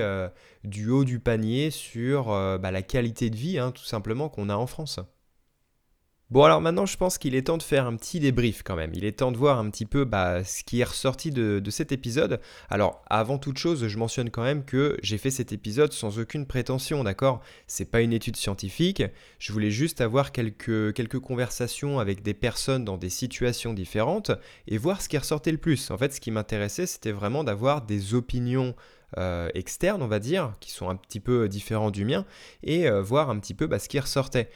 du 0.63 0.89
haut 0.89 1.03
du 1.03 1.19
panier 1.19 1.71
sur 1.71 2.27
bah, 2.27 2.71
la 2.71 2.81
qualité 2.81 3.29
de 3.29 3.35
vie, 3.35 3.59
hein, 3.59 3.71
tout 3.71 3.83
simplement, 3.83 4.29
qu'on 4.29 4.49
a 4.49 4.55
en 4.55 4.67
France. 4.67 4.99
Bon 6.31 6.43
alors 6.43 6.61
maintenant 6.61 6.85
je 6.85 6.95
pense 6.95 7.17
qu'il 7.17 7.33
est 7.33 7.47
temps 7.47 7.57
de 7.57 7.63
faire 7.63 7.87
un 7.87 7.95
petit 7.95 8.19
débrief 8.19 8.61
quand 8.61 8.75
même. 8.75 8.91
Il 8.93 9.03
est 9.03 9.13
temps 9.13 9.31
de 9.31 9.37
voir 9.37 9.57
un 9.57 9.67
petit 9.71 9.87
peu 9.87 10.05
bah, 10.05 10.43
ce 10.43 10.63
qui 10.63 10.79
est 10.79 10.83
ressorti 10.83 11.31
de, 11.31 11.69
cet 11.71 11.91
épisode. 11.91 12.39
Alors 12.69 13.03
avant 13.09 13.39
toute 13.39 13.57
chose 13.57 13.87
je 13.87 13.97
mentionne 13.97 14.29
quand 14.29 14.43
même 14.43 14.63
que 14.63 14.95
j'ai 15.01 15.17
fait 15.17 15.31
cet 15.31 15.53
épisode 15.53 15.91
sans 15.91 16.19
aucune 16.19 16.45
prétention, 16.45 17.03
d'accord? 17.03 17.41
C'est 17.65 17.89
pas 17.89 18.01
une 18.01 18.13
étude 18.13 18.35
scientifique. 18.35 19.01
Je 19.39 19.51
voulais 19.51 19.71
juste 19.71 20.01
avoir 20.01 20.31
quelques, 20.31 21.19
conversations 21.19 21.97
avec 21.97 22.21
des 22.21 22.35
personnes 22.35 22.85
dans 22.85 22.97
des 22.97 23.09
situations 23.09 23.73
différentes 23.73 24.29
et 24.67 24.77
voir 24.77 25.01
ce 25.01 25.09
qui 25.09 25.17
ressortait 25.17 25.51
le 25.51 25.57
plus. 25.57 25.89
En 25.89 25.97
fait 25.97 26.13
ce 26.13 26.21
qui 26.21 26.29
m'intéressait 26.29 26.85
c'était 26.85 27.11
vraiment 27.11 27.43
d'avoir 27.43 27.81
des 27.81 28.13
opinions 28.13 28.75
euh, 29.17 29.49
externes 29.55 30.03
on 30.03 30.07
va 30.07 30.19
dire, 30.19 30.53
qui 30.59 30.69
sont 30.69 30.89
un 30.89 30.95
petit 30.95 31.19
peu 31.19 31.49
différents 31.49 31.89
du 31.89 32.05
mien, 32.05 32.25
et 32.61 32.87
euh, 32.87 33.01
voir 33.01 33.31
un 33.31 33.39
petit 33.39 33.55
peu 33.55 33.65
bah, 33.65 33.79
ce 33.79 33.89
qui 33.89 33.99
ressortait. 33.99 34.51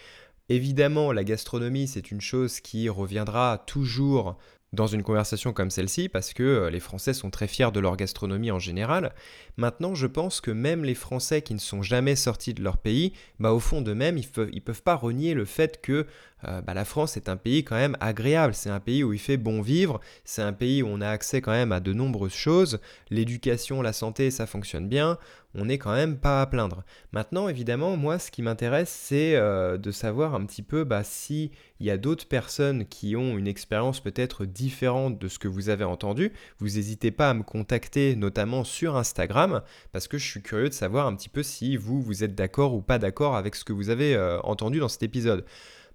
Évidemment, 0.49 1.11
la 1.11 1.23
gastronomie, 1.23 1.87
c'est 1.87 2.11
une 2.11 2.21
chose 2.21 2.59
qui 2.59 2.89
reviendra 2.89 3.63
toujours 3.65 4.37
dans 4.73 4.87
une 4.87 5.03
conversation 5.03 5.53
comme 5.53 5.69
celle-ci, 5.69 6.09
parce 6.09 6.33
que 6.33 6.43
euh, 6.43 6.69
les 6.69 6.79
Français 6.79 7.13
sont 7.13 7.29
très 7.29 7.47
fiers 7.47 7.71
de 7.71 7.79
leur 7.79 7.95
gastronomie 7.95 8.51
en 8.51 8.59
général. 8.59 9.13
Maintenant, 9.55 9.93
je 9.93 10.07
pense 10.07 10.41
que 10.41 10.49
même 10.49 10.83
les 10.83 10.95
Français 10.95 11.43
qui 11.43 11.53
ne 11.53 11.59
sont 11.59 11.83
jamais 11.83 12.15
sortis 12.15 12.55
de 12.55 12.63
leur 12.63 12.77
pays, 12.77 13.13
bah, 13.39 13.53
au 13.53 13.59
fond 13.59 13.81
d'eux-mêmes, 13.81 14.17
ils 14.17 14.27
ne 14.35 14.59
peuvent, 14.59 14.81
pas 14.81 14.95
renier 14.95 15.35
le 15.35 15.45
fait 15.45 15.79
que 15.81 16.07
euh, 16.47 16.61
bah, 16.61 16.73
la 16.73 16.85
France 16.85 17.17
est 17.17 17.29
un 17.29 17.37
pays 17.37 17.63
quand 17.63 17.75
même 17.75 17.97
agréable, 17.99 18.53
c'est 18.53 18.69
un 18.69 18.79
pays 18.79 19.03
où 19.03 19.13
il 19.13 19.19
fait 19.19 19.37
bon 19.37 19.61
vivre, 19.61 19.99
c'est 20.25 20.41
un 20.41 20.53
pays 20.53 20.83
où 20.83 20.87
on 20.87 21.01
a 21.01 21.09
accès 21.09 21.41
quand 21.41 21.51
même 21.51 21.71
à 21.71 21.79
de 21.79 21.93
nombreuses 21.93 22.33
choses, 22.33 22.79
l'éducation, 23.09 23.81
la 23.81 23.93
santé, 23.93 24.31
ça 24.31 24.45
fonctionne 24.45 24.87
bien, 24.87 25.17
on 25.55 25.65
n'est 25.65 25.77
quand 25.77 25.93
même 25.93 26.17
pas 26.17 26.41
à 26.41 26.47
plaindre. 26.47 26.83
Maintenant, 27.11 27.47
évidemment, 27.47 27.95
moi, 27.95 28.17
ce 28.17 28.31
qui 28.31 28.41
m'intéresse, 28.41 28.89
c'est 28.89 29.35
euh, 29.35 29.77
de 29.77 29.91
savoir 29.91 30.33
un 30.33 30.45
petit 30.45 30.63
peu 30.63 30.83
bah, 30.83 31.03
si 31.03 31.51
il 31.79 31.85
y 31.85 31.91
a 31.91 31.97
d'autres 31.97 32.27
personnes 32.27 32.85
qui 32.85 33.15
ont 33.15 33.37
une 33.37 33.47
expérience 33.47 33.99
peut-être 33.99 34.45
différente 34.45 35.19
de 35.19 35.27
ce 35.27 35.37
que 35.37 35.47
vous 35.47 35.69
avez 35.69 35.83
entendu. 35.83 36.33
Vous 36.59 36.69
n'hésitez 36.69 37.11
pas 37.11 37.29
à 37.29 37.33
me 37.33 37.43
contacter, 37.43 38.15
notamment 38.15 38.63
sur 38.63 38.95
Instagram, 38.95 39.61
parce 39.91 40.07
que 40.07 40.17
je 40.17 40.27
suis 40.27 40.41
curieux 40.41 40.69
de 40.69 40.73
savoir 40.73 41.07
un 41.07 41.15
petit 41.15 41.29
peu 41.29 41.43
si 41.43 41.77
vous, 41.77 42.01
vous 42.01 42.23
êtes 42.23 42.35
d'accord 42.35 42.73
ou 42.73 42.81
pas 42.81 42.97
d'accord 42.97 43.35
avec 43.35 43.55
ce 43.55 43.63
que 43.63 43.73
vous 43.73 43.89
avez 43.89 44.15
euh, 44.15 44.39
entendu 44.41 44.79
dans 44.79 44.89
cet 44.89 45.03
épisode. 45.03 45.45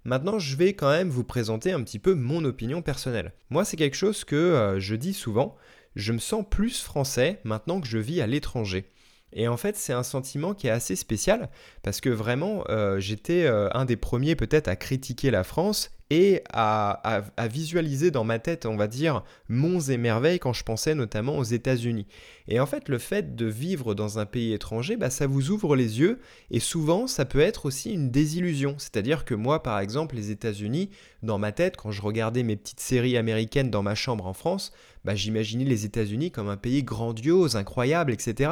Maintenant, 0.05 0.39
je 0.39 0.55
vais 0.55 0.73
quand 0.73 0.89
même 0.89 1.09
vous 1.09 1.23
présenter 1.23 1.71
un 1.71 1.83
petit 1.83 1.99
peu 1.99 2.13
mon 2.13 2.43
opinion 2.45 2.81
personnelle. 2.81 3.33
Moi, 3.49 3.65
c'est 3.65 3.77
quelque 3.77 3.97
chose 3.97 4.23
que 4.23 4.35
euh, 4.35 4.79
je 4.79 4.95
dis 4.95 5.13
souvent. 5.13 5.55
Je 5.95 6.13
me 6.13 6.19
sens 6.19 6.45
plus 6.49 6.81
français 6.81 7.41
maintenant 7.43 7.81
que 7.81 7.87
je 7.87 7.97
vis 7.97 8.21
à 8.21 8.27
l'étranger. 8.27 8.91
Et 9.33 9.47
en 9.47 9.57
fait, 9.57 9.75
c'est 9.75 9.93
un 9.93 10.03
sentiment 10.03 10.53
qui 10.53 10.67
est 10.67 10.71
assez 10.71 10.95
spécial 10.95 11.49
parce 11.83 12.01
que 12.01 12.09
vraiment, 12.09 12.63
euh, 12.69 12.99
j'étais 12.99 13.45
euh, 13.45 13.69
un 13.73 13.85
des 13.85 13.97
premiers 13.97 14.35
peut-être 14.35 14.67
à 14.67 14.75
critiquer 14.75 15.31
la 15.31 15.43
France 15.43 15.91
et 16.09 16.41
à, 16.51 17.21
visualiser 17.49 18.09
dans 18.09 18.23
ma 18.23 18.39
tête, 18.39 18.65
on 18.65 18.75
va 18.75 18.87
dire, 18.87 19.23
monts 19.47 19.79
et 19.79 19.97
merveilles 19.97 20.39
quand 20.39 20.53
je 20.53 20.63
pensais 20.63 20.95
notamment 20.95 21.37
aux 21.37 21.43
États-Unis. 21.43 22.07
Et 22.47 22.59
en 22.59 22.65
fait, 22.65 22.89
le 22.89 22.97
fait 22.97 23.35
de 23.35 23.45
vivre 23.45 23.93
dans 23.93 24.17
un 24.17 24.25
pays 24.25 24.53
étranger, 24.53 24.97
bah, 24.97 25.11
ça 25.11 25.27
vous 25.27 25.51
ouvre 25.51 25.75
les 25.75 25.99
yeux 25.99 26.19
et 26.49 26.59
souvent, 26.59 27.05
ça 27.05 27.25
peut 27.25 27.39
être 27.39 27.67
aussi 27.67 27.93
une 27.93 28.09
désillusion. 28.09 28.75
C'est-à-dire 28.79 29.23
que 29.23 29.35
moi, 29.35 29.61
par 29.61 29.79
exemple, 29.79 30.15
les 30.15 30.31
États-Unis, 30.31 30.89
dans 31.21 31.37
ma 31.37 31.51
tête, 31.51 31.77
quand 31.77 31.91
je 31.91 32.01
regardais 32.01 32.43
mes 32.43 32.55
petites 32.55 32.79
séries 32.79 33.17
américaines 33.17 33.69
dans 33.69 33.83
ma 33.83 33.93
chambre 33.93 34.25
en 34.25 34.33
France, 34.33 34.71
bah, 35.05 35.15
j'imaginais 35.15 35.65
les 35.65 35.85
États-Unis 35.85 36.31
comme 36.31 36.49
un 36.49 36.57
pays 36.57 36.83
grandiose, 36.83 37.55
incroyable, 37.55 38.11
etc. 38.11 38.51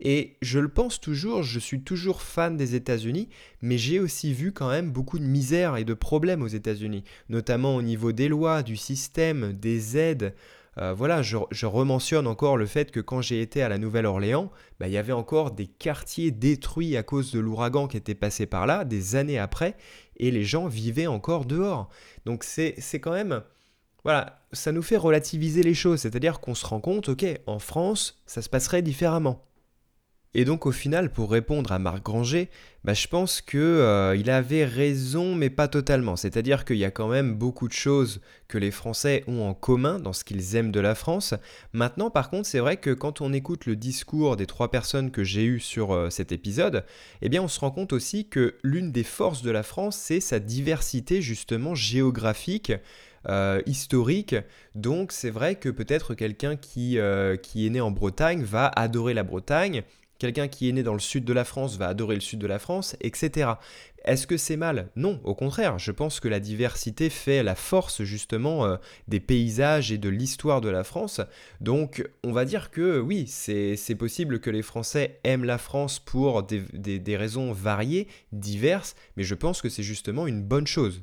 Et 0.00 0.36
je 0.42 0.58
le 0.58 0.68
pense 0.68 1.00
toujours, 1.00 1.42
je 1.42 1.58
suis 1.58 1.80
toujours 1.82 2.22
fan 2.22 2.56
des 2.56 2.74
États-Unis, 2.74 3.28
mais 3.62 3.78
j'ai 3.78 4.00
aussi 4.00 4.32
vu 4.32 4.52
quand 4.52 4.68
même 4.68 4.90
beaucoup 4.90 5.18
de 5.18 5.24
misère 5.24 5.76
et 5.76 5.84
de 5.84 5.94
problèmes 5.94 6.42
aux 6.42 6.48
États-Unis, 6.48 6.93
notamment 7.28 7.76
au 7.76 7.82
niveau 7.82 8.12
des 8.12 8.28
lois, 8.28 8.62
du 8.62 8.76
système, 8.76 9.52
des 9.52 9.96
aides. 9.96 10.34
Euh, 10.78 10.92
voilà, 10.92 11.22
je, 11.22 11.38
je, 11.50 11.66
rementionne 11.66 12.26
encore 12.26 12.56
le 12.56 12.66
fait 12.66 12.90
que 12.90 13.00
quand 13.00 13.20
j'ai 13.20 13.40
été 13.40 13.62
à 13.62 13.68
la 13.68 13.78
Nouvelle-Orléans, 13.78 14.50
bah, 14.78 14.88
il 14.88 14.92
y 14.92 14.98
avait 14.98 15.12
encore 15.12 15.52
des 15.52 15.66
quartiers 15.66 16.32
détruits 16.32 16.96
à 16.96 17.02
cause 17.02 17.32
de 17.32 17.38
l'ouragan 17.38 17.86
qui 17.86 17.96
était 17.96 18.16
passé 18.16 18.46
par 18.46 18.66
là, 18.66 18.84
des 18.84 19.14
années 19.14 19.38
après, 19.38 19.76
et 20.16 20.30
les 20.30 20.44
gens 20.44 20.66
vivaient 20.66 21.06
encore 21.06 21.44
dehors. 21.44 21.88
Donc 22.24 22.44
c'est 22.44 22.74
quand 23.00 23.12
même 23.12 23.42
voilà, 24.04 24.44
ça 24.52 24.70
nous 24.70 24.82
fait 24.82 24.98
relativiser 24.98 25.62
les 25.62 25.72
choses, 25.72 26.00
c'est-à-dire 26.00 26.40
qu'on 26.40 26.54
se 26.54 26.66
rend 26.66 26.80
compte, 26.80 27.08
ok, 27.08 27.24
en 27.46 27.58
France, 27.58 28.22
ça 28.26 28.42
se 28.42 28.50
passerait 28.50 28.82
différemment. 28.82 29.42
Et 30.34 30.44
donc 30.44 30.66
au 30.66 30.72
final, 30.72 31.12
pour 31.12 31.30
répondre 31.30 31.70
à 31.70 31.78
Marc 31.78 32.02
Granger, 32.02 32.48
bah, 32.82 32.92
je 32.92 33.06
pense 33.06 33.40
qu'il 33.40 33.60
euh, 33.60 34.22
avait 34.26 34.64
raison, 34.64 35.36
mais 35.36 35.48
pas 35.48 35.68
totalement. 35.68 36.16
C'est-à-dire 36.16 36.64
qu'il 36.64 36.76
y 36.76 36.84
a 36.84 36.90
quand 36.90 37.08
même 37.08 37.34
beaucoup 37.34 37.68
de 37.68 37.72
choses 37.72 38.20
que 38.48 38.58
les 38.58 38.72
Français 38.72 39.22
ont 39.28 39.42
en 39.42 39.54
commun 39.54 40.00
dans 40.00 40.12
ce 40.12 40.24
qu'ils 40.24 40.56
aiment 40.56 40.72
de 40.72 40.80
la 40.80 40.96
France. 40.96 41.34
Maintenant, 41.72 42.10
par 42.10 42.30
contre, 42.30 42.48
c'est 42.48 42.58
vrai 42.58 42.76
que 42.76 42.90
quand 42.90 43.20
on 43.20 43.32
écoute 43.32 43.66
le 43.66 43.76
discours 43.76 44.36
des 44.36 44.46
trois 44.46 44.72
personnes 44.72 45.12
que 45.12 45.22
j'ai 45.22 45.44
eues 45.44 45.60
sur 45.60 45.92
euh, 45.92 46.10
cet 46.10 46.32
épisode, 46.32 46.84
eh 47.22 47.28
bien, 47.28 47.42
on 47.42 47.48
se 47.48 47.60
rend 47.60 47.70
compte 47.70 47.92
aussi 47.92 48.28
que 48.28 48.56
l'une 48.64 48.90
des 48.90 49.04
forces 49.04 49.42
de 49.42 49.52
la 49.52 49.62
France, 49.62 49.96
c'est 49.96 50.20
sa 50.20 50.40
diversité 50.40 51.22
justement 51.22 51.74
géographique. 51.74 52.72
Euh, 53.26 53.62
historique. 53.64 54.36
Donc 54.74 55.10
c'est 55.10 55.30
vrai 55.30 55.54
que 55.54 55.70
peut-être 55.70 56.12
quelqu'un 56.12 56.56
qui, 56.56 56.98
qui 57.42 57.66
est 57.66 57.70
né 57.70 57.80
en 57.80 57.90
Bretagne 57.90 58.42
va 58.42 58.66
adorer 58.66 59.14
la 59.14 59.22
Bretagne 59.22 59.82
Quelqu'un 60.24 60.48
qui 60.48 60.70
est 60.70 60.72
né 60.72 60.82
dans 60.82 60.94
le 60.94 61.00
sud 61.00 61.26
de 61.26 61.34
la 61.34 61.44
France 61.44 61.76
va 61.76 61.86
adorer 61.86 62.14
le 62.14 62.22
sud 62.22 62.38
de 62.38 62.46
la 62.46 62.58
France, 62.58 62.96
etc. 63.02 63.50
Est-ce 64.06 64.26
que 64.26 64.38
c'est 64.38 64.56
mal? 64.56 64.88
Non, 64.96 65.20
au 65.22 65.34
contraire, 65.34 65.78
je 65.78 65.92
pense 65.92 66.18
que 66.18 66.28
la 66.28 66.40
diversité 66.40 67.10
fait 67.10 67.42
la 67.42 67.54
force 67.54 68.04
justement 68.04 68.64
euh, 68.64 68.76
des 69.06 69.20
paysages 69.20 69.92
et 69.92 69.98
de 69.98 70.08
l'histoire 70.08 70.62
de 70.62 70.70
la 70.70 70.82
France. 70.82 71.20
Donc 71.60 72.08
on 72.24 72.32
va 72.32 72.46
dire 72.46 72.70
que 72.70 73.00
oui, 73.00 73.26
c'est 73.26 73.94
possible 73.98 74.40
que 74.40 74.48
les 74.48 74.62
Français 74.62 75.20
aiment 75.24 75.44
la 75.44 75.58
France 75.58 75.98
pour 75.98 76.42
des, 76.42 77.16
raisons 77.18 77.52
variées, 77.52 78.08
diverses, 78.32 78.94
mais 79.18 79.24
je 79.24 79.34
pense 79.34 79.60
que 79.60 79.68
c'est 79.68 79.82
justement 79.82 80.26
une 80.26 80.42
bonne 80.42 80.66
chose. 80.66 81.02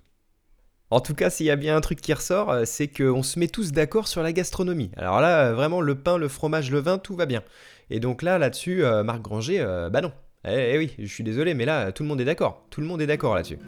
En 0.90 1.00
tout 1.00 1.14
cas, 1.14 1.30
s'il 1.30 1.46
y 1.46 1.52
a 1.52 1.56
bien 1.56 1.78
un 1.78 1.82
truc 1.82 2.02
qui 2.02 2.12
ressort, 2.12 2.50
euh, 2.50 2.64
c'est 2.66 2.88
qu'on 2.88 3.22
se 3.22 3.38
met 3.38 3.48
tous 3.48 3.72
d'accord 3.72 4.08
sur 4.08 4.24
la 4.24 4.34
gastronomie. 4.34 4.90
Alors 4.98 5.22
là, 5.22 5.54
vraiment, 5.54 5.80
le 5.80 5.96
pain, 5.96 6.18
le 6.18 6.28
fromage, 6.28 6.70
le 6.72 6.80
vin, 6.80 6.98
tout 6.98 7.16
va 7.16 7.26
bien. 7.28 7.44
Et 7.92 8.00
donc 8.00 8.22
là, 8.22 8.40
là-dessus, 8.40 8.86
euh, 8.86 9.04
Marc 9.04 9.22
Granger, 9.22 9.60
euh, 9.60 9.90
bah 9.90 10.00
non. 10.00 10.14
Eh, 10.48 10.72
eh, 10.74 10.78
oui, 10.78 10.92
je 10.98 11.14
suis 11.14 11.26
désolé, 11.26 11.54
mais 11.54 11.66
là, 11.66 11.92
tout 11.92 12.04
le 12.04 12.10
monde 12.10 12.22
est 12.22 12.26
d'accord. 12.26 12.66
Tout 12.70 12.80
le 12.80 12.88
monde 12.88 13.02
est 13.02 13.06
d'accord 13.06 13.36
là-dessus. 13.36 13.60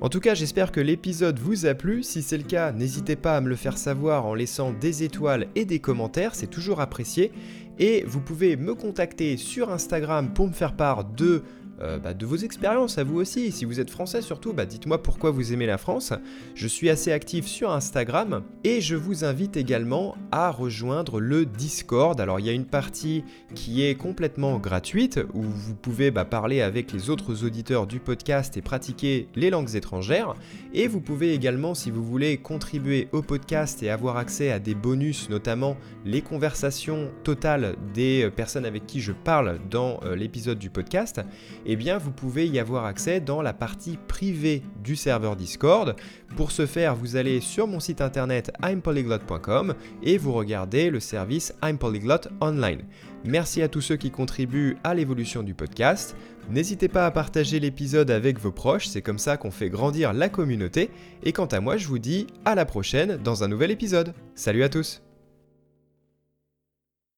En 0.00 0.08
tout 0.08 0.18
cas, 0.18 0.34
j'espère 0.34 0.72
que 0.72 0.80
l'épisode 0.80 1.38
vous 1.38 1.64
a 1.64 1.74
plu. 1.74 2.02
Si 2.02 2.22
c'est 2.22 2.36
le 2.36 2.42
cas, 2.42 2.72
n'hésitez 2.72 3.14
pas 3.14 3.36
à 3.36 3.40
me 3.40 3.48
le 3.48 3.54
faire 3.54 3.78
savoir 3.78 4.26
en 4.26 4.34
laissant 4.34 4.72
des 4.72 5.04
étoiles 5.04 5.46
et 5.54 5.64
des 5.64 5.78
commentaires, 5.78 6.34
c'est 6.34 6.48
toujours 6.48 6.80
apprécié. 6.80 7.30
Et 7.78 8.02
vous 8.04 8.20
pouvez 8.20 8.56
me 8.56 8.74
contacter 8.74 9.36
sur 9.36 9.70
Instagram 9.70 10.34
pour 10.34 10.48
me 10.48 10.52
faire 10.52 10.74
part 10.74 11.04
de 11.04 11.44
euh, 11.80 11.98
bah, 11.98 12.14
de 12.14 12.26
vos 12.26 12.36
expériences 12.36 12.98
à 12.98 13.04
vous 13.04 13.16
aussi. 13.16 13.50
Si 13.50 13.64
vous 13.64 13.80
êtes 13.80 13.90
français 13.90 14.22
surtout, 14.22 14.52
bah, 14.52 14.66
dites-moi 14.66 15.02
pourquoi 15.02 15.30
vous 15.30 15.52
aimez 15.52 15.66
la 15.66 15.78
France. 15.78 16.12
Je 16.54 16.68
suis 16.68 16.90
assez 16.90 17.12
actif 17.12 17.46
sur 17.46 17.70
Instagram 17.70 18.42
et 18.64 18.80
je 18.80 18.94
vous 18.94 19.24
invite 19.24 19.56
également 19.56 20.16
à 20.30 20.50
rejoindre 20.50 21.20
le 21.20 21.46
Discord. 21.46 22.20
Alors 22.20 22.40
il 22.40 22.46
y 22.46 22.48
a 22.48 22.52
une 22.52 22.66
partie 22.66 23.24
qui 23.54 23.84
est 23.84 23.94
complètement 23.94 24.58
gratuite 24.58 25.20
où 25.34 25.42
vous 25.42 25.74
pouvez 25.74 26.10
bah, 26.10 26.24
parler 26.24 26.60
avec 26.60 26.92
les 26.92 27.10
autres 27.10 27.44
auditeurs 27.44 27.86
du 27.86 28.00
podcast 28.00 28.56
et 28.56 28.62
pratiquer 28.62 29.28
les 29.34 29.50
langues 29.50 29.74
étrangères. 29.74 30.34
Et 30.74 30.86
vous 30.88 31.00
pouvez 31.00 31.34
également, 31.34 31.74
si 31.74 31.90
vous 31.90 32.04
voulez, 32.04 32.36
contribuer 32.38 33.08
au 33.12 33.22
podcast 33.22 33.82
et 33.82 33.90
avoir 33.90 34.16
accès 34.16 34.50
à 34.50 34.58
des 34.58 34.74
bonus, 34.74 35.30
notamment 35.30 35.76
les 36.04 36.22
conversations 36.22 37.10
totales 37.24 37.76
des 37.94 38.30
personnes 38.34 38.64
avec 38.64 38.86
qui 38.86 39.00
je 39.00 39.12
parle 39.12 39.58
dans 39.70 40.00
euh, 40.04 40.16
l'épisode 40.16 40.58
du 40.58 40.70
podcast, 40.70 41.20
eh 41.66 41.76
bien 41.76 41.98
vous 41.98 42.10
pouvez 42.10 42.46
y 42.46 42.58
avoir 42.58 42.84
accès 42.84 43.20
dans 43.20 43.42
la 43.42 43.52
partie 43.52 43.98
privée 44.08 44.62
du 44.82 44.96
serveur 44.96 45.36
Discord. 45.36 45.96
Pour 46.36 46.50
ce 46.50 46.66
faire, 46.66 46.96
vous 46.96 47.16
allez 47.16 47.40
sur 47.40 47.66
mon 47.66 47.80
site 47.80 48.00
internet 48.00 48.52
impolyglot.com 48.62 49.74
et 50.02 50.18
vous 50.18 50.32
regardez 50.32 50.90
le 50.90 51.00
service 51.00 51.54
impolyglot 51.62 52.28
online. 52.40 52.82
Merci 53.24 53.62
à 53.62 53.68
tous 53.68 53.80
ceux 53.80 53.96
qui 53.96 54.10
contribuent 54.10 54.76
à 54.82 54.94
l'évolution 54.94 55.42
du 55.42 55.54
podcast. 55.54 56.16
N'hésitez 56.50 56.88
pas 56.88 57.06
à 57.06 57.10
partager 57.10 57.60
l'épisode 57.60 58.10
avec 58.10 58.40
vos 58.40 58.50
proches, 58.50 58.88
c'est 58.88 59.02
comme 59.02 59.18
ça 59.18 59.36
qu'on 59.36 59.52
fait 59.52 59.70
grandir 59.70 60.12
la 60.12 60.28
communauté. 60.28 60.90
Et 61.22 61.32
quant 61.32 61.46
à 61.46 61.60
moi, 61.60 61.76
je 61.76 61.86
vous 61.86 62.00
dis 62.00 62.26
à 62.44 62.54
la 62.54 62.64
prochaine 62.64 63.16
dans 63.16 63.44
un 63.44 63.48
nouvel 63.48 63.70
épisode. 63.70 64.12
Salut 64.34 64.64
à 64.64 64.68
tous 64.68 65.02